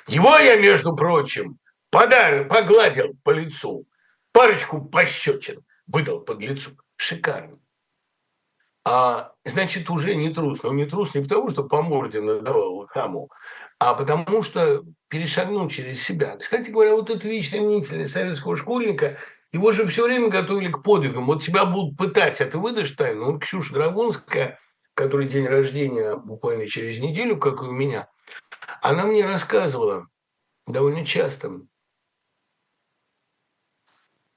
[0.07, 1.57] Его я, между прочим,
[1.89, 3.87] подар, погладил по лицу,
[4.31, 6.71] парочку пощечин выдал под лицу.
[6.97, 7.59] Шикарно.
[8.83, 10.63] А значит, уже не трус.
[10.63, 13.29] Но не трус не потому, что по морде надавал хаму,
[13.79, 16.37] а потому что перешагнул через себя.
[16.37, 19.17] Кстати говоря, вот это вечная мнительность советского школьника
[19.51, 21.25] его же все время готовили к подвигам.
[21.25, 23.31] Вот тебя будут пытать, а ты выдашь тайну.
[23.31, 24.59] Вот Ксюша Драгунская,
[24.93, 28.09] который день рождения буквально через неделю, как и у меня,
[28.81, 30.07] она мне рассказывала
[30.65, 31.61] довольно часто,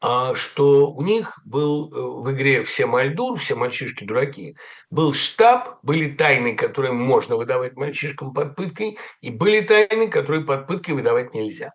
[0.03, 4.57] а что у них был э, в игре «Все Мальдур», «Все мальчишки дураки»,
[4.89, 10.67] был штаб, были тайны, которые можно выдавать мальчишкам под пыткой, и были тайны, которые под
[10.67, 11.75] пыткой выдавать нельзя.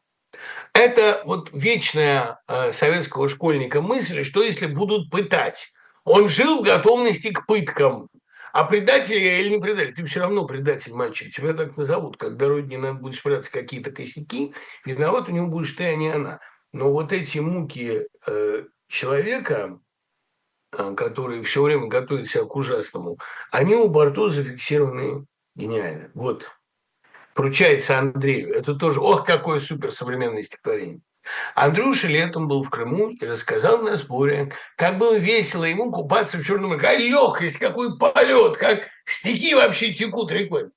[0.74, 5.72] Это вот вечная э, советского школьника мысль, что если будут пытать,
[6.04, 8.10] он жил в готовности к пыткам,
[8.56, 12.16] а предатель я или не предатель, ты все равно предатель, мальчик, тебя так назовут.
[12.16, 14.54] Когда родине надо будет спрятать какие-то косяки,
[14.86, 16.40] виноват у него будешь ты, а не она.
[16.72, 19.78] Но вот эти муки э, человека,
[20.72, 23.18] э, который все время готовит себя к ужасному,
[23.52, 25.26] они у Барто зафиксированы
[25.56, 26.12] гениально.
[26.14, 26.50] Вот
[27.36, 28.56] поручается Андрею.
[28.56, 31.02] Это тоже, ох, какое суперсовременное стихотворение.
[31.54, 36.46] Андрюша летом был в Крыму и рассказал на сборе, как было весело ему купаться в
[36.46, 36.80] Черном море.
[36.80, 40.70] Какая легкость, какой полет, как стихи вообще текут рекой.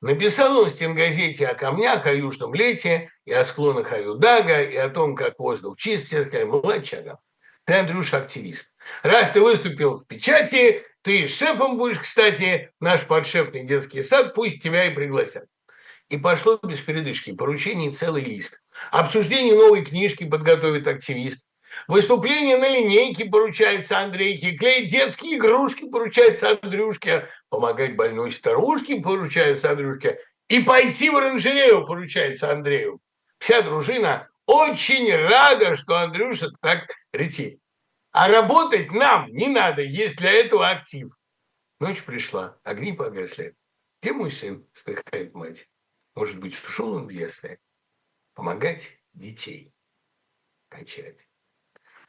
[0.00, 4.88] Написал он в стенгазете о камнях, о южном лете, и о склонах Аюдага, и о
[4.88, 7.18] том, как воздух чист, такая молодчага.
[7.64, 8.70] Ты, Андрюша, активист.
[9.02, 14.84] Раз ты выступил в печати, ты шефом будешь, кстати, наш подшефный детский сад, пусть тебя
[14.84, 15.46] и пригласят.
[16.08, 17.32] И пошло без передышки.
[17.32, 18.60] Поручений целый лист.
[18.90, 21.40] Обсуждение новой книжки подготовит активист.
[21.88, 24.52] Выступление на линейке поручается Андрейке.
[24.52, 27.28] Клеить детские игрушки поручается Андрюшке.
[27.48, 30.18] Помогать больной старушке поручается Андрюшке.
[30.48, 33.00] И пойти в оранжерею поручается Андрею.
[33.38, 37.58] Вся дружина очень рада, что Андрюша так ретит.
[38.12, 41.08] А работать нам не надо, есть для этого актив.
[41.80, 43.54] Ночь пришла, огни погасли.
[44.00, 44.64] Где мой сын?
[44.74, 45.66] Вздыхает мать.
[46.14, 47.58] Может быть, ушел он в ясли?
[48.34, 49.72] Помогать детей
[50.68, 51.16] качать.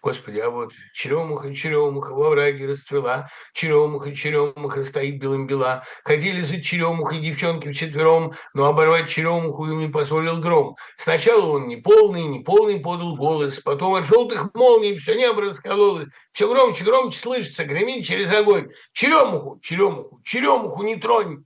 [0.06, 5.84] Господи, а вот черемуха, черемуха во враге расцвела, черемуха, черемуха стоит белым бела.
[6.04, 10.76] Хотели за черемухой девчонки вчетвером, но оборвать черемуху им не позволил гром.
[10.98, 16.10] Сначала он не полный, не полный подал голос, потом от желтых молний все небо раскололось,
[16.34, 18.70] все громче, громче слышится, гремит через огонь.
[18.94, 21.46] Черемуху, черемуху, черемуху не тронь.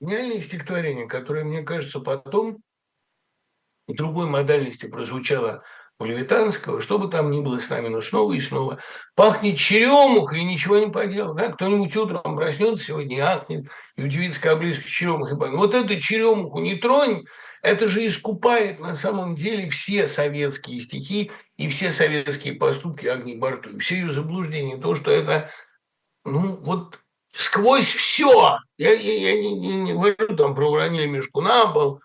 [0.00, 2.58] Гениальное стихотворение, которое, мне кажется, потом
[3.88, 5.62] другой модальности прозвучало
[5.98, 8.78] у Левитанского, что бы там ни было с нами, но снова и снова
[9.14, 11.34] пахнет черемухой, и ничего не поделал.
[11.34, 11.50] Да?
[11.50, 13.66] Кто-нибудь утром проснется сегодня и ахнет,
[13.96, 15.36] и удивится, как близко черемуха.
[15.36, 17.24] Вот эту черемуху не тронь,
[17.62, 23.70] это же искупает на самом деле все советские стихи и все советские поступки Агни Барту,
[23.70, 24.76] и все ее заблуждения.
[24.76, 25.50] То, что это,
[26.24, 27.00] ну, вот
[27.36, 28.58] сквозь все.
[28.78, 32.00] Я, я, я не, не, говорю там про уронили мешку на пол,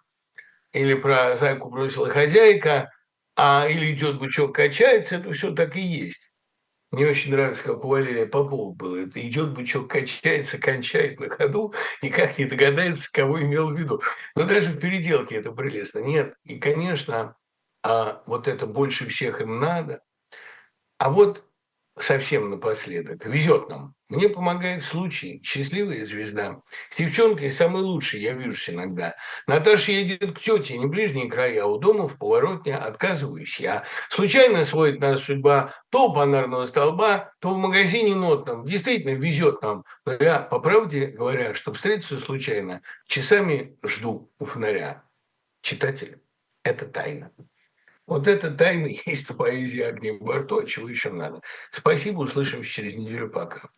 [0.73, 2.91] или про зайку бросила хозяйка–
[3.35, 6.31] а или идет бычок качается, это все так и есть.
[6.91, 8.97] Мне очень нравится, как у Валерия Попова было.
[8.97, 14.01] Это идет бычок, качается, кончает на ходу, никак не догадается, кого имел в виду.
[14.35, 15.99] Но даже в переделке это прелестно.
[15.99, 16.35] Нет.
[16.43, 17.37] И, конечно,
[17.81, 20.03] а вот это больше всех им надо.
[20.97, 21.45] А вот
[21.97, 23.25] совсем напоследок.
[23.25, 23.95] Везет нам.
[24.11, 25.41] Мне помогает случай.
[25.41, 26.61] Счастливая звезда.
[26.89, 29.15] С девчонкой самый лучший, я вижусь иногда.
[29.47, 33.85] Наташа едет к тете, не ближние края, а у дома в поворотне отказываюсь я.
[34.09, 38.65] Случайно сводит нас судьба то у панарного столба, то в магазине нотном.
[38.65, 39.85] Действительно, везет нам.
[40.05, 45.05] Но я, по правде говоря, чтобы встретиться случайно, часами жду у фонаря.
[45.61, 46.21] Читатель,
[46.63, 47.31] это тайна.
[48.07, 51.39] Вот это тайна есть у поэзии Агни Барто, чего еще надо.
[51.71, 53.29] Спасибо, услышимся через неделю.
[53.29, 53.69] Пока.